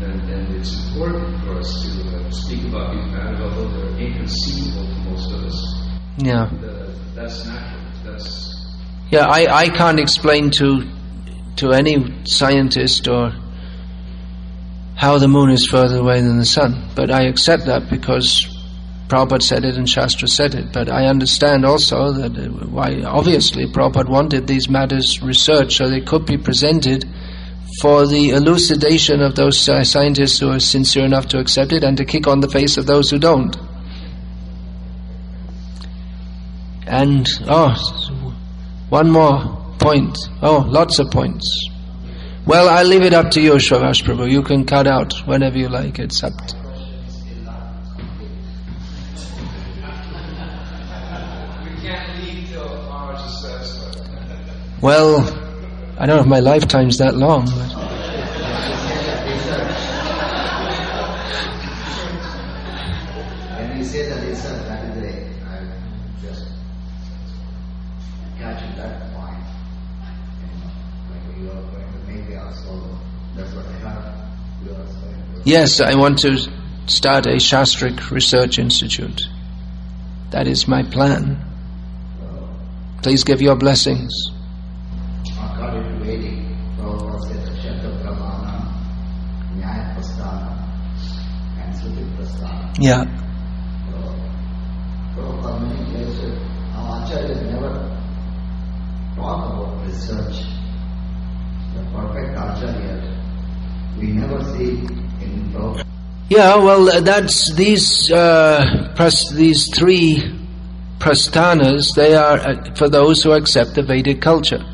And, 0.02 0.20
and 0.30 0.54
it's 0.56 0.86
important 0.88 1.42
for 1.44 1.54
us 1.58 1.82
to 1.82 2.16
uh, 2.18 2.30
speak 2.30 2.64
about 2.66 2.94
these 2.94 3.06
matters, 3.10 3.40
although 3.40 3.68
they're 3.68 3.98
inconceivable 4.00 4.86
to 4.86 4.98
most 5.08 5.32
of 5.32 5.44
us. 5.44 5.88
Yeah, 6.18 6.42
Uh, 6.44 6.90
that's 7.14 7.46
natural. 7.46 7.80
That's 8.04 8.76
yeah. 9.10 9.26
I, 9.26 9.62
I 9.62 9.68
can't 9.70 9.98
explain 9.98 10.50
to 10.52 10.82
to 11.56 11.72
any 11.72 11.96
scientist 12.24 13.08
or 13.08 13.32
how 14.96 15.18
the 15.18 15.28
moon 15.28 15.50
is 15.50 15.66
further 15.66 15.98
away 15.98 16.20
than 16.20 16.36
the 16.38 16.44
sun, 16.44 16.90
but 16.94 17.10
I 17.10 17.22
accept 17.28 17.64
that 17.66 17.88
because 17.88 18.46
Prabhupada 19.09 19.42
said 19.42 19.64
it 19.64 19.76
and 19.76 19.88
Shastra 19.88 20.28
said 20.28 20.55
it. 20.55 20.72
But 20.72 20.88
I 20.88 21.07
understand 21.07 21.64
also 21.64 22.12
that 22.12 22.38
uh, 22.38 22.66
why 22.66 23.02
obviously 23.02 23.66
Prabhupada 23.66 24.09
wanted 24.09 24.46
these 24.46 24.68
matters 24.68 25.22
researched 25.22 25.76
so 25.76 25.88
they 25.88 26.00
could 26.00 26.24
be 26.24 26.38
presented 26.38 27.05
for 27.80 28.07
the 28.07 28.30
elucidation 28.30 29.20
of 29.20 29.34
those 29.34 29.68
uh, 29.68 29.84
scientists 29.84 30.38
who 30.38 30.50
are 30.50 30.61
sincere 30.61 31.05
enough 31.05 31.26
to 31.28 31.38
accept 31.38 31.72
it 31.72 31.84
and 31.84 31.96
to 31.98 32.05
kick 32.05 32.26
on 32.26 32.40
the 32.40 32.48
face 32.48 32.76
of 32.76 32.86
those 32.86 33.11
who 33.11 33.18
don't. 33.18 33.57
And, 36.86 37.28
oh, 37.46 37.74
one 38.88 39.11
more 39.11 39.64
point. 39.78 40.16
Oh, 40.40 40.64
lots 40.68 40.98
of 40.98 41.11
points. 41.11 41.68
Well, 42.46 42.68
I'll 42.68 42.86
leave 42.86 43.02
it 43.02 43.14
up 43.14 43.30
to 43.32 43.40
you, 43.40 43.52
Shavash 43.52 44.02
Prabhu. 44.05 44.30
You 44.30 44.42
can 44.42 44.64
cut 44.64 44.86
out 44.86 45.14
whenever 45.26 45.59
you 45.59 45.68
like. 45.68 45.98
It's 45.98 46.22
up 46.22 46.36
to 46.46 46.63
Well, 54.85 55.20
I 55.99 56.05
don't 56.05 56.16
know 56.16 56.20
if 56.20 56.26
my 56.26 56.41
lifetime's 56.41 56.99
that 56.99 57.16
long. 57.16 57.47
But 57.47 57.70
When 63.57 63.78
we 63.78 63.82
say 63.82 64.11
the 64.11 64.16
research, 64.26 64.68
that 64.68 64.85
is 64.85 64.95
the, 65.01 65.09
I 65.49 65.64
just 66.20 66.49
catching 68.37 68.76
that 68.76 69.11
point. 69.14 69.41
You 70.43 70.49
know, 70.53 70.68
when 71.09 71.43
you 71.43 71.51
are 71.51 71.62
going 71.62 71.91
to 71.91 71.99
make 72.07 72.28
the 72.28 72.53
solo, 72.53 72.99
that's 73.35 73.55
what 73.55 73.64
I 73.64 73.72
have. 73.89 74.05
You 74.66 74.72
are 74.72 74.74
going 74.74 74.85
to. 74.85 75.41
yes, 75.45 75.80
I 75.80 75.95
want 75.95 76.18
to 76.18 76.37
start 76.89 77.24
a 77.24 77.37
Shastric 77.37 78.11
Research 78.11 78.59
Institute. 78.59 79.22
That 80.32 80.47
is 80.47 80.68
my 80.68 80.82
plan. 80.82 81.43
Please 83.03 83.24
give 83.24 83.41
your 83.41 83.57
blessings. 83.57 84.34
Yeah. 92.78 93.04
Prabhupada 95.14 95.60
many 95.62 95.84
places, 95.92 96.40
our 96.74 97.06
acharyas 97.06 97.42
never 97.52 97.72
talk 99.14 99.52
about 99.52 99.86
research. 99.86 100.42
The 101.74 101.82
perfect 101.94 102.30
acharya, 102.36 103.22
we 103.98 104.06
never 104.08 104.42
see 104.42 104.70
in 105.24 105.52
Prabhupada. 105.52 105.84
Yeah, 106.30 106.56
well, 106.56 106.88
uh, 106.88 107.00
that's 107.00 107.52
these 107.54 108.10
uh, 108.10 108.92
pras- 108.96 109.32
these 109.32 109.68
three 109.68 110.22
prasthanas. 110.98 111.94
They 111.94 112.16
are 112.16 112.38
uh, 112.38 112.74
for 112.74 112.88
those 112.88 113.22
who 113.22 113.32
accept 113.32 113.74
the 113.74 113.82
Vedic 113.84 114.20
culture, 114.20 114.64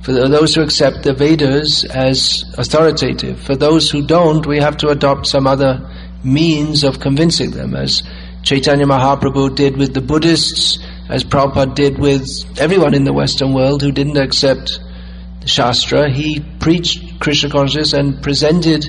for 0.00 0.12
those 0.12 0.54
who 0.54 0.62
accept 0.62 1.02
the 1.02 1.12
Vedas 1.12 1.84
as 1.84 2.44
authoritative. 2.56 3.40
For 3.40 3.56
those 3.56 3.90
who 3.90 4.06
don't, 4.06 4.46
we 4.46 4.58
have 4.58 4.76
to 4.78 4.88
adopt 4.88 5.26
some 5.26 5.46
other 5.46 5.90
means 6.24 6.84
of 6.84 7.00
convincing 7.00 7.50
them, 7.50 7.74
as 7.74 8.02
Chaitanya 8.42 8.86
Mahaprabhu 8.86 9.54
did 9.54 9.76
with 9.76 9.94
the 9.94 10.00
Buddhists, 10.00 10.78
as 11.08 11.24
Prabhupada 11.24 11.74
did 11.74 11.98
with 11.98 12.28
everyone 12.58 12.94
in 12.94 13.04
the 13.04 13.12
Western 13.12 13.52
world 13.52 13.82
who 13.82 13.92
didn't 13.92 14.16
accept 14.16 14.80
the 15.40 15.48
Shastra. 15.48 16.10
He 16.10 16.40
preached 16.60 17.20
Krishna 17.20 17.50
consciousness 17.50 17.92
and 17.92 18.22
presented 18.22 18.86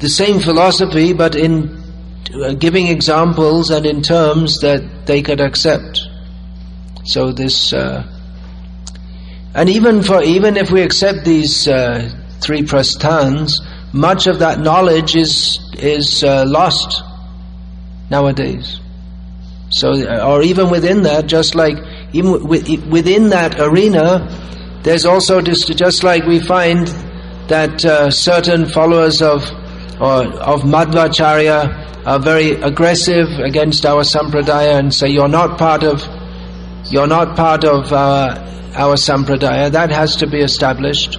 the 0.00 0.08
same 0.08 0.40
philosophy, 0.40 1.12
but 1.12 1.34
in 1.34 1.82
uh, 2.34 2.54
giving 2.54 2.88
examples 2.88 3.70
and 3.70 3.86
in 3.86 4.02
terms 4.02 4.60
that 4.60 5.06
they 5.06 5.22
could 5.22 5.40
accept. 5.40 6.00
So 7.04 7.32
this, 7.32 7.72
uh, 7.72 8.06
and 9.54 9.68
even 9.68 10.02
for 10.02 10.22
even 10.22 10.56
if 10.56 10.70
we 10.70 10.82
accept 10.82 11.24
these 11.24 11.66
uh, 11.66 12.10
three 12.40 12.62
prasthans, 12.62 13.60
much 13.92 14.26
of 14.26 14.40
that 14.40 14.60
knowledge 14.60 15.16
is 15.16 15.58
is 15.78 16.22
uh, 16.22 16.44
lost 16.46 17.02
nowadays. 18.10 18.80
So, 19.70 19.92
uh, 19.92 20.26
or 20.26 20.42
even 20.42 20.70
within 20.70 21.02
that, 21.02 21.26
just 21.26 21.54
like 21.54 21.76
even 22.12 22.32
wi- 22.32 22.82
within 22.88 23.28
that 23.30 23.60
arena, 23.60 24.26
there's 24.82 25.04
also 25.04 25.40
just 25.40 25.76
just 25.76 26.04
like 26.04 26.24
we 26.24 26.40
find 26.40 26.86
that 27.48 27.84
uh, 27.84 28.10
certain 28.10 28.66
followers 28.66 29.20
of 29.22 29.42
or 30.00 30.24
of 30.40 30.62
Madhvacharya 30.62 32.06
are 32.06 32.18
very 32.18 32.52
aggressive 32.52 33.28
against 33.40 33.84
our 33.84 34.02
sampradaya 34.02 34.78
and 34.78 34.94
say 34.94 35.08
you're 35.08 35.28
not 35.28 35.58
part 35.58 35.82
of 35.82 36.02
you're 36.90 37.06
not 37.06 37.36
part 37.36 37.64
of 37.64 37.92
uh, 37.92 38.72
our 38.74 38.94
sampradaya. 38.94 39.70
That 39.70 39.90
has 39.90 40.16
to 40.16 40.26
be 40.26 40.38
established. 40.40 41.18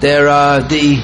There 0.00 0.28
are 0.28 0.60
the 0.60 0.96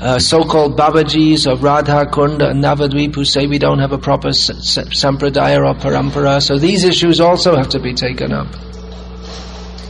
uh, 0.00 0.18
so-called 0.18 0.78
Babajis 0.78 1.50
of 1.50 1.62
Radha 1.62 2.06
Kunda 2.06 2.50
and 2.50 2.62
Navadvip 2.62 3.14
who 3.14 3.24
say 3.24 3.46
we 3.46 3.58
don't 3.58 3.80
have 3.80 3.92
a 3.92 3.98
proper 3.98 4.28
s- 4.28 4.50
s- 4.50 4.78
sampradaya 5.02 5.58
or 5.58 5.74
parampara. 5.74 6.40
So 6.42 6.56
these 6.58 6.84
issues 6.84 7.20
also 7.20 7.56
have 7.56 7.68
to 7.70 7.80
be 7.80 7.94
taken 7.94 8.32
up. 8.32 8.46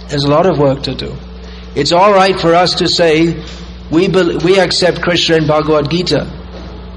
There's 0.09 0.25
a 0.25 0.31
lot 0.31 0.47
of 0.47 0.59
work 0.59 0.83
to 0.85 0.95
do. 0.95 1.15
It's 1.75 1.93
all 1.93 2.13
right 2.13 2.39
for 2.39 2.55
us 2.55 2.75
to 2.77 2.89
say 2.89 3.45
we 3.91 4.09
we 4.09 4.59
accept 4.59 5.03
Krishna 5.03 5.37
and 5.37 5.47
Bhagavad 5.47 5.91
Gita, 5.91 6.27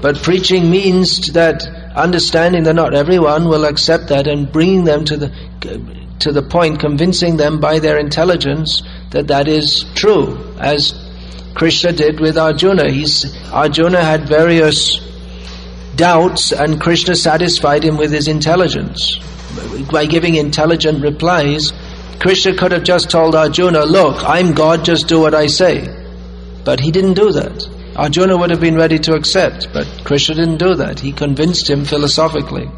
but 0.00 0.22
preaching 0.22 0.70
means 0.70 1.32
that 1.32 1.62
understanding 1.94 2.62
that 2.64 2.74
not 2.74 2.94
everyone 2.94 3.48
will 3.48 3.66
accept 3.66 4.08
that 4.08 4.26
and 4.26 4.50
bringing 4.50 4.84
them 4.84 5.04
to 5.04 5.16
the 5.18 5.30
to 6.20 6.32
the 6.32 6.42
point, 6.42 6.80
convincing 6.80 7.36
them 7.36 7.60
by 7.60 7.78
their 7.80 7.98
intelligence 7.98 8.82
that 9.10 9.26
that 9.28 9.48
is 9.48 9.84
true, 9.94 10.38
as 10.58 10.94
Krishna 11.54 11.92
did 11.92 12.20
with 12.20 12.38
Arjuna. 12.38 12.90
He's, 12.90 13.34
Arjuna 13.50 14.02
had 14.02 14.28
various 14.28 15.00
doubts 15.94 16.52
and 16.52 16.80
Krishna 16.80 17.14
satisfied 17.14 17.84
him 17.84 17.96
with 17.96 18.12
his 18.12 18.28
intelligence. 18.28 19.18
By 19.90 20.06
giving 20.06 20.36
intelligent 20.36 21.02
replies, 21.02 21.72
Krishna 22.18 22.54
could 22.54 22.72
have 22.72 22.84
just 22.84 23.10
told 23.10 23.34
Arjuna, 23.34 23.84
look, 23.84 24.22
I'm 24.24 24.52
God, 24.52 24.84
just 24.84 25.08
do 25.08 25.20
what 25.20 25.34
I 25.34 25.46
say. 25.46 25.88
But 26.64 26.80
he 26.80 26.90
didn't 26.90 27.14
do 27.14 27.32
that. 27.32 27.68
Arjuna 27.96 28.36
would 28.38 28.50
have 28.50 28.60
been 28.60 28.76
ready 28.76 28.98
to 29.00 29.14
accept, 29.14 29.68
but 29.72 29.86
Krishna 30.04 30.36
didn't 30.36 30.58
do 30.58 30.76
that. 30.76 31.00
He 31.00 31.12
convinced 31.12 31.68
him 31.68 31.84
philosophically. 31.84 32.70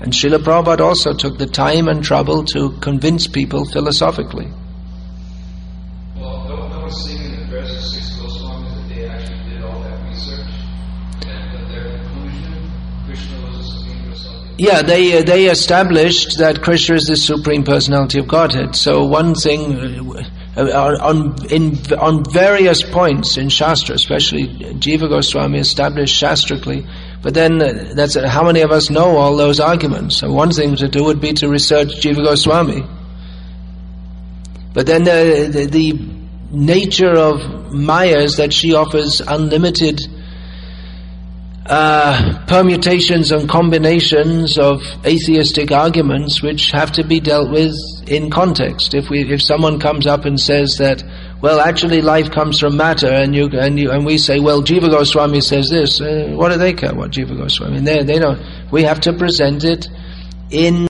And 0.00 0.12
Srila 0.12 0.38
Prabhupada 0.38 0.80
also 0.80 1.12
took 1.12 1.38
the 1.38 1.46
time 1.46 1.88
and 1.88 2.02
trouble 2.04 2.44
to 2.44 2.70
convince 2.80 3.26
people 3.26 3.64
philosophically. 3.64 4.48
Well, 6.16 6.46
don't, 6.48 6.70
don't 6.70 6.90
Yeah, 14.58 14.80
they 14.82 15.18
uh, 15.18 15.22
they 15.22 15.46
established 15.46 16.38
that 16.38 16.62
Krishna 16.62 16.96
is 16.96 17.04
the 17.04 17.16
supreme 17.16 17.62
personality 17.62 18.18
of 18.20 18.26
Godhead. 18.26 18.74
So 18.74 19.04
one 19.04 19.34
thing 19.34 20.16
uh, 20.56 20.62
uh, 20.62 20.96
on 21.00 21.36
in 21.50 21.76
on 21.98 22.24
various 22.24 22.82
points 22.82 23.36
in 23.36 23.50
Shastra, 23.50 23.94
especially 23.94 24.48
Jiva 24.48 25.10
Goswami 25.10 25.58
established 25.58 26.22
shastrically. 26.22 26.88
But 27.22 27.34
then 27.34 27.58
that's 27.94 28.14
how 28.14 28.44
many 28.44 28.60
of 28.60 28.70
us 28.70 28.88
know 28.88 29.16
all 29.16 29.36
those 29.36 29.60
arguments? 29.60 30.16
So 30.16 30.32
one 30.32 30.52
thing 30.52 30.76
to 30.76 30.88
do 30.88 31.04
would 31.04 31.20
be 31.20 31.32
to 31.34 31.48
research 31.48 32.00
Jiva 32.00 32.24
Goswami. 32.24 32.84
But 34.72 34.86
then 34.86 35.04
the, 35.04 35.48
the, 35.50 35.66
the 35.66 35.98
nature 36.50 37.14
of 37.14 37.72
Maya 37.72 38.18
is 38.18 38.36
that 38.36 38.52
she 38.52 38.74
offers 38.74 39.20
unlimited 39.20 40.00
uh, 41.68 42.44
permutations 42.46 43.32
and 43.32 43.48
combinations 43.48 44.58
of 44.58 44.82
atheistic 45.04 45.72
arguments 45.72 46.42
which 46.42 46.70
have 46.70 46.92
to 46.92 47.04
be 47.04 47.20
dealt 47.20 47.50
with 47.50 47.74
in 48.06 48.30
context. 48.30 48.94
If 48.94 49.10
we, 49.10 49.32
if 49.32 49.42
someone 49.42 49.80
comes 49.80 50.06
up 50.06 50.24
and 50.24 50.38
says 50.38 50.78
that, 50.78 51.02
well, 51.42 51.60
actually 51.60 52.00
life 52.02 52.30
comes 52.30 52.60
from 52.60 52.76
matter, 52.76 53.10
and 53.12 53.34
you 53.34 53.48
and 53.52 53.78
you 53.78 53.90
and 53.90 54.06
we 54.06 54.16
say, 54.18 54.40
well, 54.40 54.62
Jiva 54.62 54.90
Goswami 54.90 55.40
says 55.40 55.68
this. 55.68 56.00
Uh, 56.00 56.32
what 56.34 56.50
do 56.50 56.58
they 56.58 56.72
care 56.72 56.94
what 56.94 57.10
Jiva 57.10 57.36
Goswami? 57.36 57.80
They 57.80 58.02
they 58.02 58.18
don't. 58.18 58.40
We 58.70 58.84
have 58.84 59.00
to 59.00 59.12
present 59.12 59.64
it 59.64 59.88
in 60.50 60.84